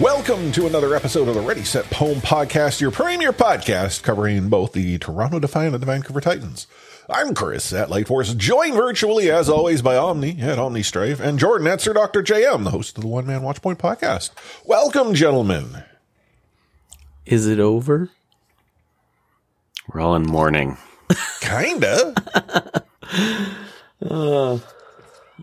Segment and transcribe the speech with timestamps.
[0.00, 4.72] Welcome to another episode of the Ready Set Pwn Podcast, your premier podcast covering both
[4.72, 6.66] the Toronto Defiant and the Vancouver Titans.
[7.08, 11.66] I'm Chris at Lightforce, joined virtually as always by Omni at Omni Strife and Jordan
[11.68, 12.22] at Sir Dr.
[12.22, 14.32] JM, the host of the One Man Watchpoint podcast.
[14.66, 15.84] Welcome, gentlemen.
[17.24, 18.10] Is it over?
[19.88, 20.76] We're all in mourning.
[21.40, 22.82] Kinda.
[24.10, 24.58] Uh,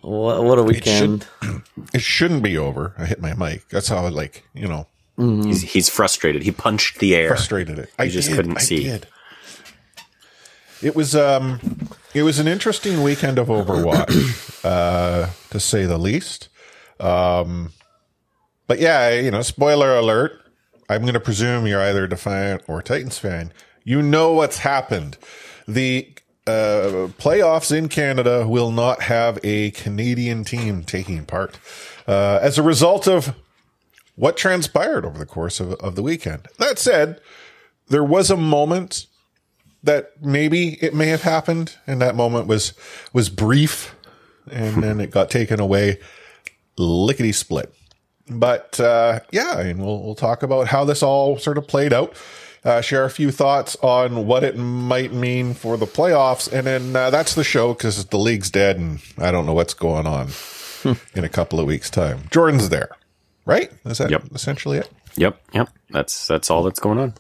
[0.03, 1.25] What, what a weekend.
[1.93, 2.93] it shouldn't be over.
[2.97, 3.69] I hit my mic.
[3.69, 6.41] That's how I like, you know, He's, he's frustrated.
[6.41, 7.27] He punched the air.
[7.29, 7.89] frustrated it.
[7.99, 8.83] I just did, couldn't I see.
[8.83, 9.07] did.
[10.81, 11.59] It was um
[12.13, 16.49] it was an interesting weekend of Overwatch, uh, to say the least.
[16.99, 17.71] Um
[18.67, 20.33] but yeah, you know, spoiler alert.
[20.89, 23.53] I'm gonna presume you're either a Defiant or Titans fan.
[23.83, 25.17] You know what's happened.
[25.67, 26.12] The
[26.45, 31.57] uh, playoffs in Canada will not have a Canadian team taking part
[32.07, 33.35] uh, as a result of
[34.15, 36.47] what transpired over the course of, of the weekend.
[36.59, 37.21] That said,
[37.87, 39.07] there was a moment
[39.83, 42.73] that maybe it may have happened, and that moment was
[43.11, 43.95] was brief,
[44.49, 45.99] and then it got taken away,
[46.77, 47.73] lickety split.
[48.29, 52.15] But uh, yeah, and we'll we'll talk about how this all sort of played out.
[52.65, 56.95] Uh, share a few thoughts on what it might mean for the playoffs, and then
[56.95, 60.29] uh, that's the show because the league's dead, and I don't know what's going on
[61.13, 62.21] in a couple of weeks' time.
[62.31, 62.89] Jordan's there,
[63.45, 63.69] right?
[63.85, 64.23] Is that Yep.
[64.33, 64.89] essentially it?
[65.17, 65.69] Yep, yep.
[65.89, 67.13] That's that's all that's going on.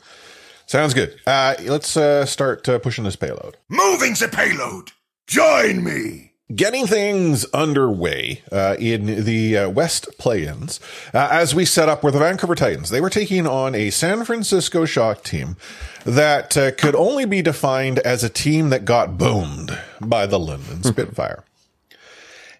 [0.65, 1.19] Sounds good.
[1.27, 3.57] Uh, let's uh, start uh, pushing this payload.
[3.67, 4.91] Moving the payload.
[5.27, 6.32] Join me.
[6.53, 10.81] Getting things underway uh, in the uh, West play-ins
[11.13, 12.89] uh, as we set up with the Vancouver Titans.
[12.89, 15.55] They were taking on a San Francisco Shock team
[16.03, 20.83] that uh, could only be defined as a team that got boomed by the London
[20.83, 21.45] Spitfire.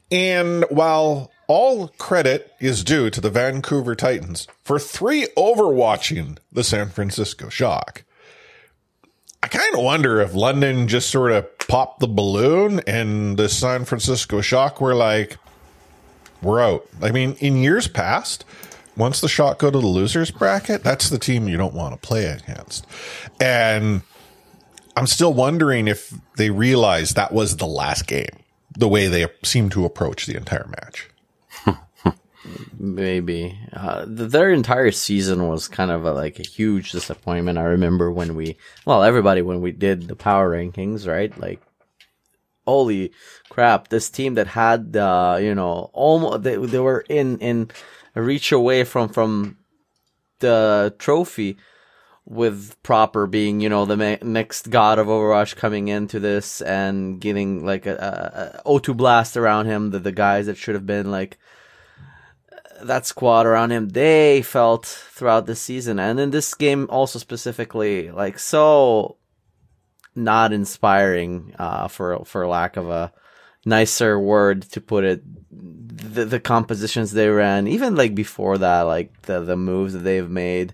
[0.09, 6.89] And while all credit is due to the Vancouver Titans for three overwatching the San
[6.89, 8.03] Francisco Shock,
[9.43, 13.83] I kind of wonder if London just sort of popped the balloon and the San
[13.83, 15.37] Francisco Shock were like,
[16.41, 16.87] we're out.
[17.01, 18.45] I mean, in years past,
[18.95, 22.07] once the Shock go to the losers bracket, that's the team you don't want to
[22.07, 22.87] play against.
[23.41, 24.03] And
[24.95, 28.43] I'm still wondering if they realized that was the last game,
[28.77, 31.09] the way they seemed to approach the entire match.
[32.77, 33.57] Maybe.
[33.71, 37.57] Uh, their entire season was kind of a, like a huge disappointment.
[37.57, 41.37] I remember when we, well, everybody, when we did the power rankings, right?
[41.39, 41.61] Like,
[42.65, 43.11] holy
[43.49, 47.71] crap, this team that had, uh, you know, almost, they, they were in, in
[48.15, 49.57] a reach away from, from
[50.39, 51.57] the trophy
[52.25, 57.19] with proper being, you know, the ma- next god of Overwatch coming into this and
[57.19, 60.85] getting like a, a, a O2 blast around him, the, the guys that should have
[60.85, 61.37] been like,
[62.81, 68.11] that squad around him they felt throughout the season and in this game also specifically
[68.11, 69.17] like so
[70.15, 73.11] not inspiring uh for for lack of a
[73.65, 79.21] nicer word to put it the, the compositions they ran even like before that like
[79.23, 80.73] the the moves that they've made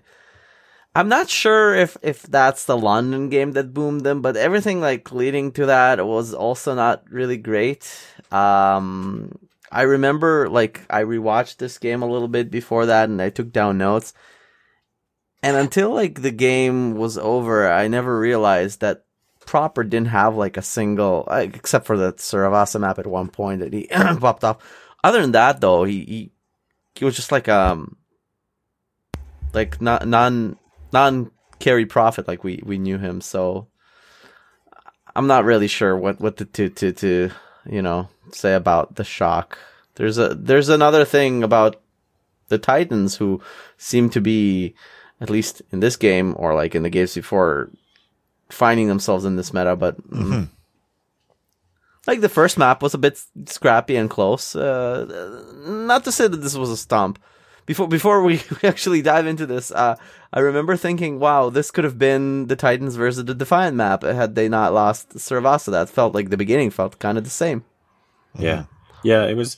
[0.94, 5.12] I'm not sure if if that's the London game that boomed them, but everything like
[5.12, 7.88] leading to that was also not really great.
[8.32, 9.38] Um,
[9.70, 13.52] I remember like I rewatched this game a little bit before that, and I took
[13.52, 14.12] down notes.
[15.42, 19.04] And until like the game was over, I never realized that
[19.46, 23.72] Proper didn't have like a single, except for the Suravasa map at one point that
[23.72, 23.86] he
[24.20, 24.58] popped off.
[25.02, 26.32] Other than that, though, he he,
[26.94, 27.96] he was just like um,
[29.54, 30.58] like not non
[30.92, 33.20] non carry Proper like we we knew him.
[33.20, 33.68] So
[35.14, 37.30] I'm not really sure what what to to to, to
[37.66, 39.58] you know say about the shock.
[39.94, 41.80] There's a there's another thing about
[42.48, 43.40] the Titans who
[43.76, 44.74] seem to be
[45.20, 47.70] at least in this game or like in the games before
[48.48, 50.48] finding themselves in this meta, but mm,
[52.06, 54.56] like the first map was a bit scrappy and close.
[54.56, 57.18] Uh, not to say that this was a stomp.
[57.66, 59.96] Before before we actually dive into this, uh,
[60.32, 64.34] I remember thinking, "Wow, this could have been the Titans versus the Defiant map had
[64.34, 67.64] they not lost Suravasa." That felt like the beginning felt kind of the same.
[68.38, 68.64] Yeah,
[69.02, 69.26] yeah.
[69.26, 69.56] It was.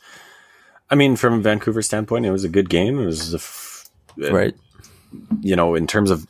[0.91, 2.99] I mean, from Vancouver's standpoint, it was a good game.
[3.01, 3.89] It was, a f-
[4.19, 4.55] Right.
[5.41, 6.27] you know, in terms of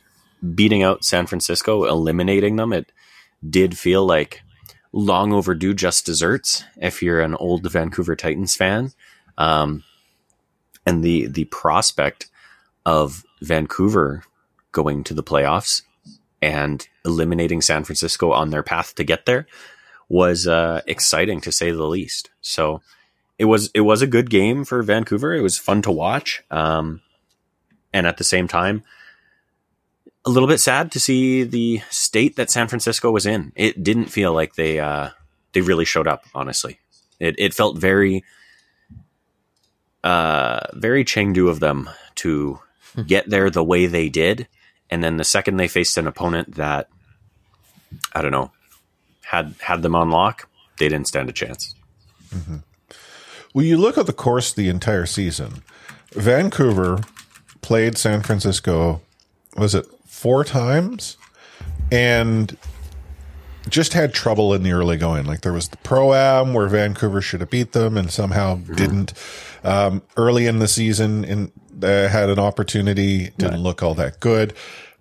[0.55, 2.91] beating out San Francisco, eliminating them, it
[3.49, 4.41] did feel like
[4.93, 6.63] long overdue just desserts.
[6.77, 8.91] If you're an old Vancouver Titans fan,
[9.37, 9.83] um,
[10.85, 12.29] and the the prospect
[12.85, 14.23] of Vancouver
[14.71, 15.81] going to the playoffs
[16.41, 19.45] and eliminating San Francisco on their path to get there
[20.09, 22.29] was uh, exciting to say the least.
[22.41, 22.81] So
[23.37, 25.33] it was it was a good game for Vancouver.
[25.33, 27.01] It was fun to watch, um,
[27.91, 28.83] and at the same time,
[30.25, 33.51] a little bit sad to see the state that San Francisco was in.
[33.55, 35.09] It didn't feel like they uh,
[35.53, 36.23] they really showed up.
[36.33, 36.79] Honestly,
[37.19, 38.23] it it felt very
[40.03, 42.59] uh, very Chengdu of them to
[43.05, 44.47] get there the way they did,
[44.89, 46.87] and then the second they faced an opponent that
[48.13, 48.51] I don't know
[49.33, 50.47] had had them on lock,
[50.77, 51.73] they didn't stand a chance.
[52.29, 52.57] Mm-hmm.
[53.53, 55.63] Well, you look at the course the entire season.
[56.11, 56.99] Vancouver
[57.61, 59.01] played San Francisco.
[59.57, 61.17] Was it four times?
[61.91, 62.55] And
[63.69, 65.25] just had trouble in the early going.
[65.25, 68.75] Like there was the pro am where Vancouver should have beat them and somehow mm-hmm.
[68.75, 69.13] didn't.
[69.63, 71.51] Um, early in the season, and
[71.81, 74.53] uh, had an opportunity, didn't look all that good.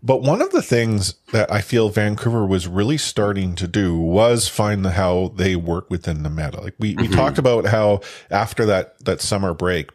[0.02, 4.48] But one of the things that I feel Vancouver was really starting to do was
[4.48, 6.60] find the how they work within the meta.
[6.60, 7.14] Like we, we mm-hmm.
[7.14, 8.00] talked about how
[8.30, 9.90] after that, that summer break,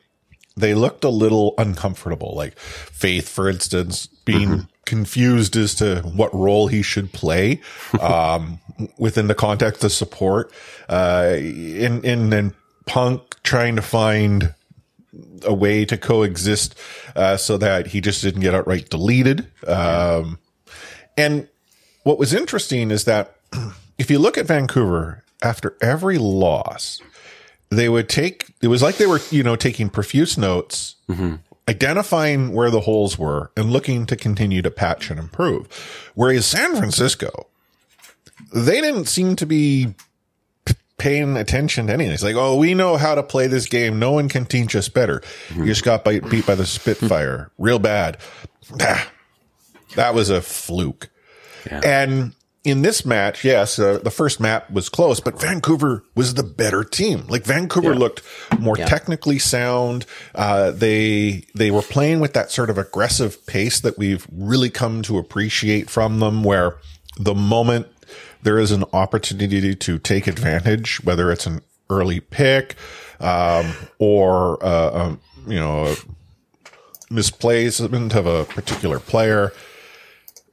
[0.55, 2.33] they looked a little uncomfortable.
[2.35, 4.65] Like Faith, for instance, being mm-hmm.
[4.85, 7.61] confused as to what role he should play,
[8.01, 8.59] um,
[8.97, 10.51] within the context of support,
[10.87, 12.53] uh, in, in, then
[12.85, 14.53] Punk trying to find
[15.45, 16.77] a way to coexist
[17.15, 19.47] uh, so that he just didn't get outright deleted.
[19.65, 20.39] Um,
[21.17, 21.47] and
[22.03, 23.35] what was interesting is that
[23.97, 27.01] if you look at Vancouver after every loss,
[27.69, 31.35] they would take it was like they were you know taking profuse notes mm-hmm.
[31.67, 35.67] identifying where the holes were and looking to continue to patch and improve
[36.15, 37.47] whereas san francisco
[38.53, 39.93] they didn't seem to be
[40.97, 42.13] paying attention to anything.
[42.13, 43.99] It's like, oh, we know how to play this game.
[43.99, 45.19] No one can teach us better.
[45.49, 45.61] Mm-hmm.
[45.61, 48.17] You just got beat by the Spitfire real bad.
[49.95, 51.09] That was a fluke.
[51.65, 51.81] Yeah.
[51.83, 52.33] And
[52.63, 56.83] in this match, yes, uh, the first map was close, but Vancouver was the better
[56.83, 57.25] team.
[57.27, 57.99] Like Vancouver yeah.
[57.99, 58.23] looked
[58.59, 58.85] more yeah.
[58.85, 60.05] technically sound.
[60.35, 65.01] Uh, they, they were playing with that sort of aggressive pace that we've really come
[65.03, 66.77] to appreciate from them where
[67.17, 67.87] the moment
[68.43, 72.75] there is an opportunity to take advantage, whether it's an early pick,
[73.19, 75.95] um, or, uh, um, you know, a
[77.09, 79.51] misplacement of a particular player.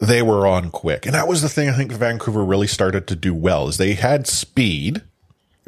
[0.01, 1.07] They were on quick.
[1.07, 3.95] And that was the thing I think Vancouver really started to do well is they
[3.95, 5.03] had speed,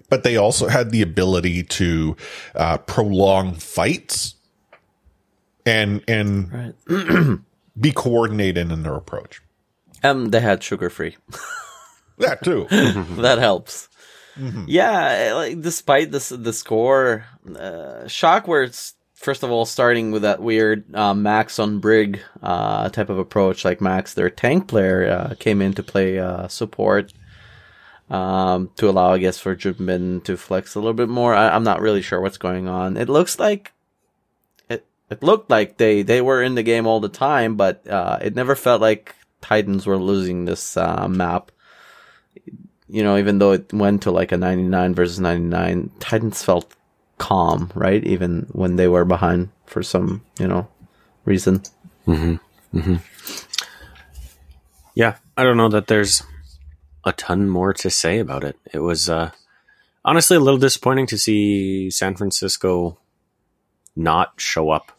[0.08, 2.16] but they also had the ability to,
[2.54, 4.34] uh, prolong fights
[5.64, 7.40] and, and right.
[7.80, 9.42] be coordinated in their approach.
[10.02, 11.16] Um, they had sugar free.
[12.18, 12.66] That too.
[12.70, 13.88] that helps.
[14.38, 14.64] Mm-hmm.
[14.68, 17.24] Yeah, like despite this the score,
[17.58, 22.20] uh, shock where it's first of all starting with that weird uh, Max on Brig
[22.42, 23.64] uh, type of approach.
[23.64, 27.12] Like Max, their tank player, uh, came in to play uh, support
[28.10, 31.34] um, to allow, I guess, for Jubin to flex a little bit more.
[31.34, 32.96] I, am not really sure what's going on.
[32.98, 33.72] It looks like
[34.68, 34.84] it.
[35.08, 38.34] It looked like they they were in the game all the time, but uh, it
[38.34, 41.50] never felt like Titans were losing this map
[42.88, 46.72] you know, even though it went to like a 99 versus 99, Titans felt
[47.18, 48.04] calm, right?
[48.04, 50.68] Even when they were behind for some, you know,
[51.24, 51.62] reason.
[52.06, 52.78] Mm-hmm.
[52.78, 52.96] Mm-hmm.
[54.94, 56.22] Yeah, I don't know that there's
[57.04, 58.56] a ton more to say about it.
[58.72, 59.30] It was uh,
[60.04, 62.98] honestly a little disappointing to see San Francisco
[63.96, 64.92] not show up,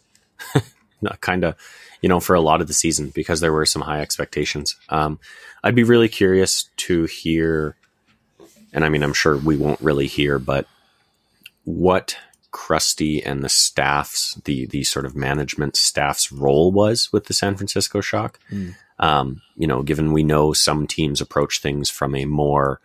[1.01, 1.56] not kind of,
[2.01, 4.75] you know, for a lot of the season because there were some high expectations.
[4.89, 5.20] Um,
[5.63, 7.76] I'd be really curious to hear,
[8.74, 10.67] and I mean, I'm sure we won't really hear, but
[11.63, 12.17] what
[12.51, 17.55] Krusty and the staff's, the the sort of management staff's role was with the San
[17.55, 18.39] Francisco Shock.
[18.51, 18.75] Mm.
[19.00, 22.81] Um, you know, given we know some teams approach things from a more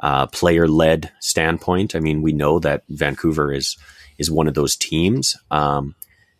[0.00, 1.94] uh, player led standpoint.
[1.94, 3.76] I mean, we know that Vancouver is
[4.18, 5.36] is one of those teams.
[5.50, 5.94] Um,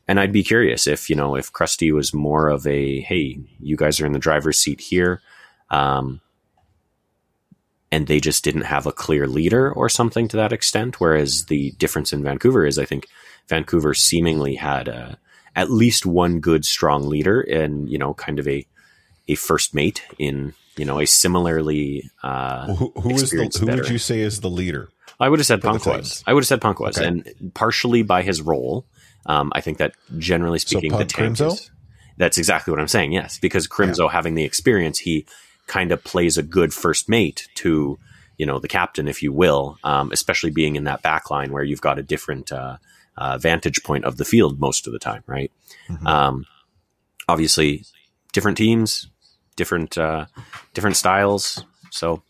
[0.07, 3.77] and I'd be curious if you know if Krusty was more of a hey, you
[3.77, 5.23] guys are in the driver's seat here.
[5.71, 6.21] Um,
[7.95, 11.01] and they just didn't have a clear leader or something to that extent.
[11.01, 13.07] Whereas the difference in Vancouver is, I think
[13.49, 15.17] Vancouver seemingly had a,
[15.55, 18.67] at least one good, strong leader, and you know, kind of a
[19.29, 23.67] a first mate in you know a similarly uh, well, who, who is the, who
[23.67, 24.89] would you say is the leader?
[25.21, 26.25] I would have said Punk was.
[26.27, 27.07] I would have said Punk was, okay.
[27.07, 28.87] and partially by his role.
[29.27, 31.71] Um, I think that generally speaking, so the tank is,
[32.17, 33.13] that's exactly what I'm saying.
[33.13, 34.13] Yes, because Crimzo yeah.
[34.13, 35.27] having the experience, he
[35.67, 37.99] kind of plays a good first mate to
[38.39, 41.63] you know the captain, if you will, um, especially being in that back line where
[41.63, 42.77] you've got a different uh,
[43.17, 45.53] uh, vantage point of the field most of the time, right?
[45.89, 46.07] Mm-hmm.
[46.07, 46.47] Um,
[47.29, 47.85] obviously
[48.33, 49.09] different teams,
[49.57, 50.27] different uh,
[50.73, 51.65] different styles.
[51.91, 52.23] So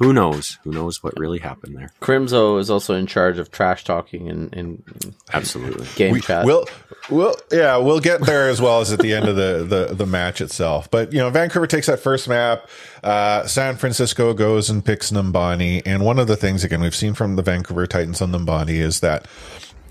[0.00, 0.58] who knows?
[0.64, 1.90] Who knows what really happened there?
[2.00, 5.86] Crimzo is also in charge of trash talking and, and Absolutely.
[5.94, 6.46] game we, chat.
[6.46, 6.64] We'll,
[7.10, 10.06] we'll, yeah, we'll get there as well as at the end of the, the, the
[10.06, 10.90] match itself.
[10.90, 12.66] But, you know, Vancouver takes that first map.
[13.04, 15.82] Uh, San Francisco goes and picks Numbani.
[15.84, 19.00] And one of the things, again, we've seen from the Vancouver Titans on Numbani is
[19.00, 19.28] that,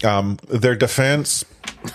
[0.04, 1.46] um, their defense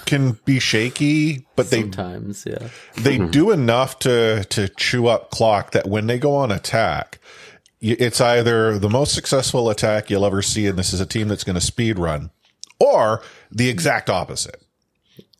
[0.04, 2.68] can be shaky, but they, Sometimes, yeah.
[2.96, 7.23] they do enough to, to chew up clock that when they go on attack, y-
[7.92, 11.44] it's either the most successful attack you'll ever see, and this is a team that's
[11.44, 12.30] going to speed run,
[12.80, 14.62] or the exact opposite.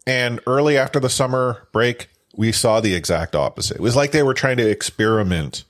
[0.06, 3.76] And early after the summer break, we saw the exact opposite.
[3.76, 5.64] It was like they were trying to experiment,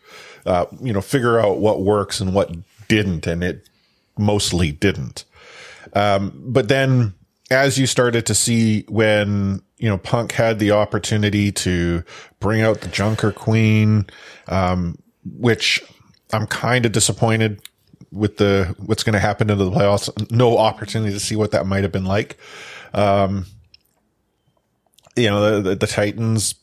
[0.47, 2.52] uh, you know, figure out what works and what
[2.88, 3.69] didn't, and it
[4.19, 5.25] mostly didn't.
[5.93, 7.14] Um, but then
[7.50, 12.02] as you started to see when, you know, Punk had the opportunity to
[12.40, 14.07] bring out the Junker Queen,
[14.49, 15.83] um, which
[16.33, 17.61] I'm kind of disappointed
[18.11, 20.31] with the, what's going to happen into the playoffs.
[20.31, 22.37] No opportunity to see what that might have been like.
[22.93, 23.47] Um,
[25.16, 26.54] you know, the, the, the Titans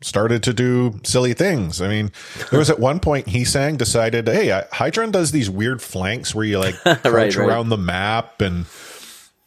[0.00, 1.80] started to do silly things.
[1.80, 2.10] I mean,
[2.50, 6.44] there was at one point Heesang decided, Hey, I- Hydron does these weird flanks where
[6.44, 7.36] you like crouch right.
[7.36, 8.66] around the map and,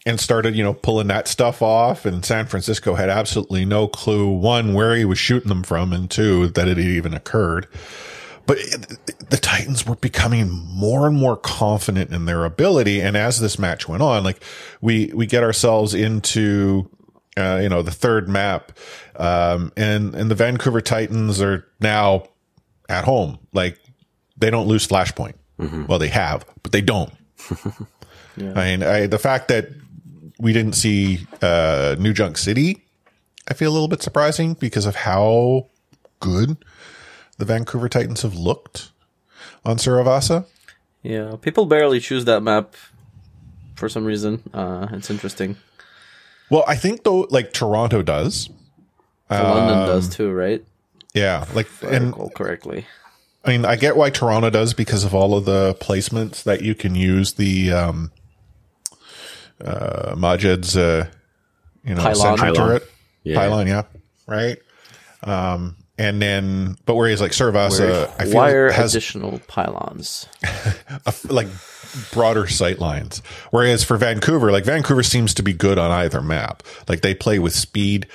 [0.06, 2.06] and started, you know, pulling that stuff off.
[2.06, 6.10] And San Francisco had absolutely no clue, one, where he was shooting them from, and
[6.10, 7.68] two, that it had even occurred.
[8.48, 8.58] But
[9.30, 13.02] the Titans were becoming more and more confident in their ability.
[13.02, 14.44] And as this match went on, like
[14.82, 16.90] we, we get ourselves into,
[17.38, 18.72] uh, you know, the third map.
[19.16, 22.28] Um, and, and the Vancouver Titans are now
[22.88, 23.40] at home.
[23.52, 23.80] Like
[24.38, 25.34] they don't lose Flashpoint.
[25.88, 27.12] Well, they have, but they don't.
[28.38, 29.70] I mean, I, the fact that
[30.40, 32.86] we didn't see uh, New Junk City,
[33.48, 35.70] I feel a little bit surprising because of how
[36.20, 36.58] good
[37.38, 38.92] the Vancouver Titans have looked
[39.64, 40.46] on Suravasa.
[41.04, 42.76] Yeah, people barely choose that map
[43.76, 44.42] for some reason.
[44.54, 45.58] Uh, it's interesting.
[46.50, 48.50] Well, I think though, like Toronto does.
[49.30, 50.64] London does too, right?
[51.14, 52.86] Yeah, like If and correctly.
[53.44, 56.74] I mean, I get why Toronto does because of all of the placements that you
[56.76, 58.12] can use the um,
[59.64, 61.08] uh, Majid's, uh,
[61.84, 62.16] you know, Pylon.
[62.16, 62.56] sentry Pylon.
[62.56, 62.92] turret,
[63.24, 63.36] Yeah.
[63.40, 63.84] pylon, yeah,
[64.28, 64.58] right.
[65.24, 70.28] Um, and then, but whereas like Suravasa, I feel Wire has additional pylons.
[71.06, 71.48] a, like
[72.12, 73.22] broader sight lines.
[73.52, 76.64] Whereas for Vancouver, like Vancouver seems to be good on either map.
[76.90, 78.08] Like they play with speed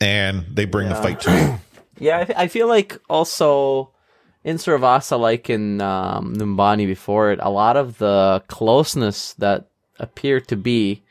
[0.00, 1.60] and they bring the fight to you.
[1.98, 3.90] Yeah, I, feel like also
[4.44, 10.46] in Suravasa, like in um, Numbani before it, a lot of the closeness that appeared
[10.48, 11.04] to be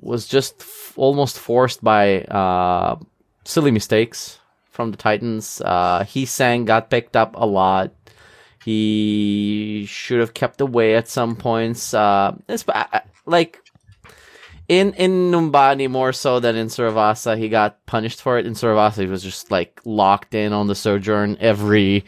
[0.00, 2.96] was just f- almost forced by uh,
[3.46, 4.38] silly mistakes
[4.70, 5.62] from the Titans.
[5.64, 7.92] Uh, Heesang, got picked up a lot.
[8.64, 11.94] He should have kept away at some points.
[11.94, 12.64] Uh, it's,
[13.24, 13.62] like
[14.68, 18.46] in in Numbani more so than in Suravasa, he got punished for it.
[18.46, 21.36] In Suravasa, he was just like locked in on the sojourn.
[21.40, 22.04] Every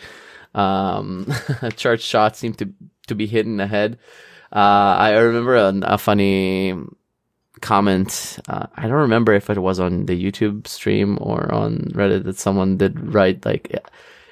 [0.54, 1.32] um,
[1.76, 2.72] charge shot seemed to
[3.06, 3.98] to be hit in the head.
[4.52, 6.74] Uh, I remember a, a funny
[7.58, 8.38] comment.
[8.48, 12.38] Uh, I don't remember if it was on the YouTube stream or on Reddit that
[12.38, 13.82] someone did write like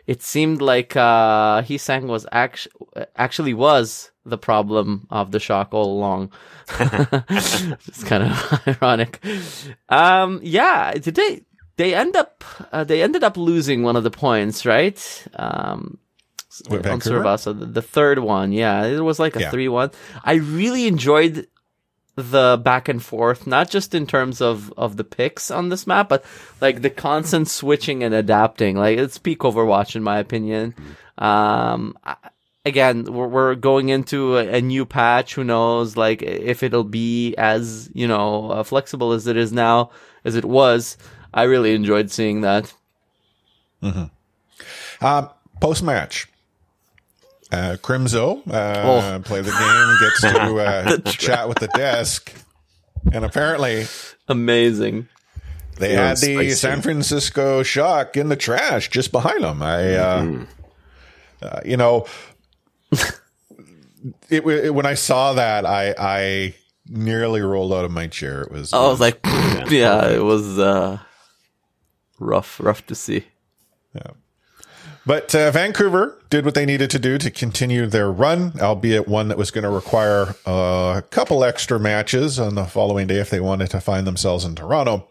[0.07, 2.73] it, seemed like uh, Heesang was actually
[3.17, 6.33] actually was the problem of the shock all along.
[6.81, 9.25] it's kind of ironic.
[9.89, 11.43] Um, yeah, did they
[11.77, 14.99] they end up uh, they ended up losing one of the points, right?
[15.35, 15.99] Um,
[16.71, 17.37] on Vancouver?
[17.37, 19.51] The, the third one, yeah, it was like a Yeah.
[19.51, 19.91] three-one.
[20.25, 21.47] I really enjoyed
[22.17, 26.09] the back and forth, not just in terms of of the picks on this map,
[26.09, 26.25] but
[26.61, 28.77] like the constant switching and adapting.
[28.77, 30.75] Like it's peak Overwatch in my opinion.
[31.19, 31.97] Um,
[32.65, 35.35] again, we're, we're going into a, a new patch.
[35.35, 35.97] Who knows?
[35.97, 39.91] Like if it'll be as you know uh, flexible as it is now,
[40.25, 40.97] as it was.
[41.35, 42.73] I really enjoyed seeing that.
[45.03, 45.29] Uh,
[45.61, 46.29] Post match.
[47.53, 48.83] Uh, Crimzo, uh,
[49.19, 49.23] Oh.
[49.25, 50.59] play the game, gets to,
[51.07, 52.33] uh, chat with the desk.
[53.13, 53.87] And apparently
[54.29, 55.09] Amazing.
[55.79, 56.51] they Yeah, had the spicy.
[56.51, 59.63] San Francisco shock in the trash just behind them.
[59.63, 60.45] I, uh, Mm-hmm.
[61.43, 62.07] uh, you know,
[64.29, 66.55] it, it, when I saw that, I, I
[66.89, 68.43] nearly rolled out of my chair.
[68.43, 70.99] It was, I was like, yeah, it was uh,
[72.19, 73.25] rough, rough to see.
[75.07, 79.29] But uh, Vancouver did what they needed to do to continue their run, albeit one
[79.29, 83.31] that was going to require uh, a couple extra matches on the following day if
[83.31, 85.09] they wanted to find themselves in Toronto.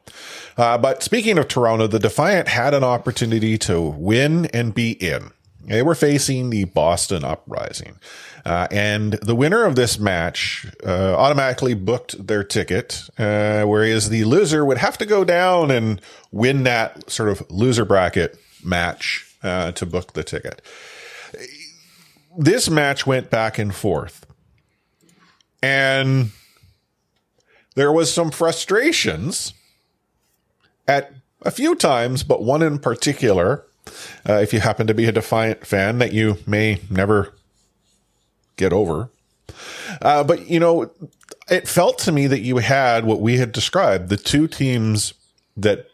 [0.57, 5.31] Uh, but speaking of Toronto, the Defiant had an opportunity to win and be in.
[5.63, 7.97] They were facing the Boston Uprising.
[8.45, 14.25] Uh, and the winner of this match uh, automatically booked their ticket, uh, whereas the
[14.25, 19.71] loser would have to go down and win that sort of loser bracket match uh,
[19.73, 20.61] to book the ticket.
[22.37, 24.25] This match went back and forth.
[25.61, 26.31] And
[27.75, 29.53] there was some frustrations
[30.87, 31.11] at
[31.41, 33.65] a few times, but one in particular,
[34.27, 37.33] uh, if you happen to be a Defiant fan that you may never
[38.57, 39.09] get over.
[40.01, 40.91] Uh, but, you know,
[41.49, 45.13] it felt to me that you had what we had described the two teams
[45.55, 45.87] that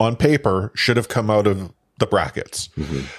[0.00, 2.68] on paper should have come out of the brackets.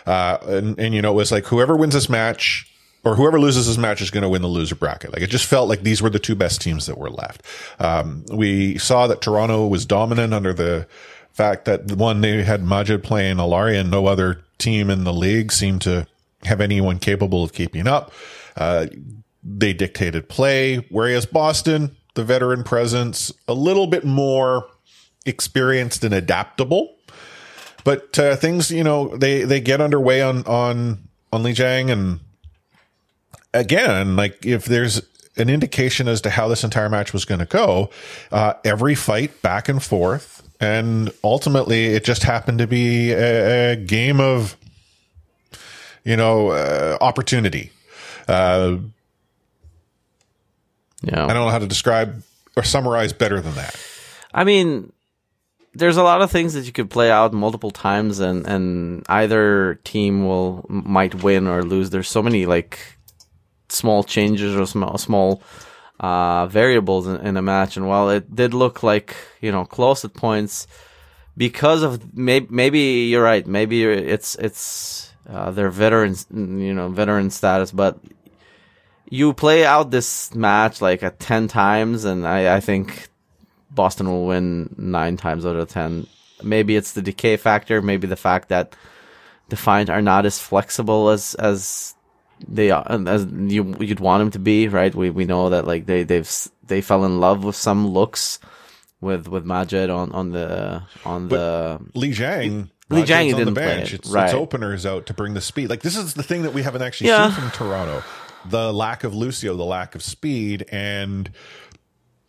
[0.05, 2.65] Uh, and, and, you know, it was like whoever wins this match
[3.03, 5.13] or whoever loses this match is going to win the loser bracket.
[5.13, 7.43] Like it just felt like these were the two best teams that were left.
[7.79, 10.87] Um, we saw that Toronto was dominant under the
[11.31, 15.13] fact that the one, they had Majid playing Illari and no other team in the
[15.13, 16.07] league seemed to
[16.43, 18.11] have anyone capable of keeping up.
[18.57, 18.87] Uh,
[19.43, 24.67] they dictated play, whereas Boston, the veteran presence, a little bit more
[25.25, 26.97] experienced and adaptable.
[27.83, 32.19] But uh, things, you know, they they get underway on on on Lijiang, and
[33.53, 35.01] again, like if there's
[35.37, 37.89] an indication as to how this entire match was going to go,
[38.31, 43.75] uh, every fight back and forth, and ultimately it just happened to be a, a
[43.77, 44.57] game of,
[46.03, 47.71] you know, uh, opportunity.
[48.27, 48.77] Uh,
[51.01, 51.23] Yeah.
[51.23, 52.21] I don't know how to describe
[52.57, 53.75] or summarize better than that.
[54.33, 54.91] I mean,
[55.79, 59.79] there's a lot of things that you could play out multiple times, and and either
[59.83, 61.89] team will might win or lose.
[61.89, 62.79] There's so many like
[63.69, 65.41] small changes or small small
[65.99, 70.05] uh, variables in, in a match, and while it did look like you know close
[70.05, 70.67] at points,
[71.35, 77.29] because of maybe maybe you're right, maybe it's it's uh, their veterans you know veteran
[77.29, 77.99] status, but
[79.09, 82.05] you play out this match like at 10 times.
[82.05, 83.08] And I, I think
[83.79, 86.05] Boston will win nine times out of 10.
[86.43, 88.71] Maybe it's the decay factor, maybe the fact that
[89.47, 91.95] the Defiant are not as flexible as, as
[92.57, 94.93] they are, as you, you'd want them to be, right?
[94.93, 96.29] We, we know that like they, they've,
[96.67, 98.39] they fell in love with some looks
[99.01, 102.69] with, with Majid on, on the, on the, Li Jiang.
[102.89, 103.93] Li Jiang on the didn't play bench.
[103.93, 104.25] it, It's, right.
[104.25, 105.69] it's openers out to bring the speed.
[105.69, 107.31] Like this is the thing that we haven't actually Yeah.
[107.31, 108.03] seen from Toronto:
[108.45, 111.29] the lack of Lucio, the lack of speed, and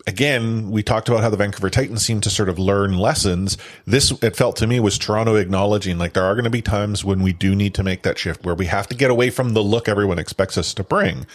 [0.06, 3.58] again, we talked about how the Vancouver Titans seem to sort of learn lessons.
[3.86, 7.04] This, it felt to me, was Toronto acknowledging like there are going to be times
[7.04, 9.52] when we do need to make that shift where we have to get away from
[9.52, 11.26] the look everyone expects us to bring.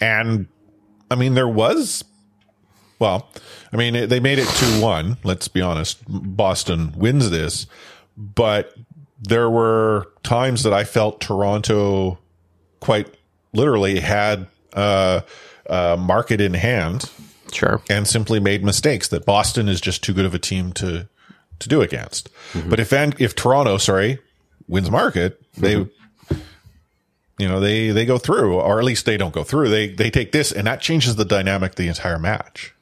[0.00, 0.46] And
[1.10, 2.04] I mean, there was,
[2.98, 3.28] well,
[3.72, 5.18] I mean, they made it 2 1.
[5.24, 6.02] Let's be honest.
[6.08, 7.66] Boston wins this,
[8.16, 8.74] but
[9.20, 12.18] there were times that I felt Toronto
[12.80, 13.12] quite
[13.52, 15.22] literally had uh,
[15.68, 17.10] uh, market in hand
[17.52, 17.82] sure.
[17.88, 21.08] and simply made mistakes that Boston is just too good of a team to
[21.58, 22.28] to do against.
[22.52, 22.70] Mm-hmm.
[22.70, 24.18] But if Van, if Toronto, sorry,
[24.68, 26.36] wins market, they mm-hmm.
[27.38, 29.68] you know, they they go through or at least they don't go through.
[29.68, 32.74] They they take this and that changes the dynamic the entire match.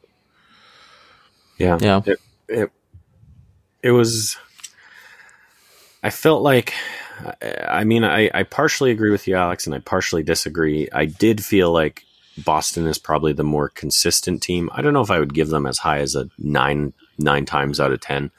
[1.58, 1.78] Yeah.
[1.80, 2.02] Yeah.
[2.04, 2.70] It, it,
[3.82, 4.36] it was.
[6.02, 6.74] I felt like.
[7.66, 10.86] I mean, I, I partially agree with you, Alex, and I partially disagree.
[10.92, 12.04] I did feel like
[12.44, 14.68] Boston is probably the more consistent team.
[14.72, 17.80] I don't know if I would give them as high as a nine nine times
[17.80, 18.30] out of ten.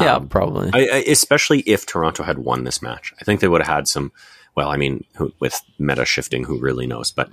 [0.00, 0.70] Yeah, Um, probably.
[0.72, 3.88] I, I, especially if Toronto had won this match, I think they would have had
[3.88, 4.12] some.
[4.54, 7.10] Well, I mean, who, with meta shifting, who really knows?
[7.10, 7.30] But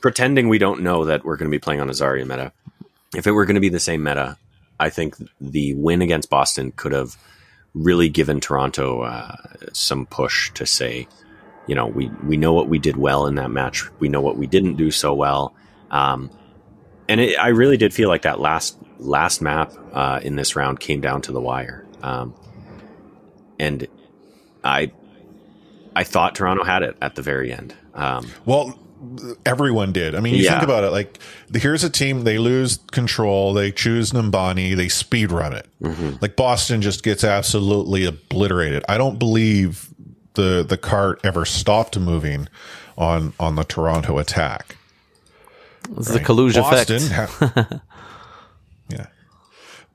[0.00, 2.52] pretending we don't know that we're going to be playing on a Zarya meta,
[3.16, 4.36] if it were going to be the same meta,
[4.78, 7.16] I think the win against Boston could have
[7.74, 9.36] really given Toronto uh,
[9.72, 11.08] some push to say,
[11.66, 13.84] you know, we we know what we did well in that match.
[13.98, 15.54] We know what we didn't do so well.
[15.90, 16.30] Um,
[17.08, 20.80] and it, I really did feel like that last last map uh, in this round
[20.80, 21.84] came down to the wire.
[22.02, 22.34] Um,
[23.58, 23.86] and
[24.64, 24.92] I
[25.94, 27.74] I thought Toronto had it at the very end.
[27.94, 28.78] Um, Well,
[29.44, 30.14] everyone did.
[30.14, 30.52] I mean, you Yeah.
[30.52, 30.90] think about it.
[30.90, 31.18] Like,
[31.52, 32.22] here's a team.
[32.24, 33.52] They lose control.
[33.52, 34.74] They choose Numbani.
[34.76, 35.66] They speed run it.
[36.22, 38.84] Like Boston just gets absolutely obliterated.
[38.88, 39.88] I don't believe
[40.34, 42.48] the the cart ever stopped moving
[42.96, 44.76] on on the Toronto attack.
[45.96, 47.12] it's the collusion Boston, effect.
[47.40, 47.80] ha-
[48.88, 49.06] yeah.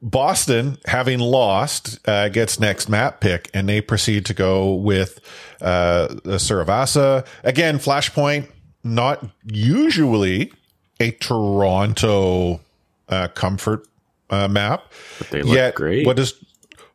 [0.01, 5.19] Boston, having lost, uh, gets next map pick, and they proceed to go with
[5.59, 7.25] uh, Suravasa.
[7.43, 8.47] Again, Flashpoint,
[8.83, 10.51] not usually
[10.99, 12.61] a Toronto
[13.09, 13.87] uh, comfort
[14.29, 14.91] uh, map.
[15.17, 16.05] But they look great.
[16.05, 16.33] What does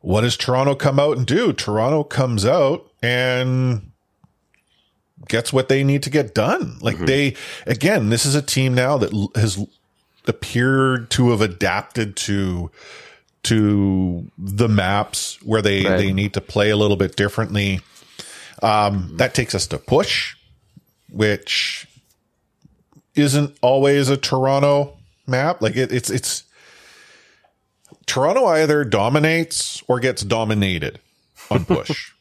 [0.02, 1.52] what does Toronto come out and do?
[1.52, 3.90] Toronto comes out and
[5.28, 6.76] gets what they need to get done.
[6.80, 7.36] Like they,
[7.66, 9.64] again, this is a team now that has
[10.26, 12.70] appeared to have adapted to
[13.44, 15.96] to the maps where they Right.
[15.96, 17.80] they need to play a little bit differently.
[18.62, 20.36] Um, that takes us to push,
[21.10, 21.88] which
[23.16, 25.60] isn't always a Toronto map.
[25.60, 26.44] Like it, it's it's
[28.06, 30.98] Toronto either dominates or gets dominated
[31.50, 32.12] on push.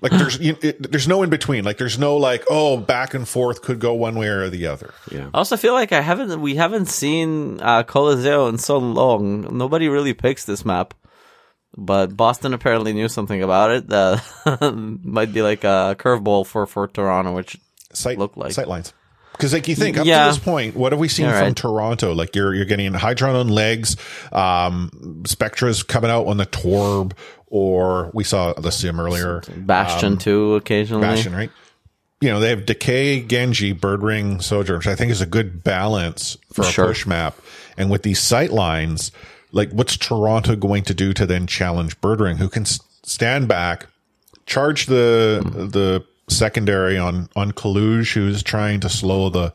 [0.00, 1.64] like there's you, it, there's no in between.
[1.64, 4.94] Like there's no like oh back and forth could go one way or the other.
[5.10, 5.28] Yeah.
[5.34, 9.56] I also feel like I haven't we haven't seen uh, Colosseo in so long.
[9.56, 10.94] Nobody really picks this map,
[11.76, 13.88] but Boston apparently knew something about it.
[13.88, 17.56] That might be like a curveball for for Toronto, which
[17.92, 18.52] Sight Look like.
[18.52, 18.92] sight lines.
[19.42, 20.26] Because like you think up Yeah.
[20.26, 21.56] to this point, what have we seen All from right.
[21.56, 22.14] Toronto?
[22.14, 23.96] Like you're you're getting Hydron on legs,
[24.30, 27.10] um, Spectra's coming out on the Torb,
[27.48, 29.42] or we saw the sim earlier.
[29.56, 31.02] Bastion too occasionally.
[31.02, 31.50] Bastion, right?
[32.20, 36.38] You know, they have Decay, Genji, Birdring, Sojourn, which I think is a good balance
[36.52, 36.86] for a Sure.
[36.86, 37.36] push map.
[37.76, 39.10] And with these sight lines,
[39.50, 43.88] like what's Toronto going to do to then challenge Birdring, who can stand back,
[44.46, 49.52] charge the the secondary on on Kaluge, who's trying to slow the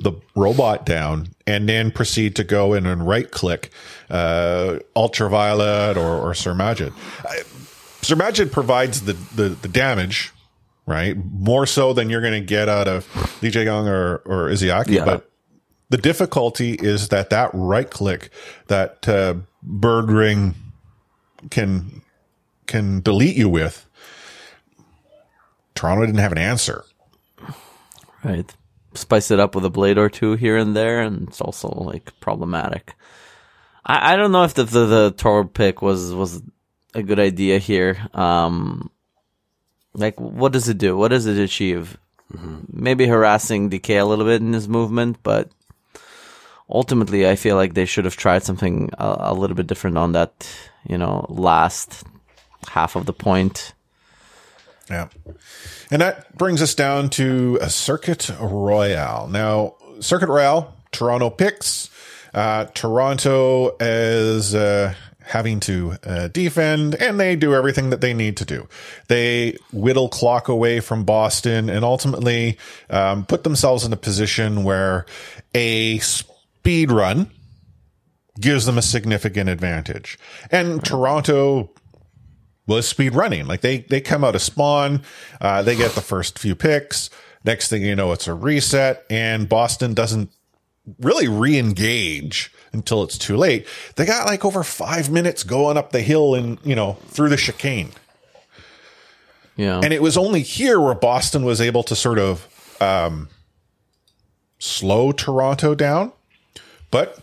[0.00, 3.70] the robot down, and then proceed to go in and right click
[4.08, 6.94] uh, Ultraviolet or, or Sir Magid.
[8.02, 10.32] Sir Magid provides the, the, the damage,
[10.86, 11.14] right?
[11.16, 13.06] More so than you're going to get out of
[13.42, 14.92] Lee Jae-young or, or Izayaki.
[14.92, 15.04] Yeah.
[15.04, 15.30] But
[15.90, 18.30] the difficulty is that that right click,
[18.68, 20.54] that uh, Birdring
[21.50, 22.00] can,
[22.66, 23.86] can delete you with.
[25.80, 26.84] Toronto didn't have an answer.
[28.22, 28.54] Right.
[28.92, 32.12] Spice it up with a blade or two here and there, and it's also like
[32.20, 32.94] problematic.
[33.86, 36.42] I, I don't know if the the, the Tor pick was was
[36.92, 37.96] a good idea here.
[38.12, 38.90] Um,
[39.94, 40.98] like, what does it do?
[40.98, 41.96] What does it achieve?
[42.70, 45.50] Maybe harassing Decay a little bit in his movement, but
[46.68, 50.12] ultimately, I feel like they should have tried something a, a little bit different on
[50.12, 50.46] that.
[50.86, 52.04] You know, last
[52.68, 53.72] half of the point.
[54.90, 55.08] Yeah.
[55.90, 59.28] And that brings us down to a Circuit Royale.
[59.28, 61.88] Now, Circuit Royale, Toronto picks.
[62.34, 68.36] Uh, Toronto is uh, having to uh, defend, and they do everything that they need
[68.38, 68.68] to do.
[69.08, 75.06] They whittle clock away from Boston and ultimately um, put themselves in a position where
[75.54, 77.30] a speed run
[78.40, 80.18] gives them a significant advantage.
[80.50, 81.70] And Toronto
[82.76, 83.46] was speed running.
[83.46, 85.02] Like they they come out of spawn,
[85.40, 87.10] uh, they get the first few picks.
[87.44, 90.30] Next thing you know, it's a reset, and Boston doesn't
[91.00, 93.66] really re-engage until it's too late.
[93.96, 97.36] They got like over five minutes going up the hill and you know through the
[97.36, 97.90] chicane,
[99.56, 99.80] Yeah.
[99.82, 102.46] and it was only here where Boston was able to sort of
[102.80, 103.28] um,
[104.58, 106.12] slow Toronto down.
[106.90, 107.18] But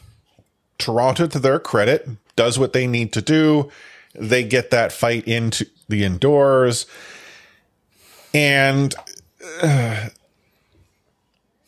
[0.78, 3.70] Toronto, to their credit, does what they need to do.
[4.18, 6.86] They get that fight into the indoors.
[8.34, 8.94] And,
[9.62, 10.10] uh,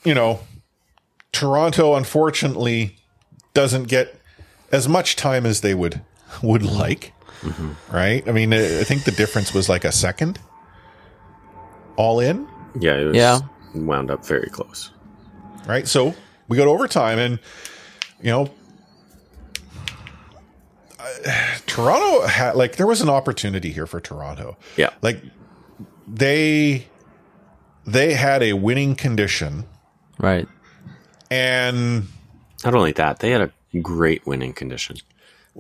[0.04, 0.42] you know,
[1.32, 2.98] Toronto, unfortunately,
[3.54, 4.20] doesn't get
[4.72, 6.02] as much time as they would
[6.44, 7.14] would like.
[7.92, 8.28] Right?
[8.28, 10.40] I mean, I I think the difference was like a second
[11.96, 12.48] all in.
[12.80, 13.40] Yeah, it was Yeah.
[13.74, 14.92] wound up very close.
[15.66, 15.88] right?
[15.88, 16.14] So
[16.48, 17.40] we go to overtime, and
[18.22, 18.50] you know,
[21.66, 24.58] Toronto had like there was an opportunity here for Toronto.
[24.78, 24.90] Yeah.
[25.02, 25.22] Like
[26.08, 26.86] they
[27.86, 29.66] they had a winning condition,
[30.18, 30.48] right.
[31.32, 32.08] and
[32.64, 34.98] Not only that, they had a great winning condition.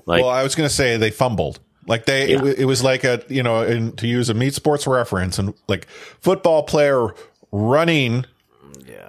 [0.06, 1.60] Like, well, I was going to say they fumbled.
[1.88, 2.42] Like they, it, Yeah.
[2.42, 5.54] wa- it was like a you know, in, to use a meat sports reference, and
[5.68, 5.88] like
[6.22, 7.10] football player
[7.52, 8.26] running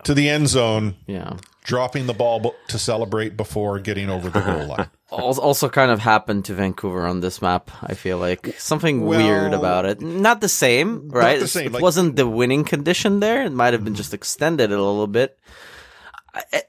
[0.04, 1.34] to the end zone, Yeah.
[1.64, 4.88] dropping the ball to celebrate before getting over the goal line.
[5.12, 7.70] Al- also kind of happened to Vancouver on this map.
[7.82, 10.00] I feel like something weird about it.
[10.00, 11.40] Not the same, right?
[11.40, 13.42] the same, It like- wasn't the winning condition there.
[13.44, 15.38] It might have been just extended a little bit.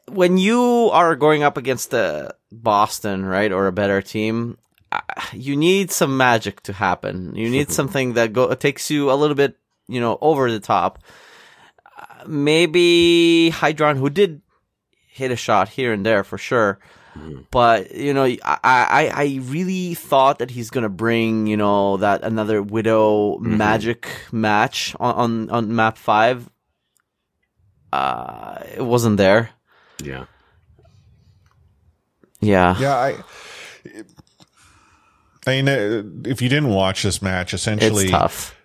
[0.07, 4.57] When you are going up against the Boston, right, or a better team,
[4.91, 5.01] uh,
[5.33, 7.35] you need some magic to happen.
[7.35, 10.99] You need something that go takes you a little bit, you know, over the top.
[11.95, 14.41] Uh, Maybe Hydron, who did
[15.07, 16.79] hit a shot here and there for sure.
[17.51, 22.23] But you know, I, I I really thought that he's gonna bring you know that
[22.23, 26.49] another Widow magic match on, on on map five.
[27.91, 29.49] Uh, it wasn't there.
[30.01, 30.25] Yeah.
[32.39, 32.77] Yeah.
[32.79, 33.15] Yeah, I.
[35.47, 38.55] I mean, uh, if you didn't watch this match, essentially, It's tough.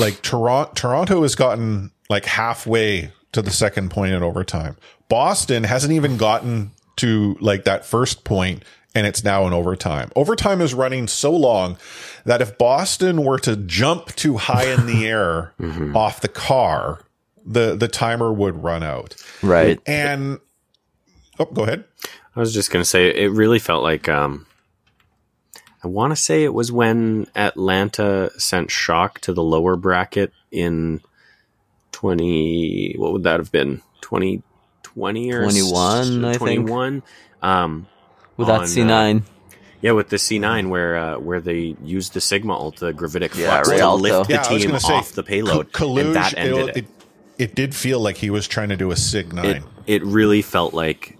[0.00, 4.76] like Toronto, Toronto has gotten like halfway to the second point in overtime.
[5.08, 10.10] Boston hasn't even gotten to like that first point, and it's now in overtime.
[10.16, 11.76] Overtime is running so long
[12.24, 15.54] that if Boston were to jump too high in the air
[15.94, 17.04] off the car,
[17.44, 19.14] the the timer would run out.
[19.42, 19.80] Right.
[19.86, 20.38] And
[21.38, 21.84] oh, go ahead.
[22.34, 24.46] I was just gonna say it really felt like um
[25.84, 31.00] I want to say it was when Atlanta sent Shock to the lower bracket in
[31.90, 32.94] twenty.
[32.96, 33.82] What would that have been?
[34.00, 34.42] Twenty
[34.94, 36.70] twenty or 21, I think.
[37.42, 37.86] Um,
[38.36, 39.24] With that C nine.
[39.80, 43.34] yeah, with the C nine where uh, where they used the Sigma ult, the gravitic
[43.34, 43.98] Yeah, flux, to Rialto.
[43.98, 46.84] lift the Yeah, I team say, off the payload, K- and that ended it, it.
[46.84, 46.90] it.
[47.38, 49.56] It did feel like he was trying to do a Sig nine.
[49.56, 51.18] it it really felt like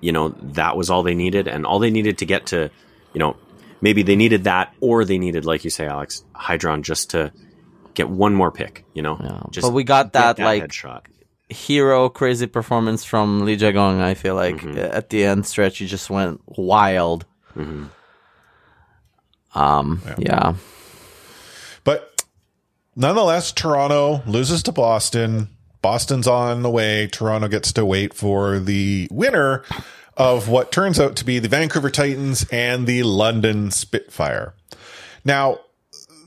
[0.00, 2.70] you know that was all they needed and all they needed to get to
[3.14, 3.36] you know
[3.80, 7.32] maybe they needed that or they needed like you say alex hydron just to
[7.94, 9.42] get one more pick you know Yeah.
[9.50, 11.02] just But we got get that, like, headshot.
[11.50, 14.00] Hero crazy performance from Lee Jae-gong.
[14.00, 14.78] I feel like Mm-hmm.
[14.78, 17.24] at the end stretch, he just went wild.
[17.56, 17.86] Mm-hmm.
[19.58, 20.54] Um, yeah.
[21.84, 22.22] But
[22.94, 25.48] nonetheless, Toronto loses to Boston.
[25.80, 27.06] Boston's on the way.
[27.06, 29.62] Toronto gets to wait for the winner
[30.16, 34.54] of what turns out to be the Vancouver Titans and the London Spitfire.
[35.24, 35.60] Now,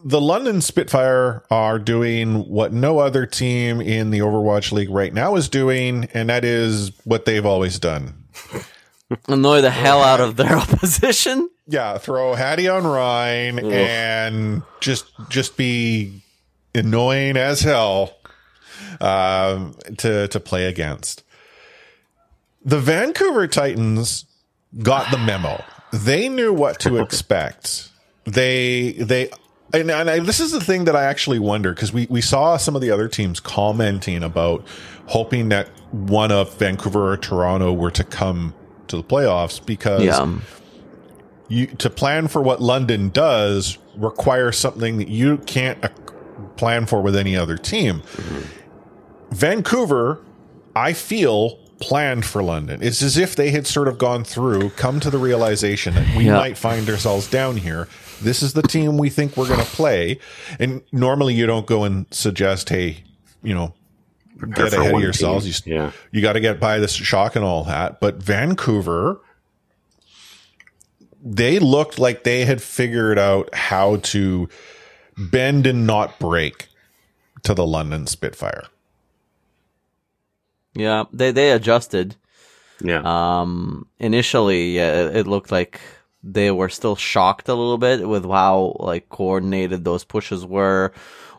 [0.04, 5.36] the London Spitfire are doing what no other team in the Overwatch League right now
[5.36, 8.26] is doing, and that is what they've always done.
[9.28, 11.50] Annoy the hell out of their opposition.
[11.68, 16.22] Yeah, throw Hadi on Rein and just just be
[16.74, 18.16] annoying as hell
[19.00, 21.24] um, to to play against.
[22.64, 24.26] The Vancouver Titans
[24.82, 25.64] got the memo.
[25.92, 27.90] They knew what to expect.
[28.26, 29.30] They they
[29.73, 32.57] and, and I, this is the thing that I actually wonder because we we saw
[32.57, 34.65] some of the other teams commenting about
[35.07, 38.53] hoping that one of Vancouver or Toronto were to come
[38.88, 40.38] to the playoffs because Yeah.
[41.49, 45.89] you to plan for what London does requires something that you can't uh,
[46.57, 48.01] plan for with any other team.
[49.31, 50.19] Vancouver,
[50.75, 52.79] I feel, planned for London.
[52.84, 56.25] It's as if they had sort of gone through, come to the realization that we
[56.25, 56.36] Yeah.
[56.38, 57.88] might find ourselves down here.
[58.21, 60.19] This is the team we think we're going to play.
[60.60, 63.03] And normally you don't go and suggest, hey,
[63.43, 63.73] you know,
[64.38, 65.62] Prepare get ahead of yourselves.
[65.62, 65.73] team.
[65.73, 65.91] You, Yeah.
[66.12, 67.99] you got to get by this shock and all that.
[67.99, 69.19] But Vancouver,
[71.23, 74.49] they looked like they had figured out how to
[75.17, 76.67] bend and not break
[77.43, 78.63] to the London Spitfire.
[80.73, 81.05] Yeah.
[81.12, 82.15] They, they adjusted.
[82.84, 85.81] yeah Um, initially, yeah, it, it looked like
[86.23, 90.91] they were still shocked a little bit with how like coordinated those pushes were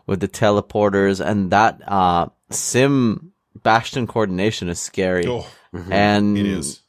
[0.05, 5.25] with the teleporters and that uh sim bastion coordination is scary.
[5.27, 5.47] Oh,
[5.89, 6.81] and it is.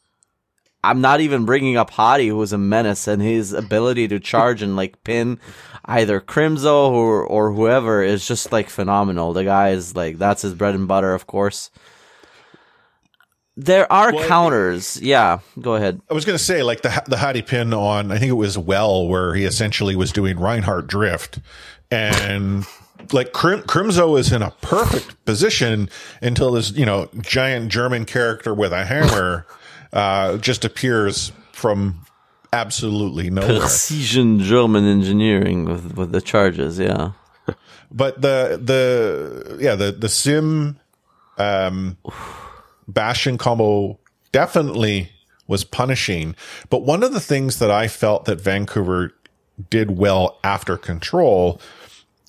[0.82, 4.60] I'm not even bringing up Hadi, who was a menace, and his ability to charge
[4.60, 5.40] and like pin
[5.86, 9.32] either Crimzo or or whoever is just like phenomenal.
[9.32, 11.70] The guy is like that's his bread and butter, of course.
[13.56, 15.00] There are Well, counters.
[15.00, 16.00] Yeah, go ahead.
[16.10, 18.58] I was going to say, like the the Hadi pin on, I think it was
[18.58, 21.38] Well, where he essentially was doing Reinhardt drift,
[21.90, 22.66] and
[23.12, 25.88] like Crim- Crimzo is in a perfect position
[26.20, 29.46] until this, you know, giant German character with a hammer
[29.92, 32.00] uh, just appears from
[32.52, 33.60] absolutely nowhere.
[33.60, 36.78] Precision German engineering with with the charges.
[36.80, 37.12] Yeah,
[37.92, 40.80] but the the yeah the the sim
[41.38, 41.96] um
[42.88, 43.98] bastion combo
[44.32, 45.10] definitely
[45.46, 46.34] was punishing
[46.70, 49.12] but one of the things that i felt that vancouver
[49.70, 51.60] did well after control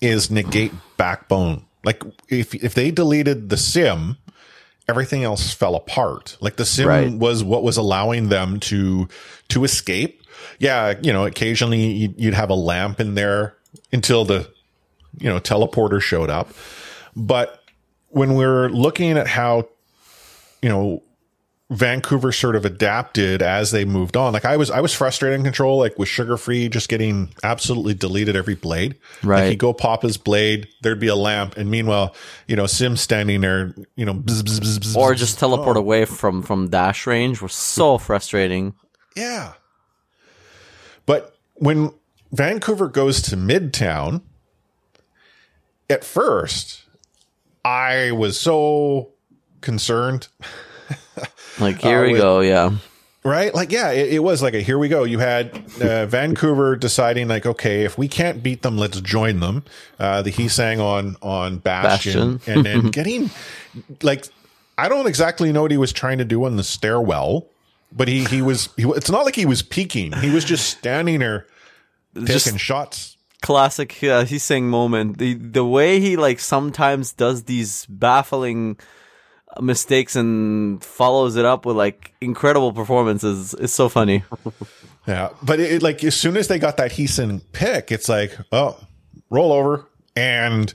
[0.02, 4.18] is negate backbone like if if they deleted the sim
[4.88, 7.12] everything else fell apart like the sim Right.
[7.12, 9.08] was what was allowing them to
[9.50, 10.22] to escape
[10.60, 13.56] yeah you know occasionally you'd, you'd have a lamp in there
[13.92, 14.48] until the
[15.18, 16.50] you know, teleporter showed up.
[17.16, 17.62] But
[18.10, 19.70] when we're looking at how,
[20.62, 21.04] you know,
[21.72, 25.44] Vancouver sort of adapted as they moved on, like I was, I was frustrated in
[25.44, 28.96] control, like with Sugar Free just getting absolutely deleted every blade.
[29.24, 29.42] Right.
[29.42, 32.16] Like he'd go pop his blade, there'd be a lamp, and meanwhile,
[32.48, 35.80] you know, Sim standing there, you know, bzz, bzz, bzz, or just teleport oh.
[35.80, 38.76] away from from dash range was so frustrating.
[39.16, 39.54] Yeah.
[41.08, 41.92] But when
[42.32, 44.22] Vancouver goes to Midtown,
[45.90, 46.84] at first,
[47.64, 49.15] I was so
[49.66, 50.30] concerned.
[51.60, 52.40] Like here Uh, we with- go.
[52.42, 52.72] Yeah.
[53.24, 53.56] Right?
[53.56, 55.04] Like, yeah, it, it was like a here we go.
[55.04, 59.64] You had uh, Vancouver deciding, like, okay, if we can't beat them, let's join them.
[59.98, 62.54] Uh, the Heesang on on Bastion, Bastion.
[62.58, 63.32] and then getting
[64.04, 64.28] like,
[64.78, 67.48] I don't exactly know what he was trying to do on the stairwell,
[67.92, 68.70] but he he was.
[68.78, 70.12] He, it's not like he was peeking.
[70.12, 71.48] He was just standing there
[72.16, 73.18] Just taking shots.
[73.42, 75.18] classic uh, he's saying moment.
[75.18, 78.78] The the way he like sometimes does these baffling
[79.62, 84.24] mistakes and follows it up with like incredible performances is so funny.
[85.08, 88.36] Yeah, but it, it, like as soon as they got that Heesang pick, it's like,
[88.52, 88.80] oh,
[89.30, 90.74] roll over, and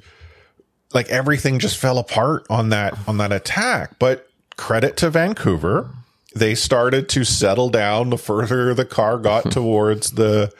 [0.95, 3.99] like everything just fell apart on that on that attack.
[3.99, 5.91] But credit to Vancouver,
[6.35, 10.53] they started to settle down the further the car got towards the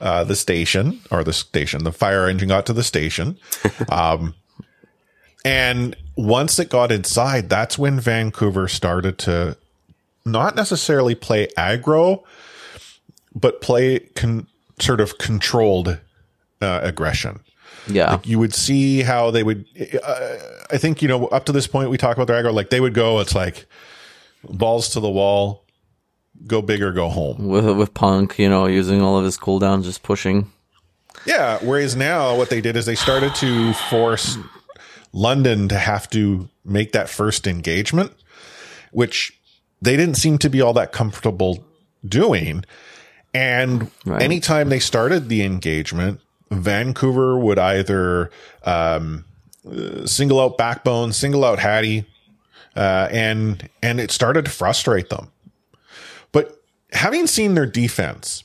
[0.00, 3.38] uh, the station or the station, the fire engine got to the station.
[3.90, 4.34] Um,
[5.44, 9.56] and once it got inside, that's when Vancouver started to
[10.24, 12.24] not necessarily play aggro,
[13.36, 14.48] but play con-
[14.80, 16.00] sort of controlled
[16.60, 17.38] uh, aggression.
[17.86, 18.18] Yeah.
[18.24, 19.64] You would see how they would.
[20.02, 20.36] Uh,
[20.72, 22.52] I think you know up to this point we talk about their aggro.
[22.52, 23.66] Like they would go, it's like
[24.42, 25.62] balls to the wall,
[26.48, 27.46] go big or go home.
[27.46, 30.50] with with Punk, you know, using all of his cooldowns, just pushing.
[31.26, 31.58] Yeah.
[31.62, 34.36] Whereas now what they did is they started to force
[35.12, 38.12] London to have to make that first engagement,
[38.92, 39.38] which
[39.80, 41.64] they didn't seem to be all that comfortable
[42.06, 42.64] doing.
[43.34, 44.22] And Right.
[44.22, 48.30] anytime they started the engagement, Vancouver would either
[48.64, 49.24] um,
[50.06, 52.04] single out Backbone, single out Hadi,
[52.76, 55.28] uh, and and it started to frustrate them.
[56.32, 56.60] But
[56.92, 58.44] having seen their defense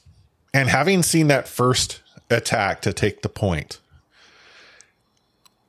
[0.53, 3.79] and having seen that first attack to take the point,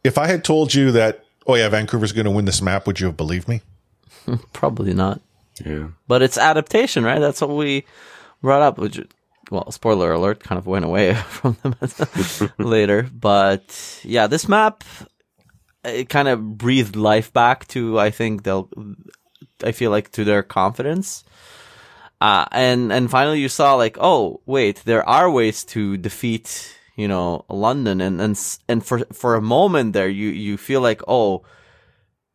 [0.05, 3.01] if I had told you that, oh yeah, Vancouver's going to win this map, would
[3.01, 3.63] you have believed me?
[4.53, 5.21] Probably not.
[5.65, 5.89] Yeah.
[6.07, 7.19] But it's adaptation, right?
[7.19, 7.85] That's what we
[8.43, 8.79] brought up.
[8.79, 9.01] Which,
[9.51, 11.75] well, spoiler alert, kind of went away from them
[12.59, 13.09] later.
[13.13, 14.85] But yeah, this map,
[15.85, 17.99] it kind of breathed life back to.
[17.99, 18.69] I think they'll.
[19.63, 21.25] I feel like to their confidence.
[22.21, 27.09] Uh, and and finally you saw like oh wait there are ways to defeat you
[27.09, 31.45] know London and and and for for a moment there you you feel like oh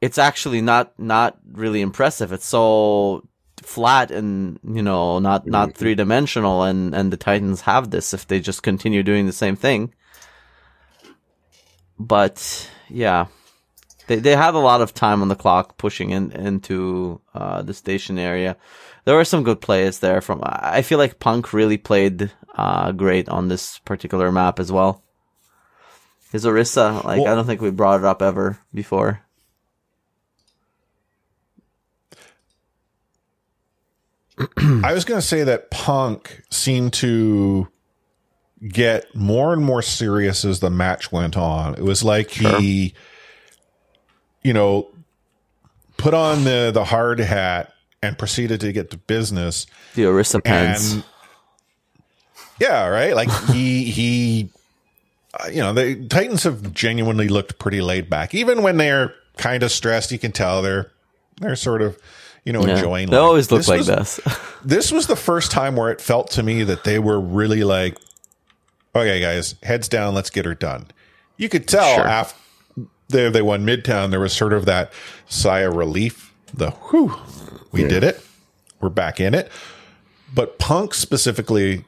[0.01, 2.31] it's actually not not really impressive.
[2.31, 3.27] It's so
[3.61, 8.27] flat and you know not not three dimensional, and and the Titans have this if
[8.27, 9.93] they just continue doing the same thing.
[11.97, 13.27] But yeah,
[14.07, 17.73] they they had a lot of time on the clock pushing in into uh, the
[17.73, 18.55] station area.
[19.03, 20.41] There were some good plays there from.
[20.43, 25.03] I feel like Punk really played uh, great on this particular map as well.
[26.31, 29.21] His Orisa, like I don't think we brought it up ever before.
[34.57, 37.67] I was going to say that Punk seemed to
[38.67, 41.75] get more and more serious as the match went on.
[41.75, 42.93] It was like he,
[44.43, 44.89] you know,
[45.97, 49.65] put on the the hard hat and proceeded to get to business.
[49.95, 50.97] The Orisa pants.
[52.59, 53.15] Yeah, right.
[53.15, 54.49] Like he he,
[55.39, 59.63] uh, you know, the Titans have genuinely looked pretty laid back, even when they're kind
[59.63, 60.11] of stressed.
[60.11, 60.91] You can tell they're
[61.39, 61.97] they're sort of
[62.45, 62.75] you know Yeah.
[62.75, 63.09] enjoying.
[63.09, 63.23] They life.
[63.23, 64.19] always look This like was- this.
[64.65, 67.97] this was the first time where it felt to me that they were really like,
[68.95, 70.87] okay, guys, heads down, let's get her done.
[71.37, 72.07] You could tell Sure.
[72.07, 72.37] after
[73.07, 74.91] they, they won Midtown, there was sort of that
[75.27, 76.33] sigh of relief.
[76.53, 77.15] The whew,
[77.71, 78.23] we did it.
[78.81, 79.51] We're back in it.
[80.33, 81.85] But Punk specifically,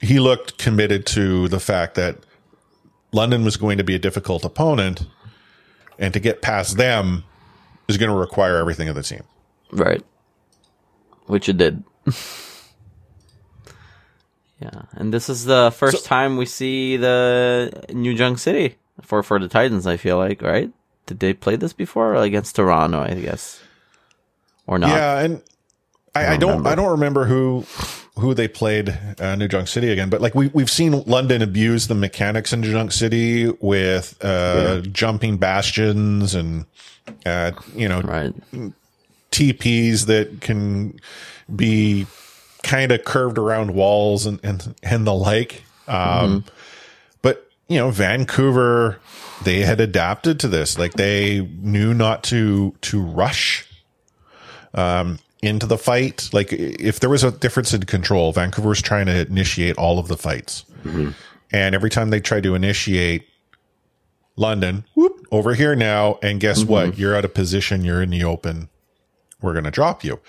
[0.00, 2.18] he looked committed to the fact that
[3.12, 5.06] London was going to be a difficult opponent,
[5.98, 7.24] and to get past them
[7.88, 9.22] is going to require everything of the team.
[9.72, 10.04] right.
[11.26, 11.84] Which it did.
[14.60, 14.82] yeah.
[14.92, 19.46] And this is the first time we see the New Junk City for, for the
[19.46, 20.72] Titans, I feel like, right?
[21.06, 23.60] Did they play this before against Toronto, I guess?
[24.66, 24.90] Or not?
[24.90, 25.42] Yeah, and
[26.14, 26.66] I, I don't don't.
[26.66, 27.64] I don't remember who
[28.20, 31.88] who they played uh, New Junk City again, but like we we've seen London abuse
[31.88, 36.64] the mechanics in New Junk City with uh, jumping bastions and
[37.26, 38.32] uh, you know Right.
[39.30, 40.98] TPs that can
[41.54, 42.06] be
[42.62, 45.64] kind of curved around walls and and, and the like.
[45.88, 46.44] Um,
[47.22, 49.00] But you know, Vancouver,
[49.44, 50.78] they had adapted to this.
[50.78, 53.66] Like they knew not to to rush.
[54.74, 56.28] Um, into the fight.
[56.32, 60.08] Like if there was a difference in control, Vancouver was trying to initiate all of
[60.08, 60.64] the fights.
[61.52, 63.26] And every time they tried to initiate
[64.36, 66.18] London, whoop, over here now.
[66.22, 66.98] And guess what?
[66.98, 67.84] You're out of position.
[67.84, 68.68] You're in the open.
[69.42, 70.20] We're going to drop you.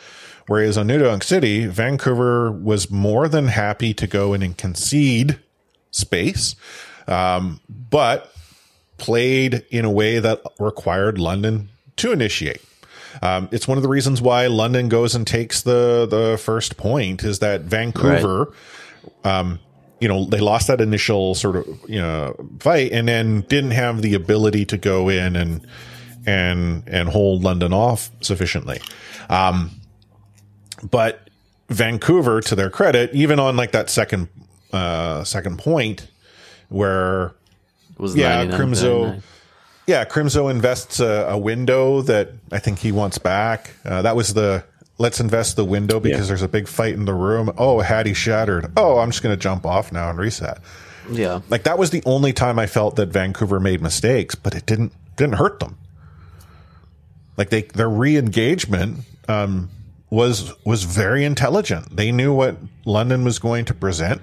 [0.48, 5.40] Whereas on New Junk City, Vancouver was more than happy to go in and concede
[5.92, 6.56] space,
[7.08, 8.34] um, but
[8.98, 12.62] played in a way that required London to initiate.
[13.22, 17.24] Um, it's one of the reasons why London goes and takes the the first point
[17.24, 18.54] is that Vancouver,
[19.24, 19.60] um,
[20.00, 24.02] you know, they lost that initial sort of you know fight and then didn't have
[24.02, 25.66] the ability to go in and
[26.26, 28.80] and and hold London off sufficiently.
[29.30, 29.72] Um,
[30.84, 31.30] but
[31.70, 34.28] Vancouver, to their credit, even on like that second
[34.74, 36.08] uh, second point
[36.70, 37.34] where
[37.92, 39.22] It was yeah, 99, Crimzo.
[39.88, 40.00] 99.
[40.00, 43.72] Yeah, Crimzo invests a, a window that I think he wants back.
[43.86, 44.64] Uh, that was the
[44.98, 46.26] let's invest the window because Yeah.
[46.28, 47.52] there's a big fight in the room.
[47.58, 48.72] Oh, Hadi shattered.
[48.78, 50.60] Oh, I'm just going to jump off now and reset.
[51.12, 51.42] Yeah.
[51.50, 54.94] Like that was the only time I felt that Vancouver made mistakes, but it didn't
[55.18, 55.78] didn't hurt them.
[57.38, 59.70] Like they their re-engagement um,
[60.10, 61.96] was was very intelligent.
[61.96, 64.22] They knew what London was going to present,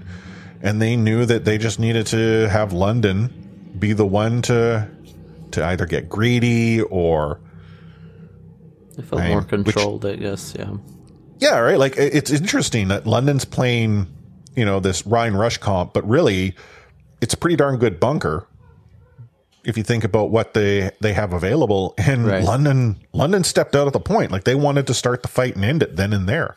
[0.62, 4.88] and they knew that they just needed to have London be the one to
[5.52, 7.40] to either get greedy or
[8.96, 10.54] It felt Right, more which- controlled, I guess.
[10.58, 10.74] Yeah.
[11.38, 11.78] Yeah, right.
[11.78, 14.08] Like it's interesting that London's playing,
[14.56, 16.56] you know, this Rein Rush comp, but really,
[17.20, 18.46] it's a pretty darn good bunker.
[19.64, 22.42] If you think about what they they have available, and Right.
[22.42, 25.64] London London stepped out at the point, like they wanted to start the fight and
[25.64, 26.56] end it then and there.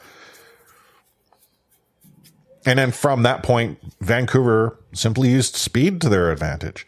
[2.65, 6.85] And then from that point, Vancouver simply used speed to their advantage.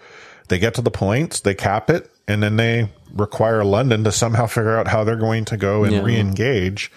[0.50, 4.46] They get to the points, they cap it, and then they require London to somehow
[4.48, 6.02] figure out how they're going to go and Yeah.
[6.04, 6.92] re-engage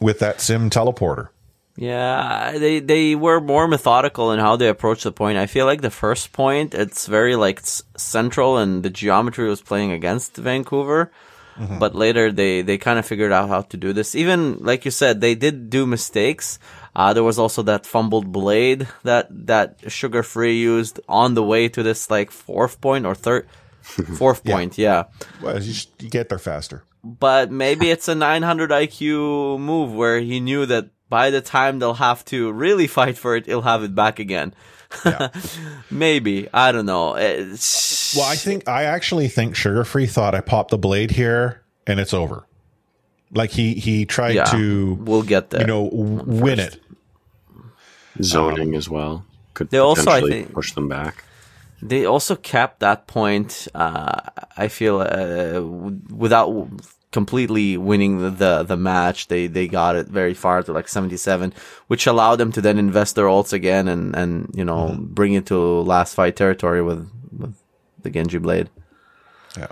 [0.00, 1.28] with that sim teleporter.
[1.76, 5.38] Yeah, they they were more methodical in how they approached the point.
[5.38, 7.60] I feel like the first point, it's very like
[7.96, 11.10] central, and the geometry was playing against Vancouver.
[11.58, 11.78] Mm-hmm.
[11.78, 14.14] But later, they they kind of figured out how to do this.
[14.14, 16.58] Even like you said, they did do mistakes.
[16.94, 21.68] Uh, there was also that fumbled blade that that Sugar Free used on the way
[21.68, 23.46] to this like fourth point or third,
[24.18, 24.76] fourth point.
[24.76, 25.04] Yeah,
[25.40, 26.82] Well, you, you get there faster.
[27.02, 31.94] but maybe it's a 900 IQ move where he knew that by the time they'll
[31.94, 34.52] have to really fight for it, he'll have it back again.
[35.90, 37.14] maybe I don't know.
[37.16, 41.62] It's, Well, I think I actually think Sugar Free thought I popped the blade here
[41.86, 42.46] and it's over.
[43.32, 45.60] Like he he tried yeah, to we'll get there.
[45.60, 46.78] you know w- win it.
[48.22, 49.24] Zoning as well
[49.54, 51.24] could They also, I think- push them back.
[51.82, 53.68] they also kept that point.
[53.74, 54.20] Uh,
[54.56, 55.60] I feel uh,
[56.14, 56.68] without
[57.12, 61.16] completely winning the, the the match, they they got it very far to like seventy
[61.16, 61.52] seven,
[61.88, 65.46] which allowed them to then invest their ults again and and you know bring it
[65.46, 67.08] to last fight territory with
[67.38, 67.54] with
[68.02, 68.68] the Genji blade.
[69.56, 69.68] Yeah.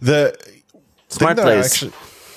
[0.00, 0.34] The
[1.08, 1.72] Smart thing that I plays.
[1.72, 1.92] actually-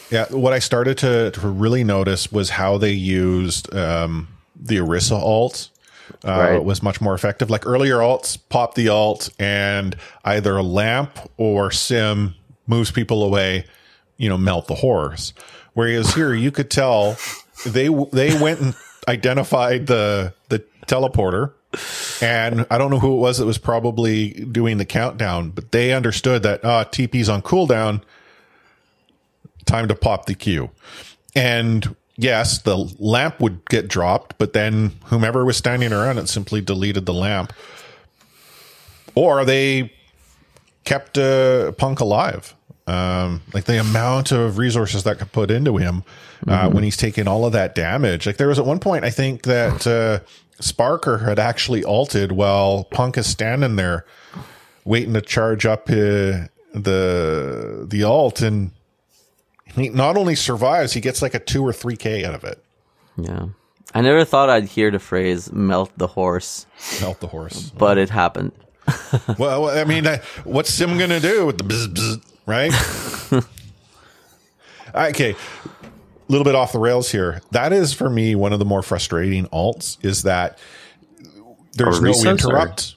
[0.09, 5.17] yeah, what I started to, to really notice was how they used um, the Orisa
[5.17, 5.69] alt.
[6.25, 6.63] Uh, Right.
[6.63, 7.51] was much more effective.
[7.51, 9.95] Like earlier alts, pop the alt and
[10.25, 12.33] either a lamp or sim
[12.65, 13.65] moves people away,
[14.17, 15.33] you know, melt the horrors.
[15.73, 17.15] Whereas here you could tell
[17.63, 18.75] they they went and
[19.07, 21.53] identified the the teleporter
[22.23, 25.93] and I don't know who it was that was probably doing the countdown, but they
[25.93, 28.01] understood that uh TP's on cooldown.
[29.69, 30.71] Time to pop the Q.
[31.35, 36.59] And yes, the lamp would get dropped, but then whomever was standing around it simply
[36.59, 37.53] deleted the lamp.
[39.13, 39.93] Or they
[40.85, 42.55] kept uh, Punk alive.
[42.87, 46.03] Um, like the amount of resources that could put into him
[46.47, 48.25] uh, when he's taking all of that damage.
[48.25, 50.25] Like there was at one point, I think that uh,
[50.59, 54.07] Sparker had actually alted while Punk is standing there
[54.83, 58.71] waiting to charge up uh, the the alt, and
[59.75, 62.63] he not only survives, he gets like a two or three k out of it.
[63.17, 63.47] Yeah,
[63.93, 66.65] I never thought I'd hear the phrase "melt the horse,"
[67.01, 67.71] Melt the horse.
[67.77, 68.51] but it happened.
[69.37, 70.05] Well, I mean,
[70.43, 73.45] what's Sim gonna do with the bzz, bzz, right?
[75.09, 75.35] okay, a
[76.27, 77.41] little bit off the rails here.
[77.51, 80.57] That is for me one of the more frustrating alts is that
[81.73, 82.95] there's no Reese's, or- interrupt.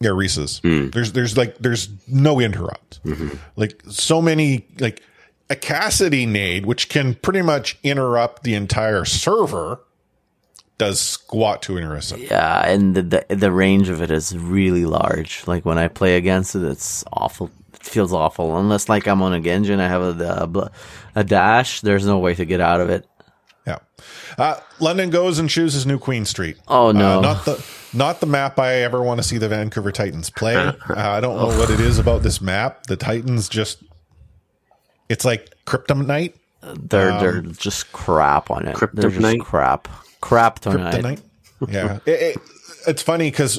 [0.00, 0.58] Yeah, Reese's.
[0.60, 0.88] Hmm.
[0.90, 3.02] There's there's like there's no interrupt.
[3.04, 3.36] Mm-hmm.
[3.56, 5.02] Like so many like
[5.50, 9.80] a Cassidy nade, which can pretty much interrupt the entire server,
[10.78, 12.16] does squat to Orisa.
[12.30, 15.46] Yeah, and the, the the range of it is really large.
[15.46, 17.50] Like when I play against it, it's awful.
[17.74, 18.56] It feels awful.
[18.56, 20.70] Unless like I'm on a Genji and I have a a,
[21.20, 23.06] a dash, there's no way to get out of it.
[23.66, 23.78] Yeah.
[24.38, 26.56] Uh, London goes and chooses New Queen Street.
[26.66, 27.18] Oh, no.
[27.18, 30.54] Uh, not the not the map I ever want to see the Vancouver Titans play.
[30.90, 32.86] Uh, I don't know what it is about this map.
[32.86, 33.82] The Titans just
[35.10, 36.32] it's like kryptonite.
[36.62, 38.76] They're they're just crap on it.
[38.92, 39.40] They're just Kryptonite?
[39.40, 39.88] crap.
[40.20, 40.94] Crap tonight.
[41.02, 41.20] Kryptonite.
[41.68, 41.98] Yeah.
[42.06, 42.38] It- it-
[42.86, 43.58] it's funny because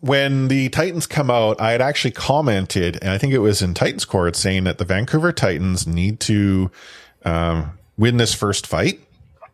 [0.00, 3.72] when the Titans come out, I had actually commented, and I think it was in
[3.72, 6.70] Titans Court, saying that the Vancouver Titans need to
[7.24, 9.00] um, win this first fight.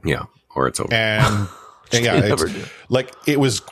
[0.05, 0.25] Yeah,
[0.57, 0.93] or it's over.
[0.93, 1.49] And,
[1.93, 2.45] and yeah, it's,
[2.89, 3.63] like it was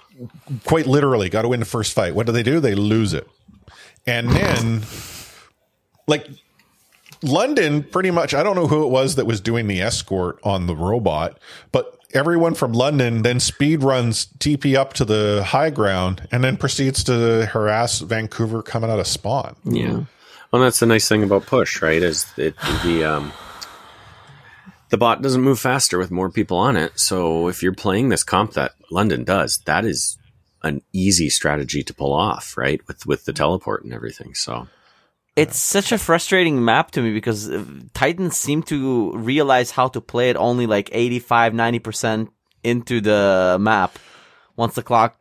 [0.64, 2.14] quite literally got to win the first fight.
[2.14, 2.60] What do they do?
[2.60, 3.26] They lose it.
[4.06, 4.82] And then,
[6.06, 6.28] like,
[7.22, 10.66] London pretty much, I don't know who it was that was doing the escort on
[10.66, 11.38] the robot,
[11.72, 16.56] but everyone from London then speed runs TP up to the high ground and then
[16.56, 19.56] proceeds to harass Vancouver coming out of spawn.
[19.64, 20.04] Yeah.
[20.50, 22.02] Well, that's the nice thing about push, right?
[22.02, 23.32] Is it the um,
[24.88, 26.98] the bot doesn't move faster with more people on it.
[26.98, 30.16] So if you're playing this comp that London does, that is
[30.62, 32.80] an easy strategy to pull off, right?
[32.88, 34.34] With with the teleport and everything.
[34.34, 34.68] So
[35.38, 37.64] It's such a frustrating map to me because uh,
[37.94, 42.28] Titans seem to realize how to play it only like 85, 90%
[42.64, 43.98] into the map.
[44.56, 45.16] Once the clock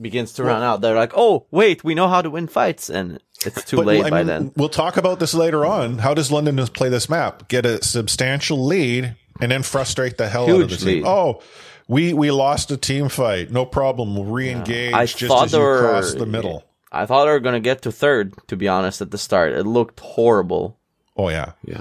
[0.00, 2.90] begins to run out, they're like, oh, wait, we know how to win fights.
[2.90, 4.52] And it's too But, late I by mean, then.
[4.56, 5.98] We'll talk about this later on.
[5.98, 7.48] How does London play this map?
[7.48, 10.88] Get a substantial lead and then frustrate the hell out of the Huge team.
[11.04, 11.04] lead.
[11.06, 11.42] Oh,
[11.88, 13.50] we we lost a team fight.
[13.50, 14.14] No problem.
[14.14, 16.64] We'll re-engage I just as you cross the middle.
[16.92, 19.52] I thought they were going to get to third, to be honest, at the start.
[19.54, 20.78] It looked horrible.
[21.16, 21.80] Oh yeah, yeah,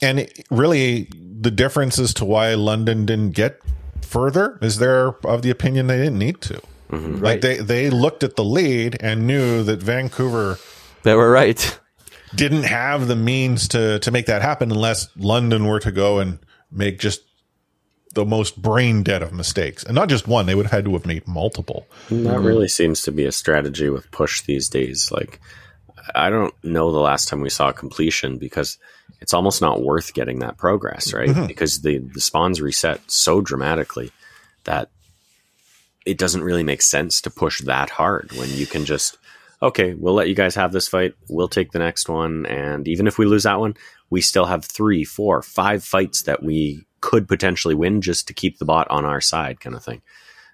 [0.00, 1.08] and it, really
[1.40, 3.60] the difference as to why London didn't get
[4.00, 6.62] further is they're of the opinion they didn't need to.
[6.90, 7.24] Mm-hmm.
[7.24, 10.58] Like they they looked at the lead and knew that Vancouver
[11.02, 11.78] They were right.
[12.34, 16.38] didn't have the means to to make that happen unless London were to go and
[16.70, 17.22] make just
[18.14, 20.46] the most brain dead of mistakes, and not just one.
[20.46, 21.86] They would have had to have made multiple.
[22.08, 22.44] that mm-hmm.
[22.44, 25.10] really seems to be a strategy with push these days.
[25.10, 25.40] Like
[26.14, 28.78] I don't know the last time we saw a completion because
[29.20, 31.28] it's almost not worth getting that progress, right?
[31.28, 31.46] Mm-hmm.
[31.46, 34.10] Because the the spawns reset so dramatically
[34.64, 34.90] that
[36.04, 39.16] it doesn't really make sense to push that hard when you can just
[39.62, 41.14] okay, we'll let you guys have this fight.
[41.28, 43.76] We'll take the next one, and even if we lose that one,
[44.10, 48.58] we still have three, four, five fights that we could potentially win just to keep
[48.58, 50.00] the bot on our side, kind of thing.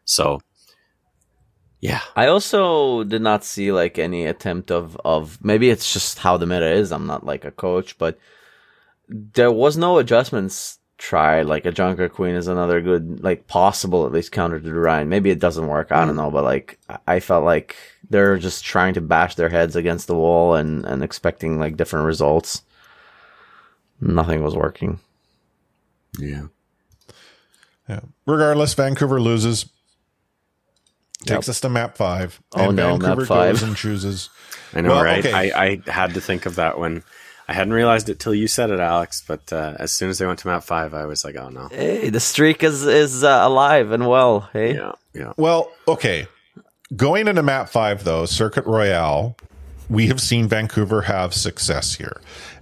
[0.04, 0.40] So,
[1.80, 6.36] yeah, I also did not see like any attempt of of maybe it's just how
[6.36, 6.90] the meta is.
[6.90, 8.18] I'm not like a coach, but
[9.08, 11.46] there was no adjustments tried.
[11.46, 15.08] Like a Junker Queen is another good like possible at least counter to the Rein.
[15.08, 15.92] Maybe it doesn't work.
[15.92, 16.16] I don't mm.
[16.16, 17.76] know, but like I- I felt like
[18.10, 22.06] they're just trying to bash their heads against the wall and and expecting like different
[22.06, 22.62] results.
[24.00, 25.00] Nothing was working.
[26.18, 26.44] Yeah.
[27.88, 28.00] Yeah.
[28.26, 29.66] Regardless, Vancouver loses.
[31.26, 32.40] Takes us to map five.
[32.54, 33.54] Oh, no, map Vancouver five.
[33.54, 34.30] goes and chooses.
[34.74, 35.24] I know, Well, right?
[35.24, 35.52] okay.
[35.52, 37.02] I, I had to think of that when
[37.48, 39.24] I hadn't realized it till you said it, Alex.
[39.26, 41.68] But uh, as soon as they went to map five, I was like, oh no.
[41.68, 44.48] Hey, the streak is is uh, alive and well.
[44.52, 45.32] Hey, Yeah, yeah.
[45.36, 46.28] Well, okay.
[46.94, 49.36] Going into map five, though, Circuit Royal,
[49.90, 52.20] we have seen Vancouver have success here.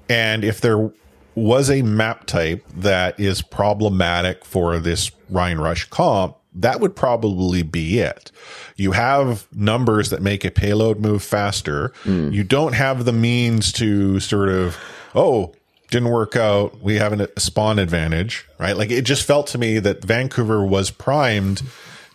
[0.08, 0.90] And if there
[1.36, 7.62] was a map type that is problematic for this Rein Rush comp, that would probably
[7.62, 8.32] be it.
[8.76, 11.92] You have numbers that make a payload move faster.
[12.02, 12.30] Hmm.
[12.32, 14.78] You don't have the means to sort of,
[15.14, 15.52] oh,
[15.90, 16.80] didn't work out.
[16.80, 18.76] We have a spawn advantage, right?
[18.76, 21.62] Like it just felt to me that Vancouver was primed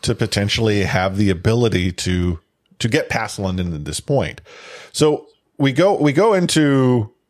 [0.02, 2.40] to potentially have the ability to
[2.80, 4.42] to get past London at this point.
[4.92, 5.28] So
[5.60, 7.14] we go we go into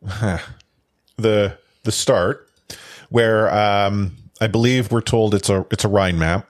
[1.18, 2.48] the the start
[3.10, 6.48] where um, I believe we're told it's a it's a Rein map.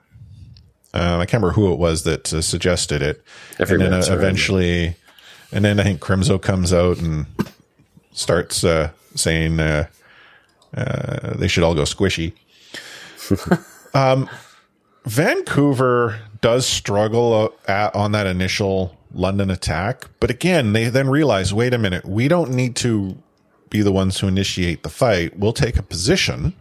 [0.95, 3.22] Uh, I can't remember who it was that uh, suggested it,
[3.59, 4.97] Every and then uh, eventually,
[5.51, 7.26] and then I think Crimzo comes out and
[8.12, 9.87] starts uh, saying uh,
[10.76, 12.35] uh, they should all go squishy.
[13.95, 14.28] um,
[15.05, 21.53] Vancouver does struggle uh, at, on that initial London attack, but again, they then realize,
[21.53, 23.16] wait a minute, we don't need to
[23.73, 25.39] be the ones who initiate the fight.
[25.39, 26.55] We'll take a position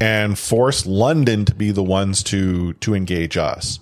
[0.00, 3.80] and force London to be the ones to to engage us.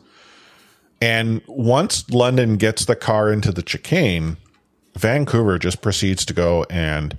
[1.00, 4.36] And once London gets the car into the chicane,
[4.98, 7.16] Vancouver just proceeds to go and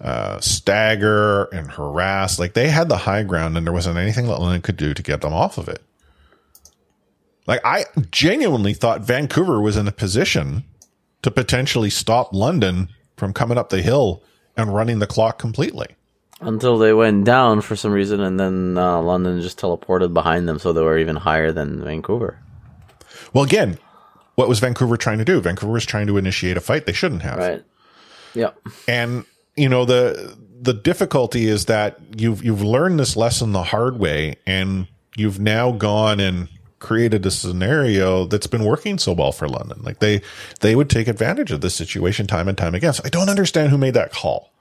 [0.00, 2.38] uh, stagger and harass.
[2.38, 5.02] Like they had the high ground, and there wasn't anything that London could do to
[5.02, 5.82] get them off of it.
[7.46, 10.64] Like I genuinely thought Vancouver was in a position
[11.22, 14.22] to potentially stop London from coming up the hill
[14.56, 15.88] and running the clock completely.
[16.40, 20.58] Until they went down for some reason, and then uh, London just teleported behind them,
[20.58, 22.38] so they were even higher than Vancouver.
[23.32, 23.78] Well, again,
[24.34, 25.40] what was Vancouver trying to do?
[25.40, 27.38] Vancouver was trying to initiate a fight they shouldn't have.
[27.38, 27.64] Right.
[28.34, 28.50] Yeah.
[28.88, 29.24] And
[29.56, 34.36] you know the the difficulty is that you've you've learned this lesson the hard way,
[34.46, 36.48] and you've now gone and
[36.84, 39.80] created a scenario that's been working so well for London.
[39.82, 40.20] Like they
[40.60, 42.92] they would take advantage of this situation time and time again.
[42.92, 44.52] So I don't understand who made that call.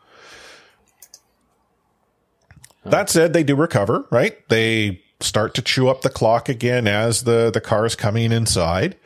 [2.86, 4.36] That said, they do recover, right?
[4.50, 8.98] They start to chew up the clock again as the the car is coming inside,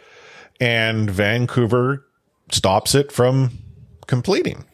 [0.59, 2.05] and Vancouver
[2.51, 3.51] stops it from
[4.07, 4.65] completing,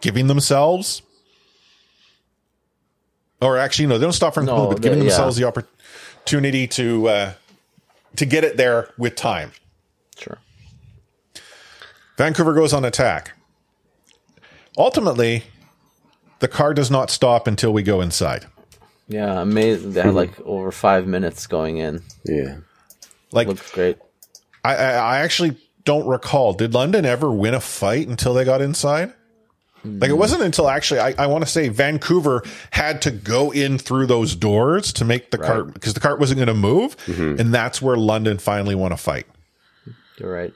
[0.00, 1.02] giving themselves.
[3.42, 5.10] Or actually, no, they don't stop from No, completing, but giving they- yeah.
[5.10, 5.44] themselves the
[6.26, 7.32] opportunity to uh,
[8.16, 9.52] to get it there with time.
[10.18, 10.38] Sure.
[12.16, 13.34] Vancouver goes on attack.
[14.76, 15.44] Ultimately,
[16.40, 18.46] the car does not stop until we go inside.
[19.06, 19.92] Yeah, amazing.
[19.92, 22.02] They had like over five minutes going in.
[22.24, 22.56] Yeah.
[23.30, 23.98] Like Looks great.
[24.64, 26.54] I, I, I actually don't recall.
[26.54, 29.12] Did London ever win a fight until they got inside?
[30.00, 33.78] Like it wasn't until actually I, I want to say Vancouver had to go in
[33.78, 36.96] through those doors to make the cart because the cart wasn't going to move,
[37.40, 39.26] and that's where London finally won a fight.
[40.18, 40.52] You're right.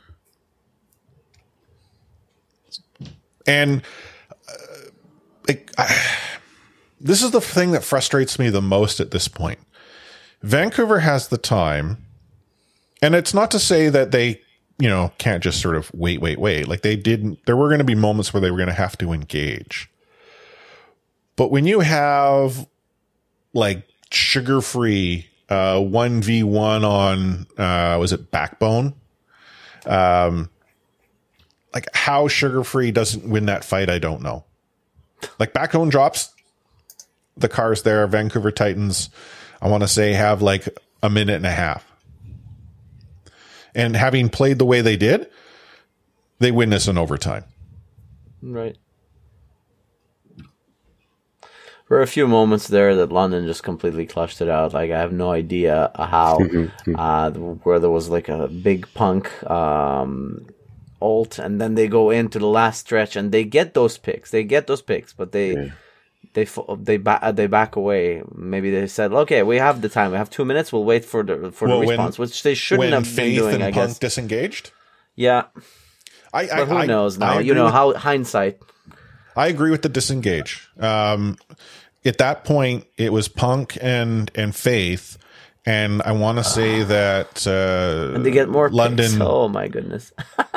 [3.46, 3.82] And
[4.48, 4.52] uh,
[5.48, 5.94] like, I,
[7.00, 9.58] this is the thing that frustrates me the most at this point.
[10.42, 11.98] Vancouver has the time,
[13.02, 14.40] and it's not to say that they,
[14.80, 16.66] you know, can't just sort of wait, wait, wait.
[16.66, 17.44] Like they didn't.
[17.46, 19.90] There were going to be moments where they were going to have to engage.
[21.36, 22.66] But when you have
[23.52, 28.94] like sugar free uh, one v one on uh, was it Backbone?
[29.84, 30.48] Um,
[31.74, 34.44] like how sugar free doesn't win that fight, I don't know.
[35.38, 36.32] Like Backbone drops
[37.36, 38.06] the cars there.
[38.06, 39.10] Vancouver Titans,
[39.60, 40.68] I want to say, have like
[41.02, 41.89] a minute and a half.
[43.74, 45.30] And having played the way they did,
[46.38, 47.44] they win this in overtime.
[48.42, 48.76] Right.
[51.86, 54.72] For a few moments there, that London just completely clutched it out.
[54.72, 56.38] Like I have no idea how,
[56.94, 60.46] uh, where there was like a big punk um,
[61.02, 64.30] ult, and then they go into the last stretch and they get those picks.
[64.30, 65.72] They get those picks, but they
[66.34, 66.46] they
[66.78, 68.22] they back they back away.
[68.34, 70.12] Maybe they said, "Okay, we have the time.
[70.12, 70.72] We have two minutes.
[70.72, 73.34] We'll wait for the for Well, the when- response," which they shouldn't when have been
[73.34, 73.54] doing.
[73.56, 73.98] and I Punk guess.
[73.98, 74.70] disengaged,
[75.16, 75.44] Yeah,
[76.32, 77.38] I, but who I, knows now?
[77.38, 78.58] I you know with- how hindsight.
[79.36, 80.68] I agree with the disengage.
[80.78, 81.36] Um,
[82.04, 85.18] at that point, it was Punk and and Faith,
[85.66, 89.10] and I want to say that uh, and they get more London.
[89.10, 89.20] picks.
[89.20, 90.12] Oh my goodness.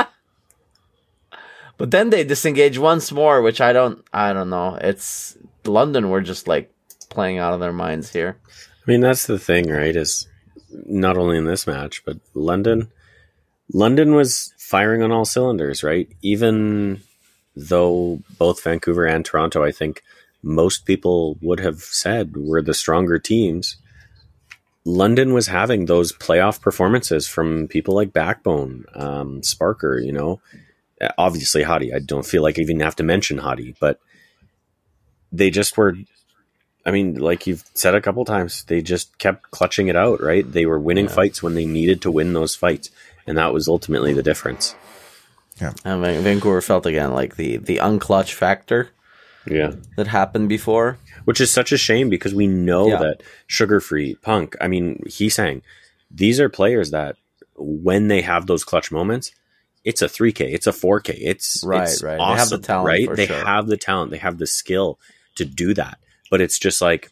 [1.77, 4.77] but then they disengage once more, which I don't I don't know.
[4.81, 6.71] It's London were just like
[7.09, 8.37] playing out of their minds here.
[8.49, 9.95] I mean, that's the thing, right?
[9.95, 10.27] Is
[10.71, 12.91] not only in this match, but London.
[13.71, 16.09] London was firing on all cylinders, right?
[16.21, 17.01] Even
[17.55, 20.03] though both Vancouver and Toronto, I think
[20.41, 23.77] most people would have said were the stronger teams.
[24.85, 30.41] London was having those playoff performances from people like Backbone, um, Sparker, you know,
[31.17, 31.93] obviously Hadi.
[31.93, 33.99] I don't feel like I even have to mention Hadi, but
[35.33, 35.95] they just were
[36.85, 40.49] I mean, like you've said a couple times, they just kept clutching it out, right?
[40.49, 42.89] They were winning fights when they needed to win those fights,
[43.25, 44.75] and that was ultimately the difference.
[45.61, 45.71] Yeah.
[45.85, 48.89] And Van- Vancouver felt again like the the unclutch factor
[49.47, 49.73] Yeah.
[49.97, 50.97] that happened before.
[51.25, 52.99] Which is such a shame because we know Yeah.
[52.99, 55.61] that Sugar Free, Punk, I mean, he's saying
[56.11, 57.15] these are players that
[57.55, 59.31] when they have those clutch moments,
[59.85, 62.17] it's a 3K, it's a 4K, it's Right, it's right.
[62.17, 63.07] They have the talent right?
[63.07, 63.45] for they sure.
[63.45, 64.99] have the talent, they have the skill
[65.35, 65.97] to do that,
[66.31, 67.11] but it's just like,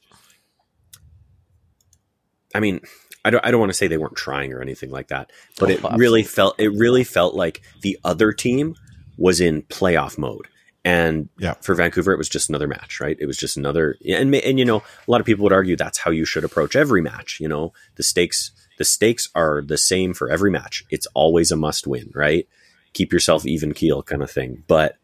[2.54, 2.82] I mean,
[3.24, 5.70] I don't, I don't want to say they weren't trying or anything like that, but
[5.70, 8.76] Oh, it really felt it really felt like the other team
[9.18, 10.48] was in playoff mode.
[10.84, 11.54] And Yeah.
[11.62, 13.16] for Vancouver, it was just another match, right?
[13.20, 16.00] It was just another, and and you know, a lot of people would argue that's
[16.00, 17.38] how you should approach every match.
[17.40, 20.84] You know, the stakes the stakes are the same for every match.
[20.90, 22.48] It's always a must win, right?
[22.94, 24.64] Keep yourself even keel, kind of thing.
[24.68, 25.01] But y-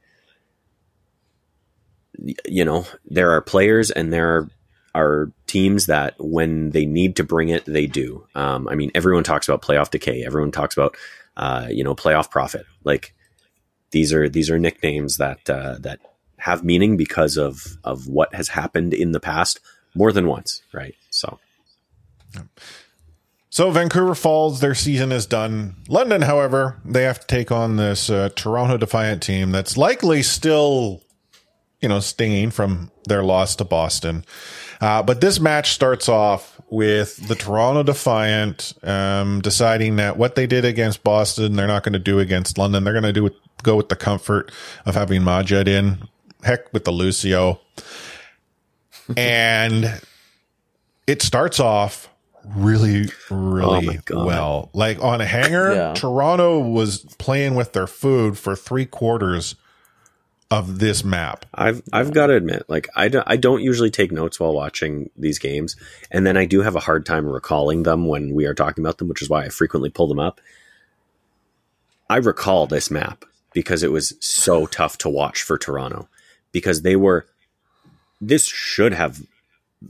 [2.45, 4.49] you know, there are players and there are
[4.95, 8.26] are teams that when they need to bring it, they do.
[8.34, 10.24] Um, I mean, everyone talks about playoff decay.
[10.26, 10.95] Everyone talks about,
[11.36, 12.63] uh, you know, playoff Proper.
[12.84, 13.13] Like
[13.91, 15.99] these are these are nicknames that uh, that
[16.38, 19.59] have meaning because of of what has happened in the past
[19.93, 20.95] more than once, right?
[21.11, 21.39] So
[23.49, 25.78] So Vancouver Falls, their season is done.
[25.88, 31.01] London, however, they have to take on this uh, Toronto Defiant team that's likely still,
[31.82, 34.25] you know, stinging from their loss to Boston.
[34.82, 40.45] Uh, but this match starts off with the Toronto Defiant um, deciding that what they
[40.47, 42.84] did against Boston, they're not going to do against London.
[42.84, 44.51] They're going to do it, go with the comfort
[44.86, 46.07] of having Majed in.
[46.43, 47.59] Heck with the Lucio.
[49.17, 50.01] and
[51.05, 52.09] it starts off
[52.45, 54.25] really, Oh really God.
[54.25, 54.69] well.
[54.73, 55.93] Like on a hanger, Yeah.
[55.93, 59.55] Toronto was playing with their food for three quarters
[60.49, 61.45] of this map.
[61.53, 65.09] I've I've got to admit, like I don't, I don't usually take notes while watching
[65.17, 65.75] these games,
[66.11, 68.97] and then I do have a hard time recalling them when we are talking about
[68.97, 70.39] them, which is why I frequently pull them up.
[72.09, 76.07] I recall this map because it was so tough to watch for Toronto
[76.51, 77.25] because they were.
[78.19, 79.21] This should have,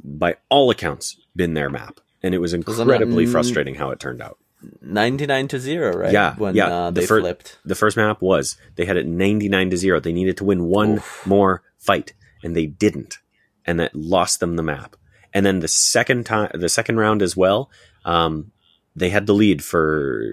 [0.04, 4.38] by all accounts, been their map, and it was incredibly frustrating how it turned out.
[4.82, 6.12] 99 to 0, right?
[6.12, 6.68] Yeah, When yeah.
[6.68, 7.58] uh, the they fir- flipped.
[7.66, 10.00] The first map was they had it 99 to 0.
[10.00, 12.14] They needed to win one more fight
[12.44, 13.20] and they didn't.
[13.66, 14.96] And that lost them the map.
[15.34, 17.70] And then the second time the second round as well,
[18.06, 18.52] um,
[18.96, 20.24] they had the lead for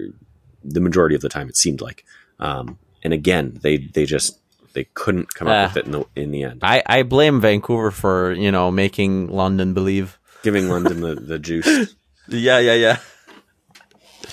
[0.63, 2.05] the majority of the time it seemed like.
[2.39, 4.39] Um, and again, they they just
[4.73, 5.67] they couldn't come up Ah.
[5.73, 6.61] with it in the in the end.
[6.63, 10.17] I, I blame Vancouver for, you know, making London believe.
[10.43, 11.95] Giving London the, the juice.
[12.27, 12.97] Yeah, yeah, yeah.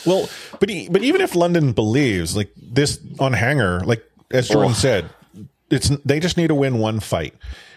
[0.07, 0.29] Well,
[0.61, 5.09] but e- but even if London believes like this on hanger, like as Jordan said,
[5.71, 7.35] it's they just need to win one fight.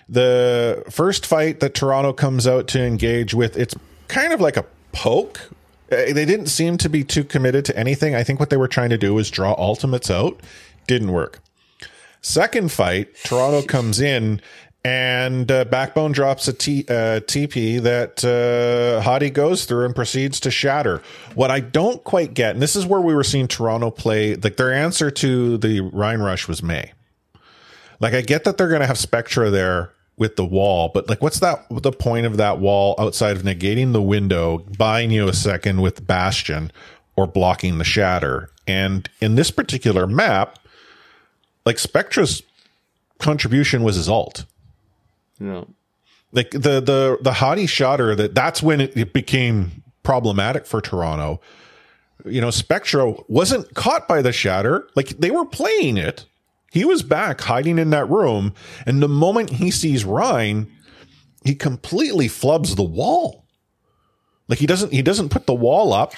[0.09, 3.75] The first fight that Toronto comes out to engage with, it's
[4.07, 5.39] kind of like a poke.
[5.91, 8.15] Uh, They didn't seem to be too committed to anything.
[8.15, 10.39] I think what they were trying to do was draw ultimates out.
[10.87, 11.39] Didn't work.
[12.21, 14.41] Second fight, Toronto comes in
[14.85, 20.39] and uh, Backbone drops a T, uh, TP that uh, Hadi goes through and proceeds
[20.41, 21.01] to shatter.
[21.33, 24.57] What I don't quite get, and this is where we were seeing Toronto play, like
[24.57, 26.93] their answer to the Rein Rush was Mei.
[27.99, 31.19] Like I get that they're going to have Spectra there with the wall, but like
[31.19, 35.33] what's that the point of that wall outside of negating the window, buying you a
[35.33, 36.71] second with Bastion
[37.15, 38.51] or blocking the shatter?
[38.67, 40.59] And in this particular map,
[41.65, 42.43] like Spectra's
[43.17, 44.45] contribution was his alt.
[45.39, 45.67] Know,
[46.31, 51.41] Like the the the Hadi shotter that that's when it, it became problematic for Toronto.
[52.25, 54.87] You know, Spectra wasn't caught by the shatter.
[54.95, 56.25] Like they were playing it.
[56.71, 58.53] He was back hiding in that room,
[58.85, 60.71] and the moment he sees Rein,
[61.43, 63.45] he completely flubs the wall.
[64.47, 66.13] Like he doesn't he doesn't put the wall up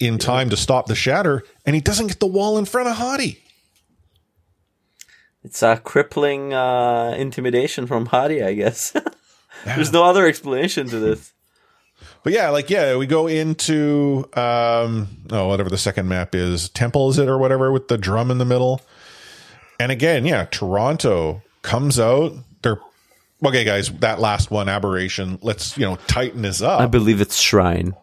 [0.00, 2.96] in time to stop the shatter, and he doesn't get the wall in front of
[2.96, 3.42] Hadi.
[5.42, 8.94] It's a crippling uh, intimidation from Hadi, I guess.
[9.64, 11.32] There's no other explanation to this.
[12.22, 17.10] But yeah, like yeah, we go into um oh whatever the second map is, Temple
[17.10, 18.80] is it or whatever with the drum in the middle.
[19.80, 22.32] And again, yeah, Toronto comes out.
[22.62, 22.80] They're
[23.44, 23.90] okay, guys.
[23.90, 25.38] That last one, aberration.
[25.42, 26.80] Let's you know tighten this up.
[26.80, 27.94] I believe it's Shrine.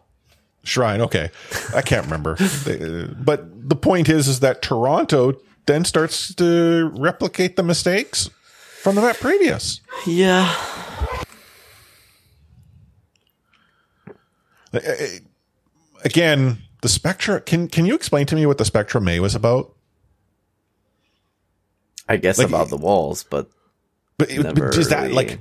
[0.64, 1.00] Shrine.
[1.02, 1.30] Okay,
[1.74, 2.36] I can't remember.
[3.24, 8.30] But the point is, is that Toronto then starts to replicate the mistakes
[8.82, 9.80] from the map previous.
[10.06, 10.54] Yeah.
[16.04, 17.40] Again, the Spectra.
[17.40, 19.74] Can can you explain to me what the Spectra Mei was about?
[22.08, 23.50] I guess Like- about the walls, but
[24.18, 25.40] But, it- but is that really- like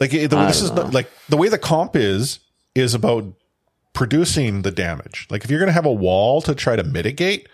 [0.00, 0.82] like the, I this is know.
[0.84, 2.40] not, like the way the comp is
[2.74, 3.24] is about
[3.92, 5.26] producing the damage.
[5.30, 7.48] Like if you're going to have a wall to try to mitigate,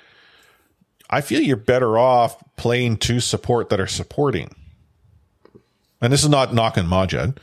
[1.10, 4.54] I feel you're better off playing two support that are supporting.
[6.00, 7.38] And this is not knocking Majed,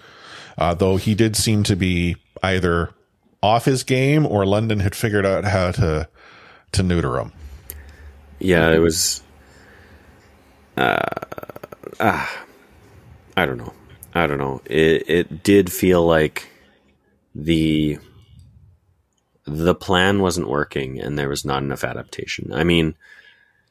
[0.57, 2.91] uh, though he did seem to be either
[3.41, 6.07] off his game or London had figured out how to
[6.71, 7.31] to neuter him.
[8.39, 9.21] Yeah, it was.
[10.77, 10.99] Uh,
[11.99, 12.45] ah,
[13.37, 13.73] I don't know.
[14.13, 14.61] I don't know.
[14.65, 16.47] It it did feel like
[17.33, 17.99] the
[19.45, 22.51] the plan wasn't working, and there was not enough adaptation.
[22.51, 22.95] I mean,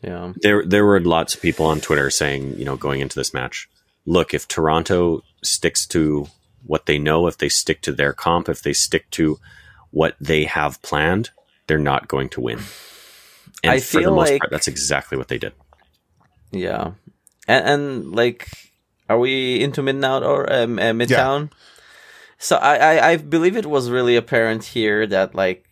[0.03, 0.33] yeah.
[0.41, 3.69] there there were lots of people on Twitter saying, you know, going into this match,
[4.07, 6.29] look, if Toronto sticks to
[6.65, 9.39] what they know, if they stick to their comp, if they stick to
[9.91, 11.31] what they have planned,
[11.67, 12.61] they're not going to win.
[13.63, 15.53] And I for the feel most like- part, that's exactly what they did.
[16.53, 16.93] Yeah,
[17.49, 18.49] and, and like,
[19.09, 21.51] are we into midnight or um, uh, midtown?
[22.39, 25.64] So I, I I believe it was really apparent here that like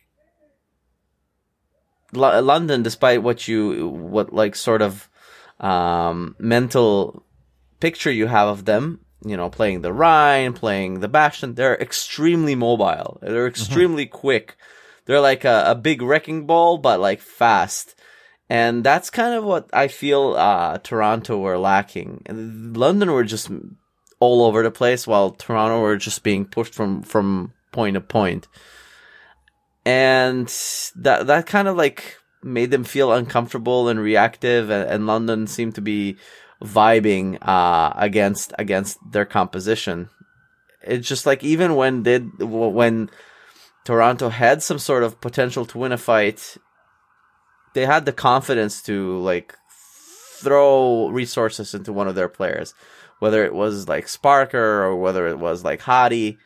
[2.12, 5.08] Lo- London, despite what you what like sort of
[5.60, 7.24] um mental
[7.80, 12.54] picture you have of them, you know, playing the Rein, playing the Bastion, they're extremely
[12.54, 13.18] mobile.
[13.22, 14.56] They're extremely quick.
[15.04, 17.94] They're like a, a big wrecking ball, but like fast.
[18.48, 22.22] And that's kind of what I feel uh, Toronto were lacking.
[22.28, 23.50] London were just
[24.20, 28.46] all over the place, while Toronto were just being pushed from from point to point.
[29.84, 30.46] And
[30.96, 35.74] that that kind of like made them feel uncomfortable and reactive, and, and London seemed
[35.76, 36.16] to be
[36.62, 40.08] vibing uh, against against their composition.
[40.82, 43.10] It's just like even when did when
[43.84, 46.56] Toronto had some sort of potential to win a fight,
[47.74, 49.56] they had the confidence to like
[50.38, 52.74] throw resources into one of their players,
[53.20, 56.38] whether it was like Sparker or whether it was like Hadi.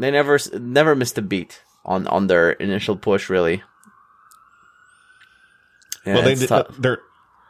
[0.00, 3.62] They never never missed a beat on on their initial push, really.
[6.04, 6.34] Yeah, well, they
[6.78, 7.00] they're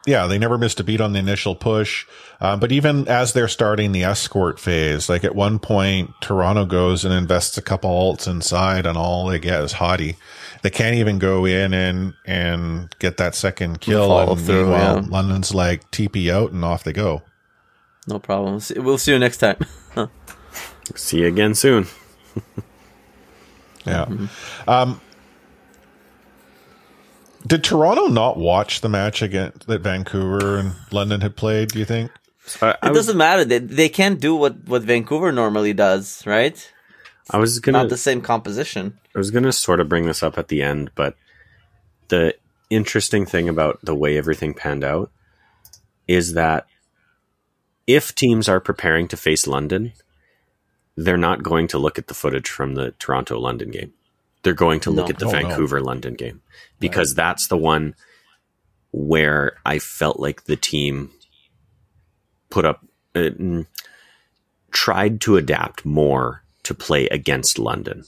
[0.06, 2.06] yeah, they never missed a beat on the initial push.
[2.40, 7.04] Um, but even as they're starting the escort phase, like at one point, Toronto goes
[7.04, 10.16] and invests a couple alts inside, and all they get is Hadi.
[10.62, 14.08] They can't even go in and and get that second kill.
[14.08, 15.08] Follow and through, meanwhile, yeah.
[15.08, 17.22] London's like TP out, and off they go.
[18.06, 18.60] No problem.
[18.76, 19.64] We'll see you next time.
[20.94, 21.86] See you again soon.
[23.86, 24.06] Yeah.
[24.66, 25.00] Um,
[27.46, 31.70] did Toronto not watch the match again that Vancouver and London had played?
[31.70, 32.10] Do you think?
[32.46, 33.44] So I, I it doesn't matter.
[33.44, 36.72] They, they can't do what, what Vancouver normally does, right?
[37.30, 38.98] I was gonna Not the same composition.
[39.14, 41.16] I was going to sort of bring this up at the end, but
[42.08, 42.34] the
[42.68, 45.10] interesting thing about the way everything panned out
[46.06, 46.66] is that
[47.86, 49.92] if teams are preparing to face London,
[50.96, 53.92] they're not going to look at the footage from the Toronto London game.
[54.42, 55.10] They're going to look No.
[55.10, 55.48] at the Oh, no.
[55.48, 56.42] Vancouver London game
[56.78, 57.94] because that's the one
[58.92, 61.10] where I felt like the team
[62.50, 62.84] put up,
[63.14, 63.30] uh,
[64.70, 68.04] tried to adapt more to play against London.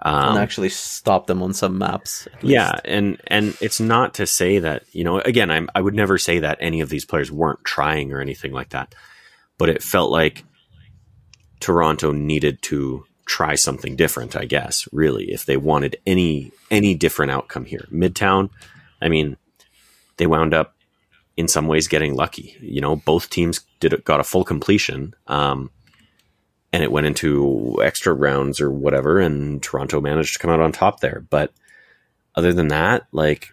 [0.00, 2.28] Um, and actually stop them on some maps.
[2.40, 2.80] yeah, least.
[2.84, 5.18] and and it's not to say that you know.
[5.18, 8.52] Again, I'm I would never say that any of these players weren't trying or anything
[8.52, 8.94] like that,
[9.58, 10.44] but it felt like
[11.60, 14.36] Toronto needed to try something different.
[14.36, 18.50] I guess really, if they wanted any any different outcome here, Midtown.
[19.00, 19.36] I mean,
[20.16, 20.74] they wound up
[21.36, 22.56] in some ways getting lucky.
[22.60, 25.14] You know, both teams did got a full completion.
[25.28, 25.70] Um,
[26.72, 30.72] and it went into extra rounds or whatever, and Toronto managed to come out on
[30.72, 31.24] top there.
[31.30, 31.52] But
[32.34, 33.48] other than that, like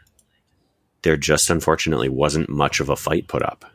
[1.03, 3.65] there just unfortunately wasn't much of a fight put up.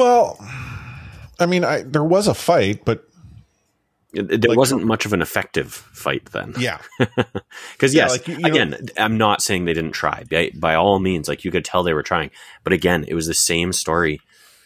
[0.00, 0.38] Well,
[1.38, 3.04] I mean, I, there was a fight, but
[4.12, 6.54] there Like- wasn't much of an effective fight then.
[6.58, 10.24] yeah, Because Yeah, yes, like, you- you know- again, I'm not saying they didn't try.
[10.30, 12.30] By, by all means, like you could tell they were trying.
[12.64, 14.20] But again, it was the same story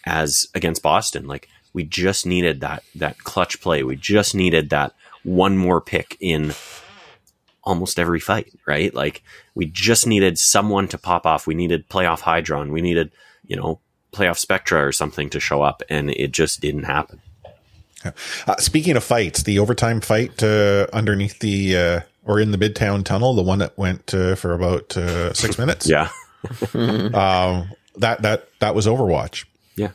[0.06, 1.26] as against Boston.
[1.26, 3.82] Like we just needed that that clutch play.
[3.82, 4.92] We just needed that
[5.24, 6.54] one more pick in
[7.64, 8.94] almost every fight, right?
[8.94, 9.22] Like
[9.54, 11.46] we just needed someone to pop off.
[11.46, 12.70] We needed playoff Hydron.
[12.70, 13.10] We needed,
[13.46, 13.80] you know,
[14.14, 17.20] playoff Spectra or something to show up, and it just didn't happen.
[18.46, 23.04] Uh, speaking of fights, the overtime fight uh, underneath the uh, or in the Midtown
[23.04, 25.88] Tunnel, the one that went uh, for about uh, six minutes.
[25.88, 26.08] Yeah,
[26.74, 29.44] um, that that that was Overwatch.
[29.76, 29.92] yeah.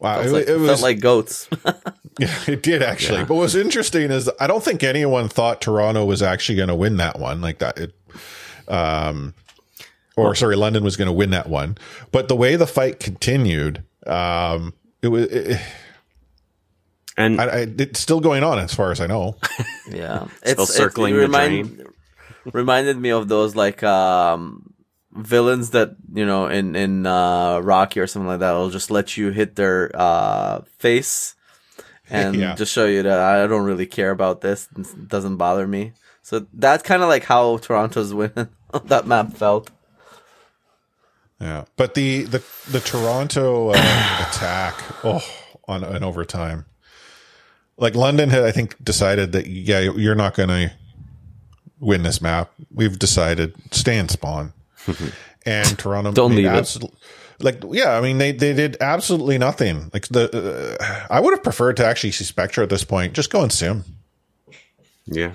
[0.00, 1.48] Wow, Felt it, like, it was felt like goats.
[2.18, 3.20] Yeah, it did actually.
[3.20, 3.24] Yeah.
[3.24, 6.98] But what's interesting is I don't think anyone thought Toronto was actually going to win
[6.98, 7.78] that one like that.
[7.78, 7.94] It,
[8.68, 9.32] um,
[10.16, 11.76] or sorry, London was going to win that one.
[12.10, 15.60] But the way the fight continued, um, it was it,
[17.16, 19.36] And I, I, it's still going on as far as I know.
[19.90, 21.86] yeah, It's Still circling the remind,
[22.52, 24.68] reminded me of those like um
[25.14, 28.52] villains that you know in in uh Rocky or something like that.
[28.52, 31.34] will just let you hit their uh face
[32.10, 32.54] and Yeah.
[32.54, 34.68] just show you that I don't really care about this.
[34.76, 35.92] It doesn't bother me.
[36.22, 38.32] So that's kind of like how Toronto's win
[38.72, 39.70] on that map felt.
[41.42, 42.40] Yeah, but the the
[42.70, 43.72] the Toronto uh,
[44.30, 45.20] attack, oh,
[45.66, 46.66] on an overtime,
[47.76, 50.72] like London had, I think, decided that yeah, you're not going to
[51.80, 52.52] win this map.
[52.72, 54.52] We've decided stay in spawn,
[55.46, 56.76] and Toronto Don't leave it.
[57.40, 59.90] Like yeah, I mean they they did absolutely nothing.
[59.92, 63.14] Like the uh, I would have preferred to actually see Spectra at this point.
[63.14, 63.84] Just go and sim.
[65.06, 65.32] Yeah.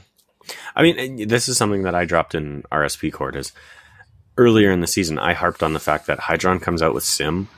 [0.73, 3.51] I mean, this is something that I dropped in RSP court is
[4.37, 7.49] earlier in the season, I harped on the fact that Hydron comes out with Sim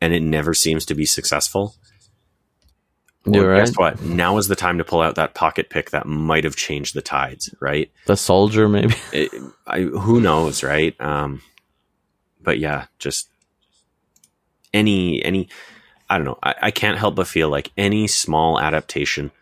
[0.00, 1.74] and it never seems to be successful.
[3.26, 4.02] Well, You're guess what?
[4.02, 7.02] Now is the time to pull out that pocket pick that might have changed the
[7.02, 7.90] tides, right?
[8.06, 8.94] The soldier, maybe.
[9.12, 9.30] It,
[9.66, 10.98] I, who knows, right?
[11.00, 11.42] Um,
[12.40, 13.28] but yeah, just
[14.72, 15.48] any, any,
[16.08, 16.38] I don't know.
[16.42, 19.32] I, I can't help but feel like any small adaptation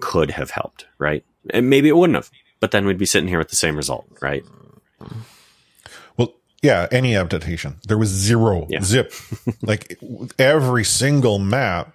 [0.00, 1.24] could have helped, right?
[1.48, 4.06] And maybe it wouldn't have, but then we'd be sitting here with the same result,
[4.20, 4.44] right?
[6.62, 7.76] Yeah, any adaptation.
[7.88, 8.80] There was zero Yeah.
[8.82, 9.12] zip.
[9.62, 9.98] like
[10.38, 11.94] every single map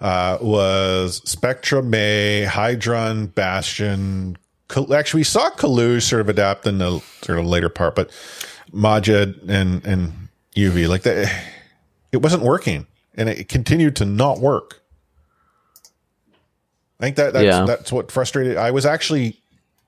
[0.00, 4.36] uh, was Spectra, Mei, Hydron, Bastion.
[4.92, 8.10] Actually, we saw Kalu sort of adapt in the sort of later part, but
[8.72, 10.12] Majid and and
[10.56, 11.32] UV like that,
[12.12, 14.80] it wasn't working, and it continued to not work.
[16.98, 17.64] I think that that's, Yeah.
[17.64, 18.56] that's what frustrated.
[18.56, 19.40] I was actually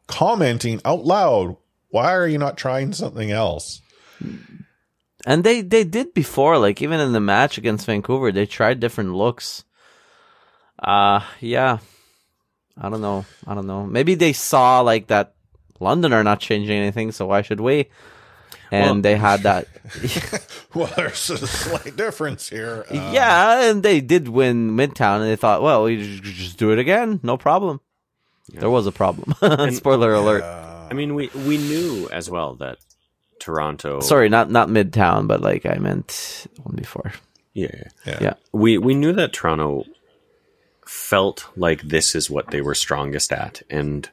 [0.07, 1.57] commenting out loud.
[1.91, 3.81] Why are you not trying something else?
[5.25, 9.15] And they they did before, like even in the match against Vancouver, they tried different
[9.15, 9.65] looks.
[10.83, 11.79] Uh yeah.
[12.81, 13.25] I don't know.
[13.47, 13.85] I don't know.
[13.87, 15.35] Maybe they saw like that
[15.79, 17.89] London are not changing anything, so why should we?
[18.73, 19.69] And Well- they had that
[20.75, 22.85] Well, there's a slight difference here.
[22.91, 26.57] Uh, Yeah, and they did win Midtown and they thought, well, we ju- ju- just
[26.59, 27.81] do it again, no problem.
[28.49, 29.35] There was a problem.
[29.73, 30.43] Spoiler alert.
[30.43, 32.79] I mean, we we knew as well that
[33.43, 33.99] Toronto.
[34.01, 37.13] Sorry, not not Midtown, but like I meant one before.
[37.53, 37.91] yeah, yeah.
[38.07, 38.19] yeah.
[38.21, 38.35] Yeah.
[38.53, 39.85] we we knew that Toronto
[40.87, 44.09] felt like this is what they were strongest at, and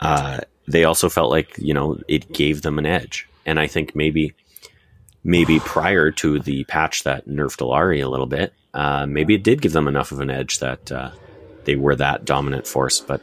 [0.00, 3.26] uh, they also felt like you know it gave them an edge.
[3.46, 4.34] And I think maybe
[5.24, 9.62] maybe prior to the patch that nerfed Illari a little bit, uh, maybe it did
[9.62, 11.12] give them enough of an edge that uh,
[11.64, 13.00] they were that dominant force.
[13.00, 13.22] But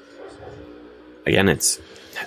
[1.28, 1.80] again, it's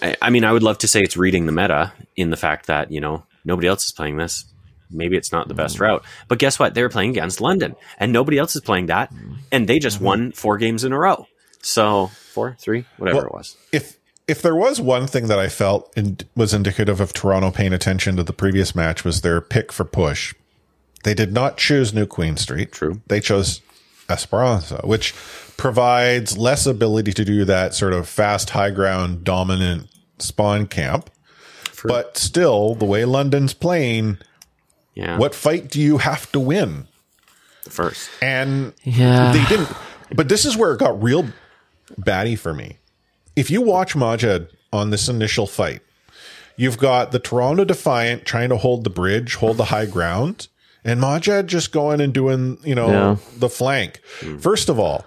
[0.02, 2.66] I, I mean I would love to say it's reading the meta in the fact
[2.66, 4.44] that you know nobody else is playing this.
[4.90, 5.80] Maybe it's not the best mm.
[5.80, 6.04] route.
[6.28, 6.74] But guess what?
[6.74, 9.36] They were playing against London, and nobody else is playing that, mm.
[9.52, 10.06] and they just mm-hmm.
[10.06, 11.26] won four games in a row.
[11.60, 13.56] So four, three, whatever Well, it was.
[13.72, 17.72] If if there was one thing that I felt in, was indicative of Toronto paying
[17.72, 20.34] attention to the previous match was their pick for push.
[21.04, 22.72] They did not choose New Queen Street.
[22.72, 23.00] True.
[23.06, 23.62] They chose
[24.08, 25.14] Esperanza, which
[25.58, 29.88] provides less ability to do that sort of fast, high ground, dominant
[30.18, 31.10] spawn camp.
[31.84, 34.18] But still, the way London's playing,
[34.94, 36.86] Yeah, what fight do you have to win?
[37.64, 38.08] the first?
[38.22, 39.32] And Yeah.
[39.32, 39.68] they didn't.
[40.14, 41.26] But this is where it got real
[41.98, 42.78] batty for me.
[43.36, 45.82] If you watch Majed on this initial fight,
[46.56, 50.48] you've got the Toronto Defiant trying to hold the bridge, hold the high ground,
[50.84, 53.16] and Majed just going and doing, you know, Yeah.
[53.38, 54.00] the flank.
[54.20, 54.38] Hmm.
[54.38, 55.04] First of all,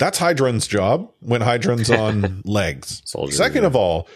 [0.00, 3.02] that's Hydron's job when Hydron's on legs.
[3.04, 3.68] Soldier, Second yeah.
[3.68, 4.08] of all,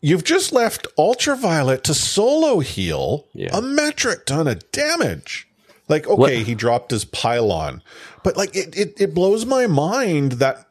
[0.00, 3.50] you've just left Ultraviolet to solo heal Yeah.
[3.52, 5.46] a metric ton of damage.
[5.88, 7.82] Like, okay, he dropped his pylon,
[8.22, 10.66] but like it, it, it blows my mind that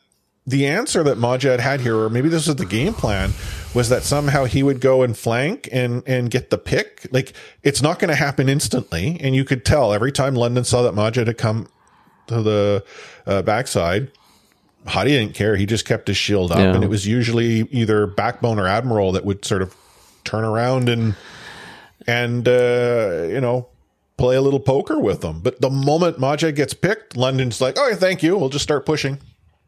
[0.45, 3.33] the answer that Majed had here, or maybe this was the game plan,
[3.73, 7.07] was that somehow he would go and flank and and get the pick.
[7.11, 7.33] Like
[7.63, 10.93] it's not going to happen instantly, and you could tell every time London saw that
[10.93, 11.67] Majed had come
[12.27, 12.85] to the
[13.25, 14.11] uh, backside.
[14.87, 15.55] Hadi didn't care.
[15.55, 16.73] He just kept his shield up, Yeah.
[16.73, 19.75] and it was usually either Backbone or Admiral that would sort of
[20.23, 21.15] turn around and
[22.05, 23.67] and uh, you know
[24.17, 25.41] play a little poker with them.
[25.41, 28.37] But the moment Majed gets picked, London's like, "Oh, thank you.
[28.37, 29.19] We'll just start pushing."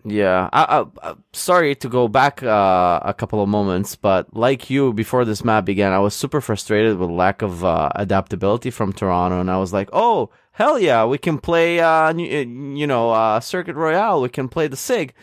[0.06, 4.70] Yeah, I, I, I, sorry to go back uh, a couple of moments, but like
[4.70, 8.94] you, before this map began, I was super frustrated with lack of uh, adaptability from
[8.94, 10.30] Toronto, and I was like, "Oh,
[10.60, 14.22] hell yeah, we can play, uh, you know, uh, Circuit Royal.
[14.22, 15.14] We can play the Sig."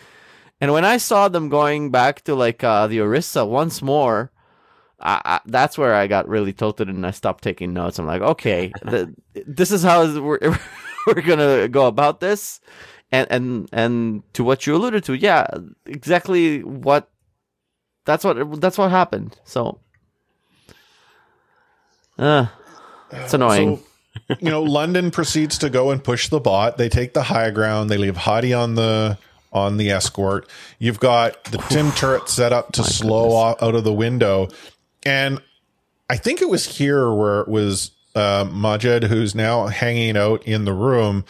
[0.61, 4.33] And when I saw them going back to like uh, the Orisa once more,
[4.99, 7.99] I, I, that's where I got really tilted, and I stopped taking notes.
[7.99, 9.15] I'm like, okay, the,
[9.47, 10.41] this is how we're
[11.07, 12.61] we're gonna go about this
[13.13, 15.47] and and and to what you alluded to, yeah,
[15.85, 17.11] exactly what
[18.07, 19.39] that's what that's what happened.
[19.45, 19.81] So,
[22.19, 22.47] uh,
[23.13, 23.77] it's annoying.
[23.77, 23.86] So,
[24.29, 26.79] you know, London proceeds to go and push the bot.
[26.79, 27.91] They take the high ground.
[27.91, 29.19] They leave Hadi on the
[29.53, 30.49] on the escort.
[30.79, 34.49] You've got the Tim turret set up to slow off, out of the window,
[35.05, 35.41] and
[36.11, 40.65] I think it was here where it was uh, Majed who's now hanging out in
[40.65, 41.25] the room.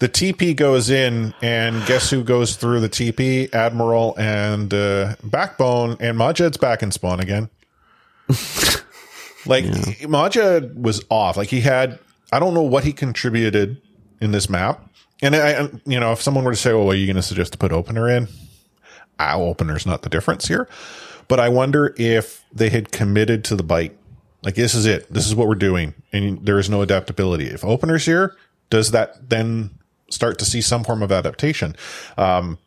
[0.00, 3.52] The TP goes in, and guess who goes through the TP?
[3.52, 7.50] Admiral and uh, Backbone, and Majed's back in spawn again.
[9.46, 11.36] Like Majed was off.
[11.36, 11.98] Like he had,
[12.32, 13.80] I don't know what he contributed
[14.20, 14.84] in this map.
[15.22, 17.22] And I, you know, if someone were to say, "Well, what are you going to
[17.22, 18.28] suggest to put opener in?"
[19.18, 20.68] Ah, opener's not the difference here.
[21.26, 23.96] But I wonder if they had committed to the bite.
[24.42, 25.12] Like this is it.
[25.12, 27.46] This is what we're doing, and there is no adaptability.
[27.46, 28.36] If opener's here,
[28.70, 29.70] does that then
[30.10, 31.74] start to see some form of adaptation?
[32.16, 32.58] Um,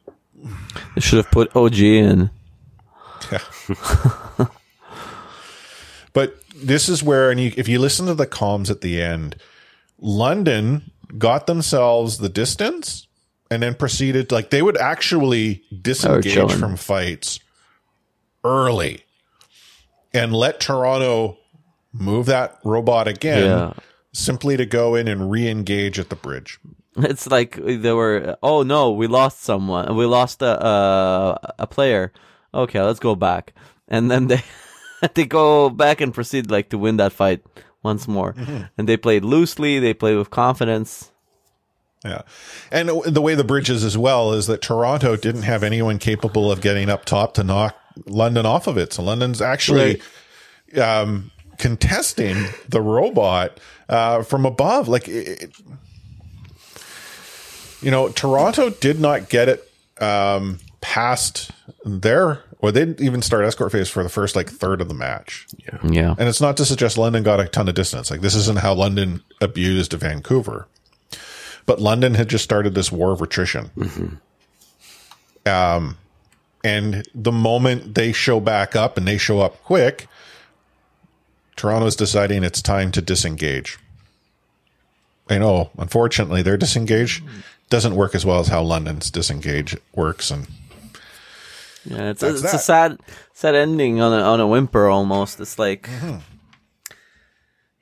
[0.95, 2.29] They should have put OG in.
[3.31, 4.47] Yeah.
[6.13, 9.35] But this is where, and you, if you listen to the comms at the end,
[10.01, 13.07] London got themselves the distance
[13.49, 16.57] and then proceeded like they would actually oh, disengage chilling.
[16.57, 17.39] from fights
[18.43, 19.03] early
[20.13, 21.37] and let Toronto
[21.93, 23.73] move that robot again Yeah.
[24.13, 26.59] simply to go in and re-engage at the bridge.
[26.97, 28.35] It's like they were.
[28.43, 29.95] Oh no, we lost someone.
[29.95, 32.11] We lost a a, a player.
[32.53, 33.53] Okay, let's go back,
[33.87, 34.43] and then they
[35.13, 37.45] they go back and proceed like to win that fight
[37.83, 38.35] once more.
[38.77, 39.79] And they played loosely.
[39.79, 41.11] They played with confidence.
[42.03, 42.23] Yeah.
[42.71, 46.51] And the way the bridge is as well is that Toronto didn't have anyone capable
[46.51, 47.75] of getting up top to knock
[48.07, 48.93] London off of it.
[48.93, 50.01] So London's actually
[50.81, 54.87] um, contesting the robot uh, from above.
[54.87, 55.51] Like, it,
[57.81, 59.71] you know, Toronto did not get it
[60.01, 61.51] um, past
[61.85, 64.93] their, or they didn't even start escort phase for the first like third of the
[64.93, 65.47] match.
[65.57, 66.15] Yeah, Yeah.
[66.17, 68.11] And it's not to suggest London got a ton of distance.
[68.11, 70.67] Like this isn't how London abused Vancouver.
[71.65, 73.71] But London had just started this war of attrition.
[75.45, 75.97] Um,
[76.63, 80.07] and the moment they show back up and they show up quick,
[81.55, 83.77] Toronto's deciding it's time to disengage.
[85.29, 87.23] I know, unfortunately, their disengage
[87.69, 90.29] doesn't work as well as how London's disengage works.
[90.29, 90.47] And
[91.85, 92.09] yeah.
[92.11, 92.99] It's a, it's a sad
[93.33, 95.39] sad ending on a on a whimper almost.
[95.39, 95.83] It's like.
[95.83, 96.17] Mm-hmm.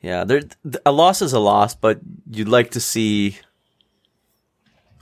[0.01, 0.41] Yeah, there
[0.85, 1.99] a loss is a loss, but
[2.31, 3.37] you'd like to see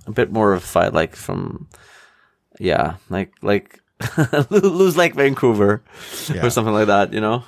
[0.07, 1.67] a bit more of a fight, like from,
[2.59, 3.79] yeah, like like
[4.49, 5.83] lose like Vancouver
[6.33, 6.43] Yeah.
[6.45, 7.43] or something like that, you know?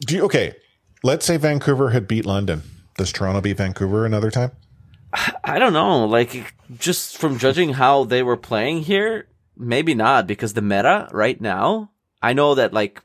[0.00, 0.54] do you, okay,
[1.02, 2.62] let's say Vancouver had beat London.
[2.98, 4.50] Does Toronto beat Vancouver another time?
[5.44, 10.54] I don't know, like just from judging how they were playing here, maybe not because
[10.54, 11.90] the meta right now,
[12.20, 13.02] I know that like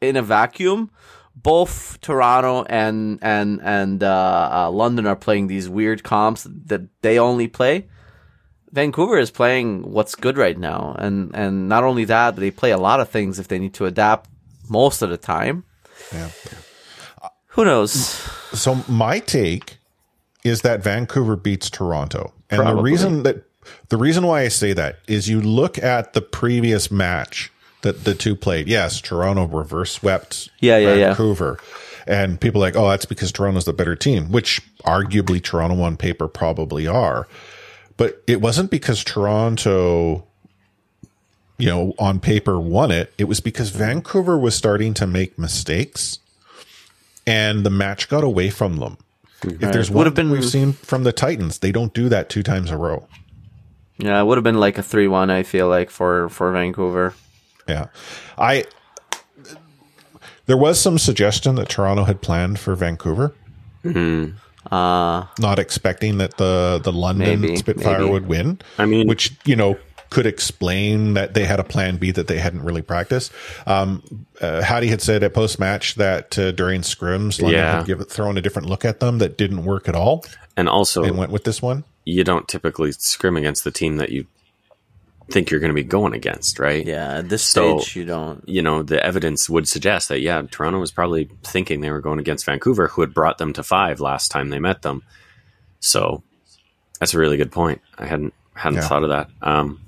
[0.00, 0.90] in a vacuum,
[1.34, 7.18] both Toronto and and and uh, uh, London are playing these weird comps that they
[7.18, 7.86] only play.
[8.70, 12.70] Vancouver is playing what's good right now, and and not only that, but they play
[12.70, 14.28] a lot of things if they need to adapt
[14.68, 15.64] most of the time.
[16.12, 16.30] Yeah.
[17.52, 17.92] Who knows?
[18.52, 19.78] So my take
[20.44, 22.32] is that Vancouver beats Toronto.
[22.50, 23.47] And the reason that
[23.88, 27.50] the reason why I say that is you look at the previous match
[27.82, 28.66] that the two played.
[28.68, 31.06] Yes, Toronto reverse swept Yeah, yeah, yeah.
[31.08, 31.58] Vancouver.
[32.06, 35.96] And people are like, oh, that's because Toronto's the better team, which arguably Toronto on
[35.96, 37.28] paper probably are.
[37.96, 40.24] But it wasn't because Toronto,
[41.58, 43.12] you know, on paper won it.
[43.18, 46.18] It was because Vancouver was starting to make mistakes
[47.26, 48.96] and the match got away from them.
[49.44, 52.08] If there's Would one have thing been- we've seen from the Titans, they don't do
[52.08, 53.06] that two times a row.
[53.98, 55.30] Yeah, it would have been like a three-one.
[55.30, 57.14] I feel like for for Vancouver.
[57.68, 57.86] Yeah.
[58.38, 58.64] I
[60.46, 63.34] there was some suggestion that Toronto had planned for Vancouver,
[64.70, 68.10] Uh not expecting that the the London Maybe, Spitfire maybe.
[68.10, 68.58] would win.
[68.78, 69.76] I mean- which you know
[70.10, 73.30] could explain that they had a plan B that they hadn't really practiced.
[73.66, 74.02] Um,
[74.40, 77.76] uh, Hadi had said at post match that uh, during scrims, London Yeah.
[77.78, 80.24] had give, thrown a different look at them that didn't work at all,
[80.56, 81.84] And also, and went with this one.
[82.08, 84.26] You don't typically scrim against the team that you
[85.30, 86.86] think you're going to be going against, right?
[86.86, 88.42] yeah, at this So- stage you don't.
[88.48, 92.18] You know, the evidence would suggest that, yeah, Toronto was probably thinking they were going
[92.18, 95.02] against Vancouver, who had brought them to five last time they met them.
[95.80, 96.22] So
[96.98, 97.82] that's a really good point.
[97.98, 98.88] I hadn't hadn't Yeah.
[98.88, 99.28] thought of that.
[99.42, 99.78] Um,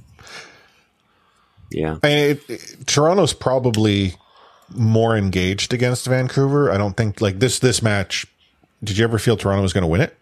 [1.70, 4.14] yeah, I mean, it, it- Toronto's probably
[4.74, 6.70] more engaged against Vancouver.
[6.70, 8.26] I don't think like this this match.
[8.84, 10.16] Did you ever feel Toronto was going to win it?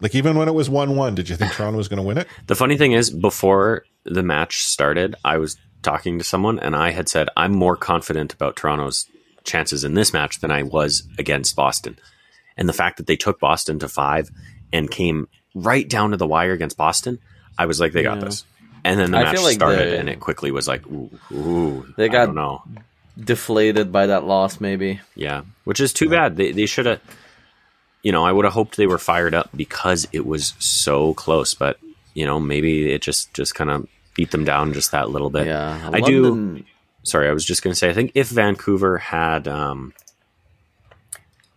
[0.00, 2.18] Like even when it was one one, did you think Toronto was going to win
[2.18, 2.28] it?
[2.46, 6.90] The funny thing is, before the match started, I was talking to someone and I
[6.90, 9.06] had said, I'm more confident about Toronto's
[9.44, 11.98] chances in this match than I was against Boston.
[12.56, 14.30] And the fact that they took Boston to five
[14.72, 17.18] and came right down to the wire against Boston,
[17.58, 18.24] I was like, they got Yeah.
[18.26, 18.44] this.
[18.84, 21.86] And then the I match like started the- and it quickly was like, ooh, ooh
[21.96, 22.62] They I got- don't know.
[23.22, 25.00] Deflated by that loss, maybe.
[25.16, 26.36] Yeah, which is too bad.
[26.36, 27.00] They they should have.
[28.02, 31.54] You know, I would have hoped they were fired up because it was so close.
[31.54, 31.78] But
[32.14, 35.46] you know, maybe it just just kind of beat them down just that little bit.
[35.46, 36.64] Yeah, I do.
[37.04, 37.88] Sorry, I was just going to say.
[37.88, 39.94] I think if Vancouver had, um,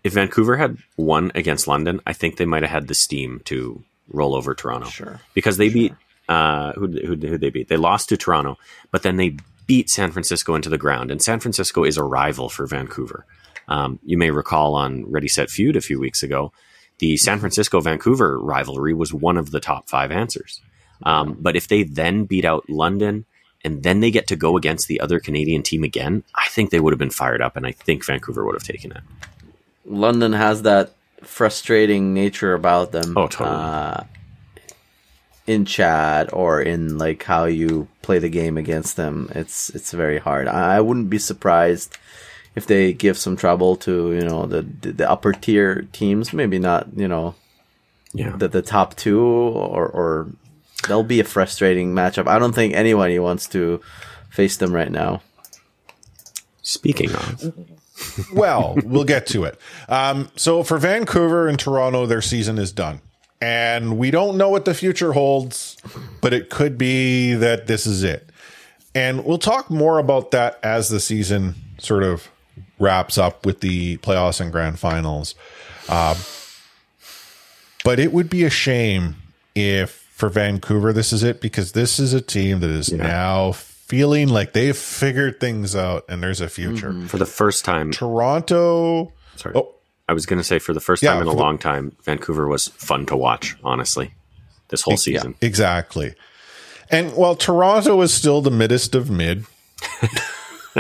[0.04, 3.84] if Vancouver had won against London, I think they might have had the steam to
[4.08, 4.88] roll over Toronto.
[4.88, 5.20] Sure.
[5.34, 5.94] because they beat
[6.30, 7.68] uh, who who who they beat?
[7.68, 8.58] They lost to Toronto,
[8.92, 9.38] but then they
[9.68, 13.26] beat San Francisco into the ground, and San Francisco is a rival for Vancouver.
[13.72, 16.52] Um, you may recall on Ready Set Feud a few weeks ago,
[16.98, 20.60] the San Francisco Vancouver rivalry was one of the top five answers.
[21.04, 23.26] Um, but if they then beat out London
[23.64, 26.82] and then they get to go against the other Canadian team again, I think they
[26.82, 29.04] would have been fired up, and I think Vancouver would have taken it.
[29.86, 30.92] London has that
[31.22, 33.18] frustrating nature about them.
[33.18, 33.56] Oh, totally.
[33.56, 34.04] Uh,
[35.48, 40.20] in chat or in like how you play the game against them, it's it's very
[40.20, 40.48] hard.
[40.48, 41.98] I, I wouldn't be surprised
[42.56, 46.34] if they give some trouble to you know the the upper tier teams.
[46.34, 47.36] Maybe not you know
[48.14, 48.36] Yeah.
[48.36, 50.28] the the top two or or
[50.88, 52.28] they'll be a frustrating matchup.
[52.28, 53.80] I don't think anybody wants to
[54.30, 55.22] face them right now.
[56.64, 57.54] Speaking of,
[58.34, 59.60] well, we'll get to it.
[59.90, 63.02] Um, so for Vancouver and Toronto, their season is done.
[63.42, 65.76] And we don't know what the future holds,
[66.22, 68.30] but it could be that this is it.
[68.94, 72.30] And we'll talk more about that as the season sort of
[72.82, 75.36] wraps up with the playoffs and grand finals.
[75.88, 76.18] Um,
[77.84, 79.16] but it would be a shame
[79.56, 84.30] if for Vancouver this is it because this is a team that is now feeling
[84.30, 86.94] like they've figured things out and there's a future.
[87.08, 89.12] for the first time, Toronto.
[89.36, 89.74] sorry, Oh,
[90.08, 91.58] I was going to say for the first Yeah, time in a for the- long
[91.58, 93.56] time, Vancouver was fun to watch.
[93.64, 94.14] Honestly,
[94.70, 95.36] this whole season.
[95.42, 96.14] exactly.
[96.90, 99.46] And while Toronto is still the middest of mid,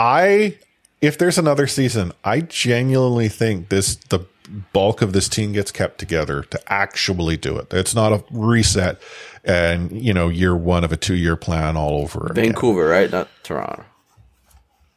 [0.00, 0.56] I
[1.00, 4.20] if there's another season, I genuinely think this the
[4.72, 7.72] bulk of this team gets kept together to actually do it.
[7.72, 9.00] It's not a reset
[9.44, 12.46] and you know year one of a two year plan all over again.
[12.46, 13.10] Vancouver, right?
[13.10, 13.84] Not Toronto.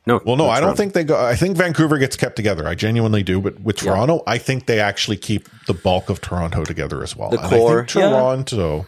[0.06, 1.18] No, Well, no, that's I don't think they go.
[1.18, 2.68] I think Vancouver gets kept together.
[2.68, 3.40] I genuinely do.
[3.40, 7.30] But with Toronto, I think they actually keep the bulk of Toronto together as well.
[7.30, 8.86] The and core, I think Toronto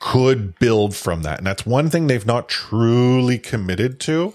[0.00, 4.32] could build from that, and that's one thing they've not truly committed to.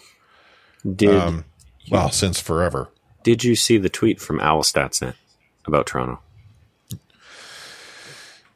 [0.90, 1.46] Did Um,
[1.90, 2.90] well, since forever.
[3.24, 5.16] Did you see the tweet from Owl Statsnet
[5.66, 6.20] about Toronto?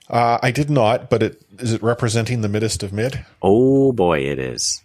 [0.09, 3.25] Uh, I did not, but it is it representing the middest of mid.
[3.41, 4.81] Oh boy, it is.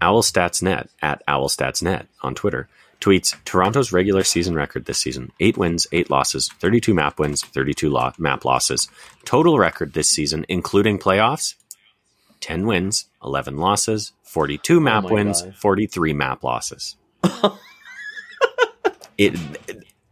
[0.00, 2.68] OwlStatsNet at OwlStatsNet on Twitter
[3.00, 7.90] tweets Toronto's regular season record this season: eight wins, eight losses, thirty-two map wins, thirty-two
[7.90, 8.88] lo- map losses.
[9.24, 11.54] Total record this season, including playoffs:
[12.40, 15.56] ten wins, eleven losses, forty-two map my wins, God.
[15.56, 16.96] forty-three map losses.
[19.18, 19.34] it.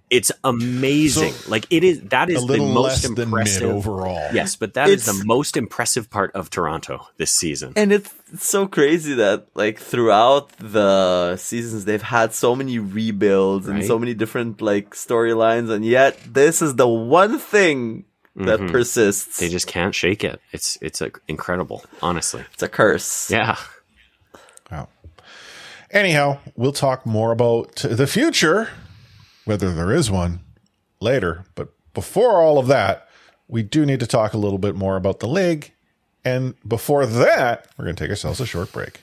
[0.08, 1.34] It's amazing.
[1.48, 2.00] like it is.
[2.02, 4.30] That A is the little most less than mid impressive overall.
[4.32, 7.72] Yes, but that is It's- the most impressive part of Toronto this season.
[7.74, 13.66] And it's it's so crazy that like throughout the seasons they've had so many rebuilds
[13.66, 18.04] and so many different like storylines, and yet this is the one thing
[18.36, 19.36] that persists.
[19.38, 19.44] Mm-hmm.
[19.44, 20.40] They just can't shake it.
[20.52, 22.44] It's it's uh, incredible, honestly.
[22.54, 23.28] it's a curse.
[23.28, 23.56] Yeah.
[25.90, 28.70] Anyhow, we'll talk more about the future,
[29.44, 30.40] whether there is one,
[31.00, 31.44] later.
[31.54, 33.08] But before all of that,
[33.48, 35.72] we do need to talk a little bit more about the league.
[36.24, 39.02] And before that, we're going to take ourselves a short break.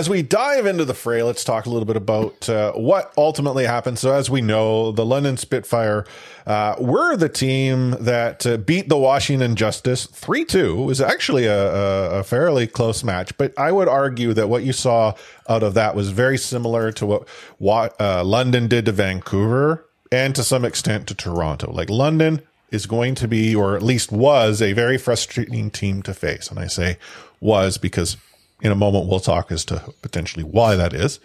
[0.00, 3.66] As we dive into the fray, let's talk a little bit about uh, what ultimately
[3.66, 3.98] happened.
[3.98, 6.06] So, as we know, the London Spitfire
[6.46, 10.80] uh, were the team that uh, beat the Washington Justice 3 2.
[10.80, 14.62] It was actually a, a, a fairly close match, but I would argue that what
[14.62, 15.12] you saw
[15.50, 17.28] out of that was very similar to what,
[17.58, 21.70] what uh, London did to Vancouver and to some extent to Toronto.
[21.72, 22.40] Like, London
[22.70, 26.48] is going to be, or at least was, a very frustrating team to face.
[26.48, 26.96] And I say
[27.38, 28.16] was because
[28.62, 31.20] in a moment, we'll talk as to potentially why that is.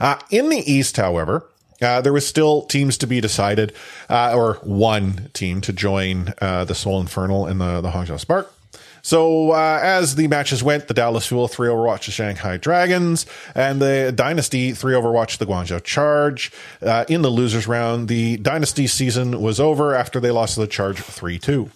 [0.00, 1.46] Uh, in the East, however,
[1.80, 3.72] uh, there was still teams to be decided,
[4.08, 8.52] uh, or one team to join uh, the Seoul Infernal and the, the Hangzhou Spark.
[9.04, 13.82] So uh, as the matches went, the Dallas Fuel three Overwatch the Shanghai Dragons, and
[13.82, 16.52] the Dynasty three Overwatch the Guangzhou Charge.
[16.80, 20.68] Uh, in the losers round, the Dynasty season was over after they lost to the
[20.68, 21.70] Charge three two.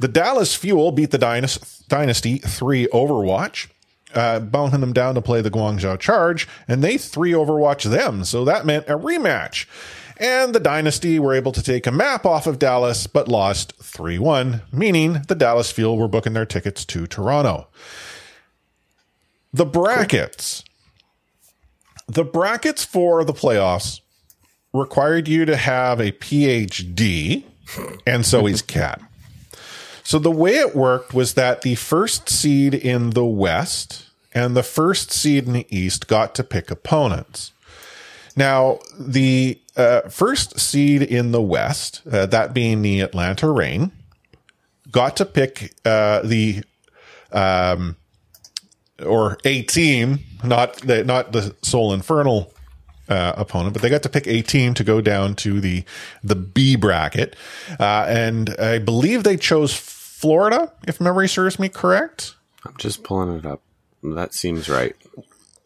[0.00, 3.66] The Dallas Fuel beat the Dynas- Dynasty three Overwatch
[4.14, 8.24] uh, bounding them down to play the Guangzhou Charge, and they three Overwatch them.
[8.24, 9.66] So that meant a rematch.
[10.20, 14.18] And the Dynasty were able to take a map off of Dallas, but lost 3
[14.18, 17.68] 1, meaning the Dallas Fuel were booking their tickets to Toronto.
[19.52, 20.64] The brackets.
[22.08, 24.00] The brackets for the playoffs
[24.72, 27.44] required you to have a PhD,
[28.06, 29.00] and so is Cat.
[30.08, 34.62] So the way it worked was that the first seed in the West and the
[34.62, 37.52] first seed in the East got to pick opponents.
[38.34, 43.92] Now, the uh, first seed in the West, uh, that being the Atlanta Reign,
[44.90, 46.64] got to pick uh, the
[47.30, 47.96] um,
[49.04, 52.50] or a team, not the not the Seoul Infernal
[53.10, 55.84] uh, opponent, but they got to pick a team to go down to the
[56.24, 57.36] the B bracket,
[57.78, 62.34] uh, and I believe they chose Florida, if memory serves me correct.
[62.66, 63.62] I'm just pulling it up.
[64.02, 64.96] That seems right.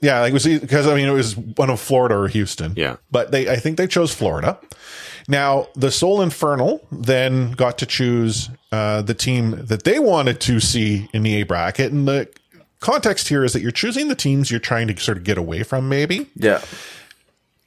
[0.02, 2.74] Yeah, like it was because I mean it was one of Florida or Houston.
[2.76, 2.96] Yeah.
[3.10, 4.58] but they I think they chose Florida.
[5.26, 10.60] Now the Seoul Infernal then got to choose uh, the team that they wanted to
[10.60, 12.28] see in the A bracket, and the
[12.80, 15.62] context here is that you're choosing the teams you're trying to sort of get away
[15.62, 16.26] from, maybe.
[16.34, 16.60] Yeah.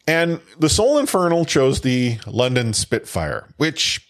[0.08, 4.05] And the Seoul Infernal chose the London Spitfire, which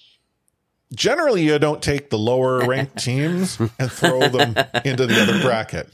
[0.94, 5.90] generally you don't take the lower ranked teams and throw them into the other bracket.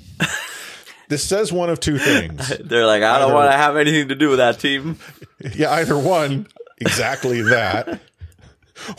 [1.09, 2.57] This says one of two things.
[2.63, 4.97] They're like, I don't want to have anything to do with that team.
[5.55, 6.45] Yeah, either one,
[6.77, 7.99] exactly that.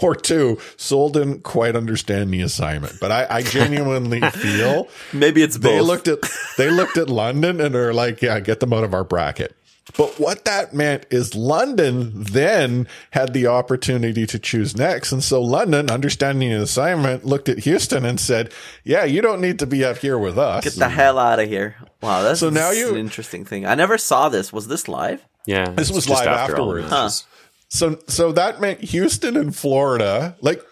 [0.03, 2.99] Or two, Seoul didn't quite understand the assignment.
[3.01, 5.71] But I, I genuinely feel Maybe it's both.
[5.71, 6.19] they looked at
[6.59, 9.55] they looked at London and are like, yeah, get them out of our bracket.
[9.97, 15.13] But what that meant is London then had the opportunity to choose next.
[15.13, 18.53] And so London, understanding the assignment, looked at Houston and said,
[18.85, 20.65] Yeah, you don't need to be up here with us.
[20.65, 21.77] Get the hell out of here.
[22.01, 23.67] Wow, that's So now this you- an interesting thing.
[23.67, 24.53] I never saw this.
[24.53, 25.25] Was this live?
[25.47, 26.91] Yeah, This was live after afterwards.
[26.91, 27.25] matches.
[27.69, 30.63] So so that meant Houston and Florida, like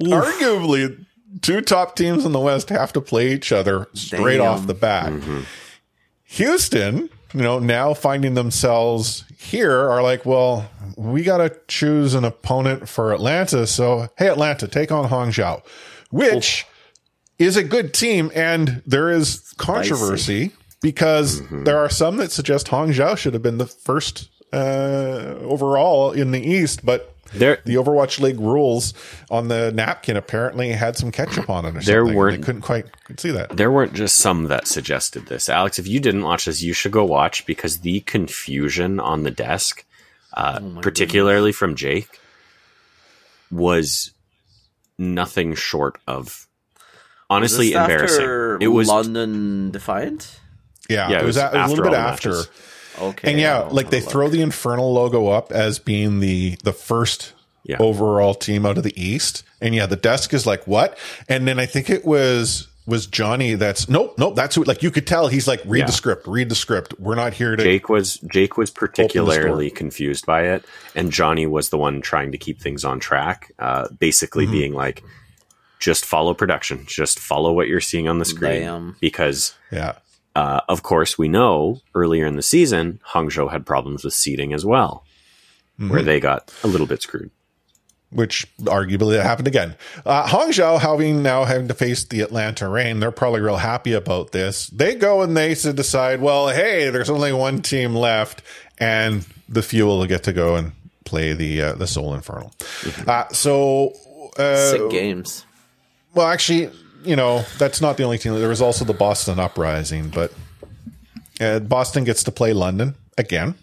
[0.00, 1.04] arguably
[1.42, 4.46] two top teams in the West have to play each other straight Damn.
[4.46, 5.12] off the bat.
[5.12, 5.40] Mm-hmm.
[6.24, 12.24] Houston, you know, now finding themselves here are like, well, we got to choose an
[12.24, 13.66] opponent for Atlanta.
[13.66, 15.60] So, hey, Atlanta, take on Hangzhou,
[16.10, 16.64] which
[17.38, 18.30] is a good team.
[18.34, 23.66] And there is controversy because there are some that suggest Hangzhou should have been the
[23.66, 28.94] first uh, overall in the East, but There, the Overwatch League rules
[29.30, 32.14] on the napkin apparently had some ketchup on it or There something.
[32.16, 32.86] weren't- they couldn't quite
[33.18, 33.56] see that.
[33.56, 35.48] there weren't just some that suggested this.
[35.48, 39.30] Alex, if you didn't watch this, you should go watch because the confusion on the
[39.30, 39.84] desk,
[40.34, 42.20] uh, particularly from Jake,
[43.50, 44.12] was
[44.98, 46.46] nothing short of
[47.30, 48.20] honestly Was this embarrassing.
[48.24, 50.40] After It was London Defiant.
[50.88, 52.28] Yeah, Yeah, it, it was, was a, it was a little bit after.
[52.30, 52.50] matches.
[53.00, 53.30] Okay.
[53.32, 56.72] And yeah, like they have a throw the Infernal logo up as being the the
[56.72, 57.32] first
[57.64, 57.76] Yeah.
[57.80, 59.42] overall team out of the East.
[59.60, 60.98] And yeah, the desk is like, what?
[61.28, 64.90] And then I think it was was Johnny that's nope, nope, that's who like you
[64.90, 65.86] could tell he's like, read Yeah.
[65.86, 66.92] the script, read the script.
[67.00, 70.64] We're not here to Jake was Jake was particularly confused by it,
[70.94, 73.52] and Johnny was the one trying to keep things on track.
[73.58, 74.52] Uh, basically, Mm-hmm.
[74.52, 75.02] being like,
[75.80, 78.96] just follow production, just follow what you're seeing on the screen, Damn.
[79.00, 79.94] because Yeah.
[80.34, 84.64] Uh, of course we know earlier in the season Hangzhou had problems with seating as
[84.64, 85.04] well,
[85.76, 86.06] where Mm-hmm.
[86.06, 87.30] they got a little bit screwed.
[88.10, 89.74] which arguably that happened again.
[90.06, 94.30] Uh, Hangzhou having now having to face the Atlanta Reign, they're probably real happy about
[94.32, 94.68] this.
[94.68, 98.42] They go and they decide, well, hey, there's only one team left,
[98.78, 100.72] and the Fuel will get to go and
[101.04, 102.52] play the uh, the Seoul Infernal.
[103.06, 103.92] Uh, so,
[104.38, 105.44] uh, sick games.
[106.14, 106.70] well, actually,
[107.04, 108.34] you know that's not the only team.
[108.34, 110.32] There was also the Boston Uprising, but
[111.40, 113.54] uh, Boston gets to play London again.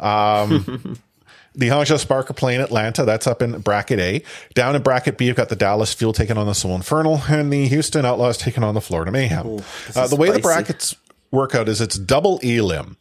[0.00, 0.98] Um,
[1.54, 3.04] the Hangzhou Spark are playing Atlanta.
[3.04, 4.22] That's up in bracket A.
[4.54, 7.52] Down in bracket B, you've got the Dallas Fuel taking on the Seoul Infernal, and
[7.52, 9.56] the Houston Outlaws taking on the Florida Mayhem.
[9.56, 10.96] this Uh, the way the brackets
[11.30, 12.96] work out is it's double elim,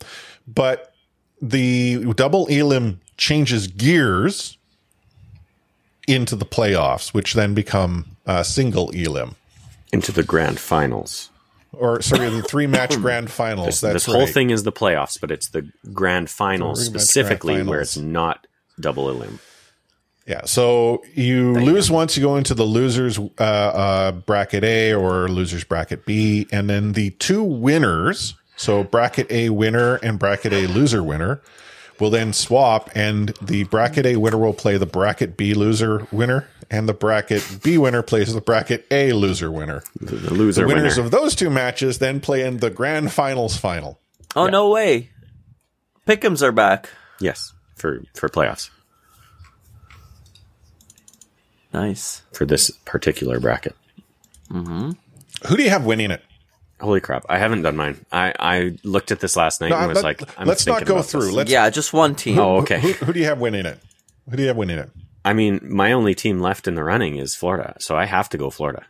[0.48, 0.94] but
[1.42, 4.58] the double elim changes gears
[6.08, 9.36] into the playoffs, which then become uh, single elim.
[9.92, 11.30] Into the grand finals.
[11.74, 13.68] Or sorry, the three match grand finals.
[13.68, 14.34] This, That's this whole right.
[14.34, 18.48] thing is the playoffs, but it's the grand finals Three-match grand specifically where it's not
[18.80, 19.40] double elim.
[20.28, 20.42] Yeah.
[20.46, 25.64] So you lose once, you go into the losers uh, uh, bracket A or losers
[25.64, 31.04] bracket B, and then the two winners, so bracket A winner and bracket A loser
[31.04, 31.42] winner,
[32.02, 36.48] will then swap, and the bracket A winner will play the bracket B loser winner,
[36.70, 39.84] and the bracket B winner plays the bracket A loser winner.
[40.00, 41.06] The, the loser The winners winner.
[41.06, 44.00] of those two matches then play in the grand finals final.
[44.36, 45.12] Oh no way!
[46.08, 46.90] Pickums are back.
[47.20, 48.70] yes, for for playoffs
[51.74, 52.22] Nice.
[52.34, 53.76] for this particular bracket.
[54.50, 54.98] Mhm.
[55.48, 56.22] Who do you have winning it?
[56.82, 57.26] Holy crap!
[57.30, 58.04] I haven't done mine.
[58.12, 60.80] I, I looked at this last night No, and was let- like, I'm let's not
[60.80, 61.32] thinking go through.
[61.32, 62.40] Let's Yeah, just one team.
[62.40, 62.80] Oh, okay.
[62.80, 63.80] Who, who do you have winning it?
[64.30, 64.90] Who do you have winning it?
[65.24, 68.38] I mean, my only team left in the running is Florida, so I have to
[68.38, 68.84] go Florida.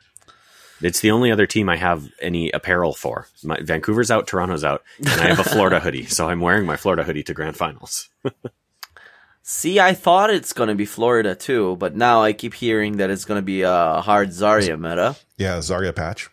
[0.82, 3.28] It's the only other team I have any apparel for.
[3.44, 6.78] My, Vancouver's out, Toronto's out, and I have a Florida hoodie, so I'm wearing my
[6.78, 8.10] Florida hoodie to grand finals.
[9.44, 13.26] See, I thought it's gonna be Florida too, but now I keep hearing that it's
[13.26, 15.18] gonna be a hard Zarya meta.
[15.38, 16.30] Yeah, Zarya patch.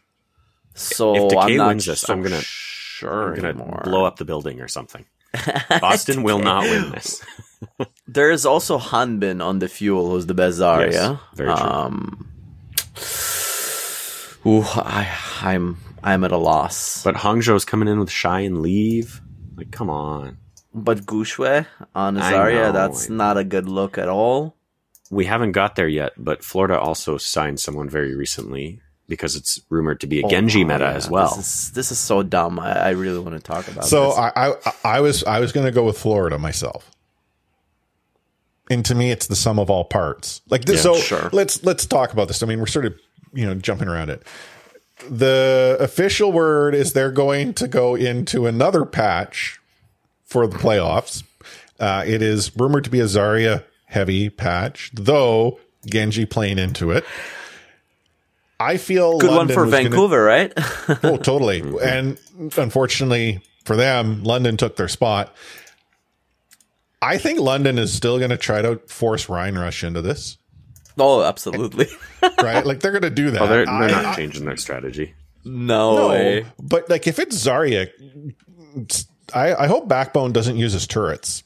[0.78, 3.80] So If Decay I'm not wins this, so I'm gonna- sure I'm gonna anymore.
[3.84, 5.04] blow up the building or something.
[5.80, 7.22] Boston will not win this.
[8.06, 10.92] There is also Hanbin on the fuel, who's the best Zarya.
[10.92, 11.66] Yes, very true.
[11.66, 12.28] Um,
[14.46, 15.08] ooh, I,
[15.42, 17.02] I'm I'm at a loss.
[17.02, 19.20] But Hangzhou's coming in with Shy and Leave.
[19.56, 20.38] Like, come on.
[20.72, 24.56] But Guxue on Zarya, that's not a good look at all.
[25.10, 30.00] We haven't got there yet, but Florida also signed someone very recently because it's rumored
[30.00, 31.34] to be a Genji meta Oh, Yeah, as well.
[31.34, 32.58] This is, this is so dumb.
[32.58, 34.18] I, I really want to talk about So this.
[34.18, 36.90] I, I I was I was going to go with Florida myself.
[38.70, 40.42] And to me, it's the sum of all parts.
[40.50, 40.84] Like this.
[40.84, 41.30] Yeah, so sure.
[41.32, 42.42] let's let's talk about this.
[42.42, 42.94] I mean, we're sort of
[43.32, 44.22] you know jumping around it.
[45.08, 49.58] The official word is they're going to go into another patch
[50.24, 51.22] for the playoffs.
[51.80, 57.04] Uh, it is rumored to be a Zarya heavy patch, though Genji playing into it.
[58.60, 60.52] I feel Good London one for was gonna- Vancouver, right?
[61.04, 61.62] Oh, totally.
[61.82, 62.18] And
[62.56, 65.34] unfortunately for them, London took their spot.
[67.00, 70.36] I think London is still going to try to force Rein Rush into this,
[70.98, 71.86] oh, absolutely.
[72.42, 72.66] right?
[72.66, 73.42] like they're going to do that.
[73.42, 75.14] Oh, they're, they're I- not I- changing their strategy.
[75.44, 76.44] no, no, way.
[76.60, 77.88] but like if it's Zarya,
[79.32, 81.44] I, I hope Backbone doesn't use his turrets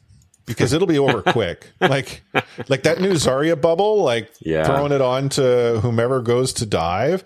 [0.57, 1.69] because it'll be over quick.
[1.81, 2.23] Like,
[2.69, 4.65] like that new Zarya bubble, like Yeah.
[4.65, 7.25] throwing it on to whomever goes to dive.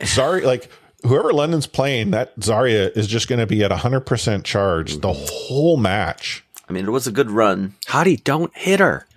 [0.00, 0.68] Zarya, like
[1.02, 5.12] whoever London's playing, that Zarya is just going to be at hundred percent charge the
[5.12, 6.44] whole match.
[6.68, 7.74] I mean, it was a good run.
[7.88, 9.06] Hottie, don't hit her.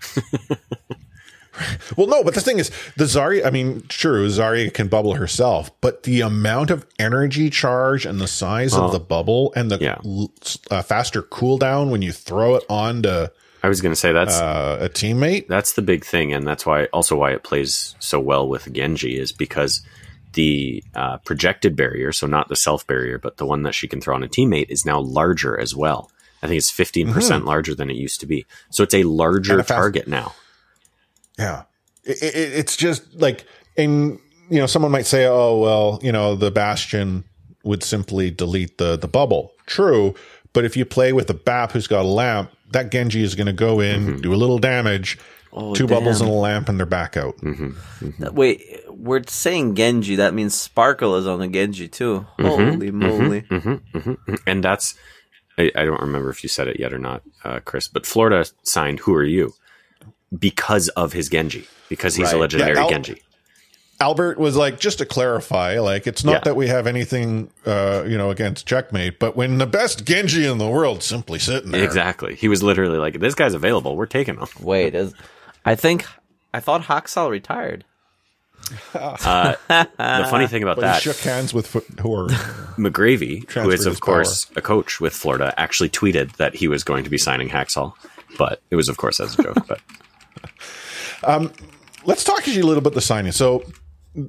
[1.95, 5.71] Well, no, but the thing is, the Zarya, I mean, true, Zarya can bubble herself,
[5.81, 9.97] but the amount of energy charge and the size of the bubble and the Yeah.
[10.05, 10.31] l-
[10.69, 13.27] uh, faster cooldown when you throw it onto
[13.63, 15.47] I was going to say that's uh, a teammate.
[15.47, 19.17] that's the big thing, and that's why also why it plays so well with Genji
[19.17, 19.81] is because
[20.33, 23.99] the uh, projected barrier, so not the self barrier, but the one that she can
[23.99, 26.11] throw on a teammate, is now larger as well.
[26.41, 28.45] I think it's 15% larger than it used to be.
[28.69, 30.35] So it's a larger a fast- target now.
[31.37, 31.63] Yeah.
[32.03, 34.19] It, it, it's just like, and,
[34.49, 37.23] you know, someone might say, oh, well, you know, the Bastion
[37.63, 39.53] would simply delete the, the bubble.
[39.65, 40.13] True.
[40.53, 43.47] But if you play with a BAP who's got a lamp, that Genji is going
[43.47, 44.21] to go in, mm-hmm.
[44.21, 45.17] do a little damage,
[45.53, 47.37] oh, two bubbles and a lamp, and they're back out.
[47.37, 47.67] Mm-hmm.
[48.05, 48.23] Mm-hmm.
[48.23, 50.15] That- Wait, we're saying Genji.
[50.15, 52.25] That means Sparkle is on the Genji too.
[52.39, 53.45] Holy moly!
[54.45, 54.95] And that's,
[55.57, 58.45] I, I don't remember if you said it yet or not, uh, Chris, but Florida
[58.63, 59.53] signed Who Are You
[60.37, 63.21] because of his Genji, because he's a legendary Yeah, Genji.
[63.99, 66.39] Albert was like, just to clarify, like, it's not Yeah.
[66.45, 70.59] that we have anything, uh, you know, against Checkmate, but when the best Genji in
[70.59, 71.83] the world simply sitting there.
[71.83, 72.35] Exactly.
[72.35, 73.95] He was literally like, this guy's available.
[73.95, 74.45] We're taking him.
[74.59, 75.13] Wait, is
[75.65, 76.05] I think
[76.53, 77.85] I thought Haksal retired.
[78.93, 82.27] The funny thing about But that, he shook hands with Fo- who are
[82.77, 86.67] McGravy, who Transferred is his of course a coach with Florida, actually tweeted that he
[86.67, 87.93] was going to be signing Haksal,
[88.37, 89.65] but it was of course as a joke.
[89.67, 89.79] But
[92.05, 93.31] let's talk to you a little bit the signing.
[93.31, 93.63] So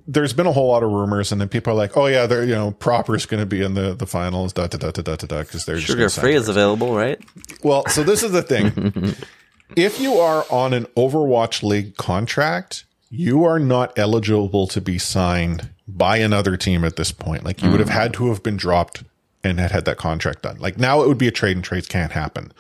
[0.07, 2.45] there's been a whole lot of rumors, and then people are like, "Oh yeah, they're
[2.45, 5.17] you know Proper's going to be in the the finals." Da da da da da
[5.17, 7.19] da da because they're Sugar Free is available, right?
[7.63, 9.15] Well, so this is the thing.
[9.77, 15.71] if you are on an Overwatch League contract, you are not eligible to be signed
[15.87, 17.45] by another team at this point.
[17.45, 17.93] Like you would have mm.
[17.93, 19.05] had to have been dropped
[19.43, 20.59] and had had that contract done.
[20.59, 22.53] Like now it would be a trade and trades can't happen.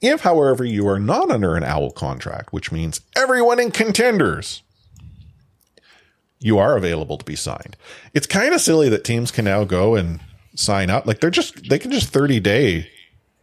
[0.00, 4.62] If, however, you are not under an OWL contract, which means everyone in contenders,
[6.42, 7.76] you are available to be signed.
[8.14, 10.20] It's kind of silly that teams can now go and
[10.54, 11.06] sign up.
[11.06, 12.90] Like they're just, they can just 30 day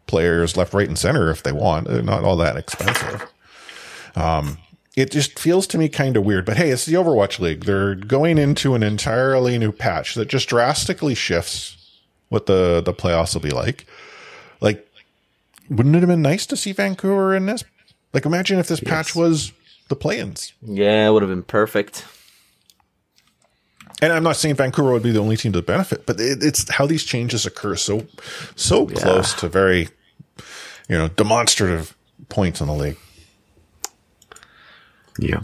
[0.05, 1.87] players left, right, and center if they want.
[1.87, 3.31] They're not all that expensive.
[4.15, 4.57] Um,
[4.95, 6.45] it just feels to me kind of weird.
[6.45, 7.65] But hey, it's the Overwatch League.
[7.65, 11.77] They're going into an entirely new patch that just drastically shifts
[12.27, 13.85] what the the playoffs will be like.
[14.61, 14.85] Like,
[15.69, 17.63] wouldn't it have been nice to see Vancouver in this?
[18.13, 19.53] Like, imagine if this patch was
[19.87, 20.53] the play-ins.
[20.61, 22.05] Yeah, it would have been perfect.
[24.01, 26.69] And I'm not saying Vancouver would be the only team to benefit, but it, it's
[26.71, 28.05] how these changes occur so
[28.55, 29.89] so close to very,
[30.87, 31.95] you know, demonstrative
[32.29, 32.97] points in the league.
[35.19, 35.41] yeah,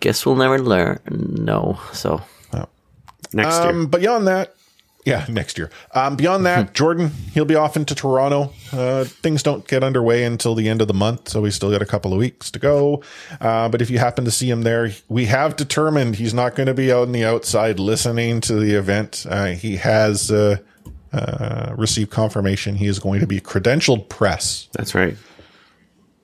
[0.00, 0.98] Guess we'll never learn.
[1.08, 2.22] No, so
[3.32, 3.86] next Um, year.
[3.86, 4.54] beyond that,
[5.04, 5.70] yeah, next year.
[5.94, 8.52] Um, beyond that, Jordan, he'll be off into Toronto.
[8.72, 11.80] Uh, things don't get underway until the end of the month, so we still got
[11.80, 13.02] a couple of weeks to go.
[13.40, 16.66] Uh, but if you happen to see him there, we have determined he's not going
[16.66, 19.24] to be out on the outside listening to the event.
[19.28, 20.58] Uh, he has uh,
[21.12, 24.68] uh, received confirmation he is going to be credentialed press.
[24.72, 25.16] That's right.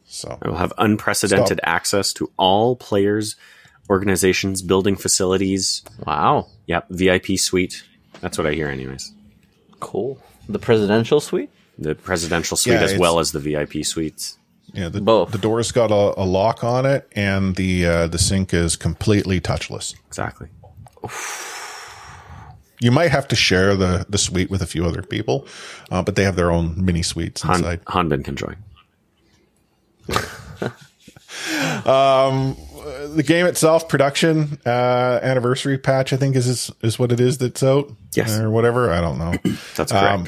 [0.04, 3.36] So I will have unprecedented access to all players,
[3.90, 5.82] organizations, building facilities.
[6.06, 6.48] Wow.
[6.66, 7.82] Yep, VIP suite.
[8.20, 9.12] That's what I hear, anyways.
[9.80, 10.18] Cool.
[10.48, 11.50] The presidential suite?
[11.78, 14.38] The presidential suite Yeah, as well as the VIP suites.
[14.72, 15.32] yeah, the, Both.
[15.32, 19.40] the door's got a, a lock on it, and the uh, the sink is completely
[19.40, 19.94] touchless.
[20.06, 20.48] Exactly.
[22.78, 25.46] You might have to share the the suite with a few other people,
[25.90, 27.82] uh, but they have their own mini suites Han, inside.
[27.86, 28.56] Hanbin can join.
[32.86, 37.62] the game itself, production uh, anniversary patch, I think is, is what it is that's
[37.62, 37.90] out.
[38.14, 38.38] Yes.
[38.38, 38.90] or whatever.
[38.90, 39.34] I don't know.
[39.76, 40.26] That's Um.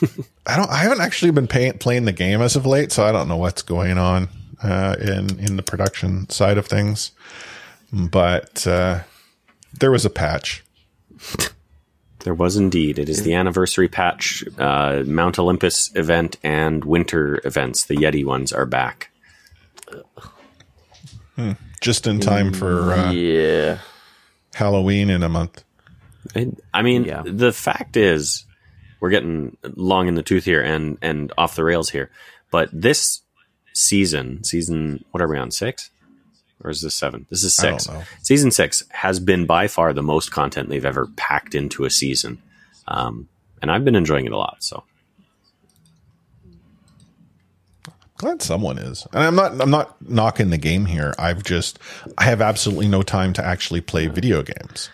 [0.46, 0.68] I don't.
[0.70, 3.36] I haven't actually been pay, playing the game as of late, so I don't know
[3.36, 4.28] what's going on
[4.60, 7.12] uh, in in the production side of things.
[7.92, 9.00] But uh,
[9.78, 10.64] there was a patch.
[12.24, 12.98] there was indeed.
[12.98, 14.42] It is the anniversary patch.
[14.58, 19.10] Uh, Mount Olympus event and winter events, the Yeti ones, are back.
[21.80, 23.78] Just in time for uh, yeah.
[24.54, 25.64] Halloween in a month.
[26.34, 27.22] It, I mean, Yeah.
[27.24, 28.44] the fact is,
[29.00, 32.10] we're getting long in the tooth here and and off the rails here.
[32.50, 33.22] But this
[33.74, 35.90] season, season what are we on six,
[36.64, 37.26] or is this seven?
[37.30, 37.92] This is I don't six.
[37.94, 38.02] know.
[38.22, 42.42] Season six has been by far the most content they've ever packed into a season,
[42.88, 43.28] um,
[43.62, 44.56] and I've been enjoying it a lot.
[44.60, 44.82] So
[48.18, 49.60] Glad someone is, and I'm not.
[49.60, 51.14] I'm not knocking the game here.
[51.18, 51.78] I've just
[52.18, 54.90] I have absolutely no time to actually play video games.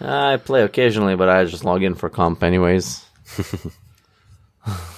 [0.00, 3.04] I play occasionally, but I just log in for comp anyways.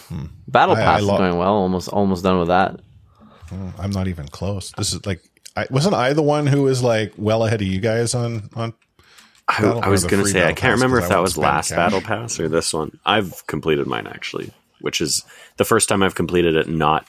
[0.08, 0.24] Hmm.
[0.48, 1.54] Battle I- I Pass lo- is going well.
[1.54, 2.80] Almost almost done with that.
[3.48, 4.72] Hmm, I'm not even close.
[4.76, 5.22] This is like,
[5.56, 8.74] I, wasn't I the one who was like well ahead of you guys on on?
[9.46, 11.76] I, I was going to say I can't remember if that was last cash.
[11.76, 12.98] battle pass or this one.
[13.04, 15.24] I've completed mine actually, which is
[15.56, 17.04] the first time I've completed it not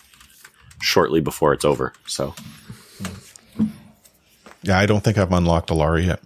[0.82, 1.94] shortly before it's over.
[2.06, 2.34] So
[4.64, 6.20] Yeah, I don't think I've unlocked Illari yet.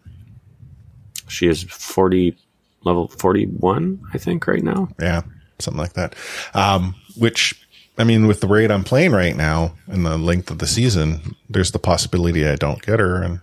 [1.27, 2.37] she is forty
[2.83, 4.89] level forty one, I think, right now.
[4.99, 5.21] Yeah,
[5.59, 6.15] something like that.
[6.53, 7.55] Um, which
[7.97, 11.35] I mean, with the rate I'm playing right now and the length of the season,
[11.49, 13.39] there's the possibility I don't get her, and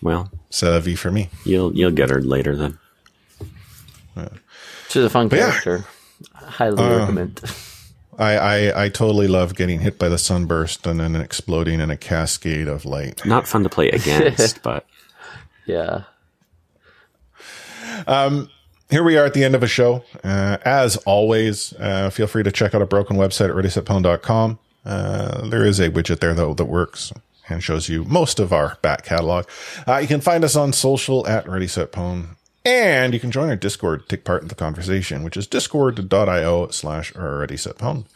[0.00, 1.28] Well, c'est la vie for me.
[1.44, 2.78] you'll you'll get her later then.
[4.88, 5.50] She's a fun yeah.
[5.50, 5.84] character.
[6.34, 7.40] Highly Uh, recommend.
[8.18, 11.96] I, I I totally love getting hit by the sunburst and then exploding in a
[11.96, 13.24] cascade of light.
[13.24, 14.86] Not fun to play against, but
[15.66, 16.04] Yeah.
[18.06, 18.50] Um,
[18.90, 20.04] Here we are at the end of a show.
[20.22, 24.58] Uh, as always, uh, feel free to check out a broken website at readysetpwn.com.
[24.84, 27.12] Uh, there is a widget there though that works
[27.48, 29.46] and shows you most of our back catalog.
[29.86, 32.36] Uh, you can find us on social at readysetpwn.
[32.64, 36.68] And you can join our Discord to take part in the conversation, which is discord.io
[36.68, 38.06] slash already set home.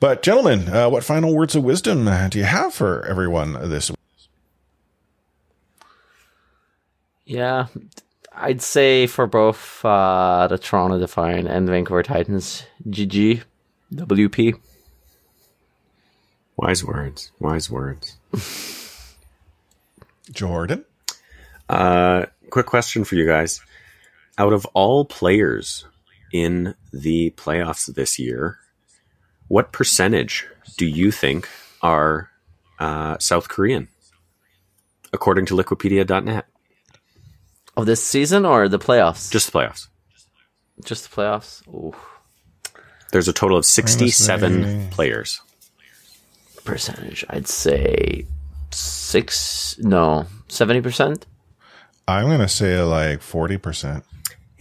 [0.00, 3.90] But gentlemen, uh, what final words of wisdom uh, do you have for everyone this
[3.90, 3.98] week?
[7.26, 7.66] Yeah.
[8.34, 13.42] I'd say for both uh, the Toronto Defiant and Vancouver Titans, GG,
[13.94, 14.54] WP.
[16.56, 18.16] wise words, wise words.
[20.32, 20.86] Jordan?
[21.68, 23.60] Uh, quick question for you guys:
[24.38, 25.84] Out of all players
[26.32, 28.58] in the playoffs this year,
[29.48, 30.46] what percentage
[30.78, 31.48] do you think
[31.82, 32.30] are
[32.78, 33.88] uh, South Korean,
[35.12, 36.46] according to Liquipedia.net?
[37.76, 39.30] Of this season or the playoffs?
[39.30, 39.88] Just the playoffs.
[40.84, 41.66] Just the playoffs?
[41.68, 41.94] Ooh.
[43.12, 45.40] There's a total of 67 players.
[46.64, 47.24] Percentage.
[47.28, 48.26] I'd say
[48.70, 51.24] six, no, 70%?
[52.08, 54.02] I'm going to say like 40%.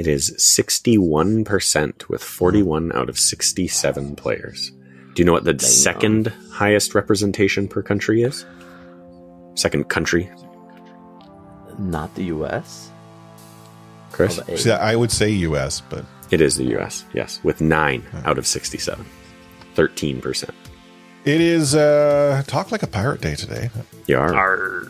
[0.02, 4.72] It is 61% with 41 out of 67 players.
[5.14, 8.44] Do you know what the second highest representation per country is?
[9.54, 10.28] Second country,
[11.78, 12.90] Not the US?
[14.12, 14.40] Chris?
[14.40, 14.58] Of eight.
[14.58, 18.48] See, I would say US, but It is the US, yes, with 9 out of
[18.48, 19.06] 67.
[19.76, 20.50] 13%.
[21.26, 23.70] it is uh, Talk Like a Pirate Day today,
[24.08, 24.88] You are.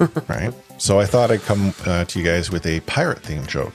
[0.28, 0.52] Right?
[0.76, 3.72] So I thought I'd come uh, to you guys with a pirate themed joke.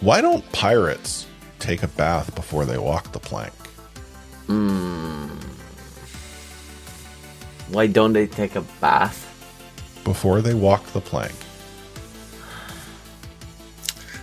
[0.00, 1.26] Why don't pirates
[1.58, 3.52] take a bath before they walk the plank?
[7.68, 9.26] Why don't they take a bath?
[10.04, 11.34] Before they walk the plank.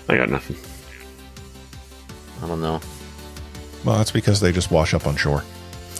[0.10, 0.58] I got nothing.
[2.44, 2.82] I don't know.
[3.86, 5.44] Well, that's because they just wash up on shore.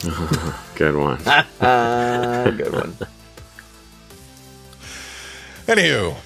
[0.74, 1.20] Good one.
[1.26, 2.96] Uh, good one.
[5.66, 6.16] Anywho,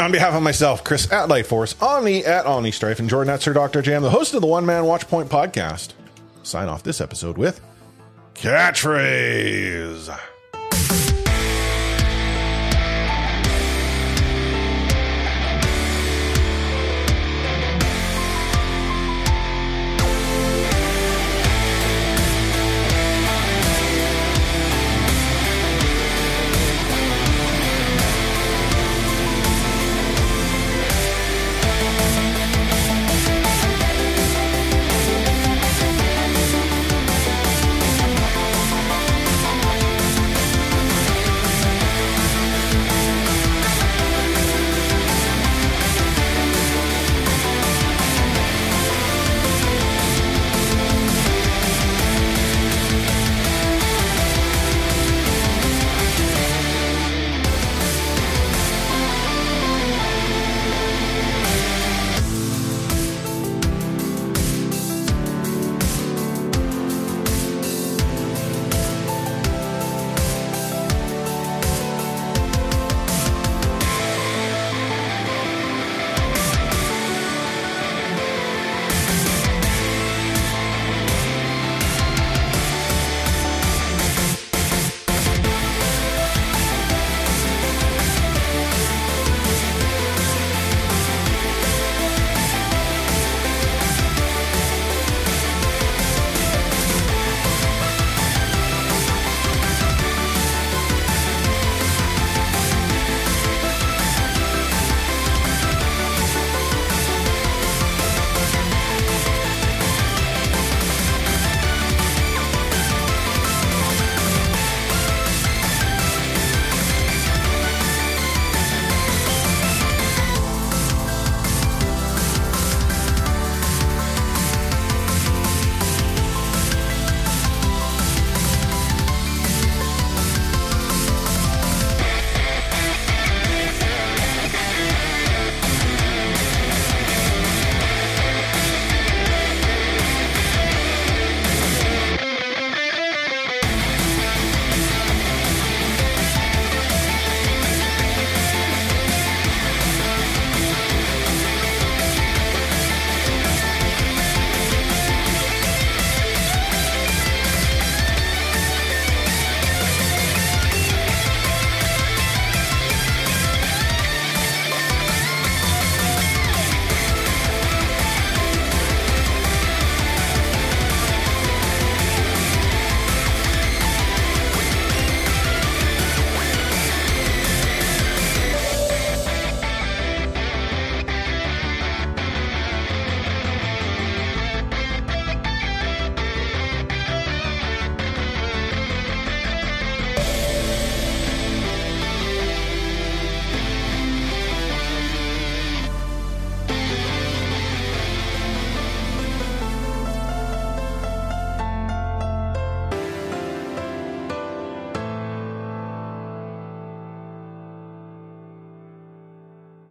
[0.00, 3.52] on behalf of myself, Chris at Lightforce, Omni at Omni Strife, and Jordan at Sir
[3.52, 3.82] Dr.
[3.82, 5.90] Jam, the host of the One Man Watch Point podcast,
[6.42, 7.60] sign off this episode with
[8.34, 10.18] catchphrase.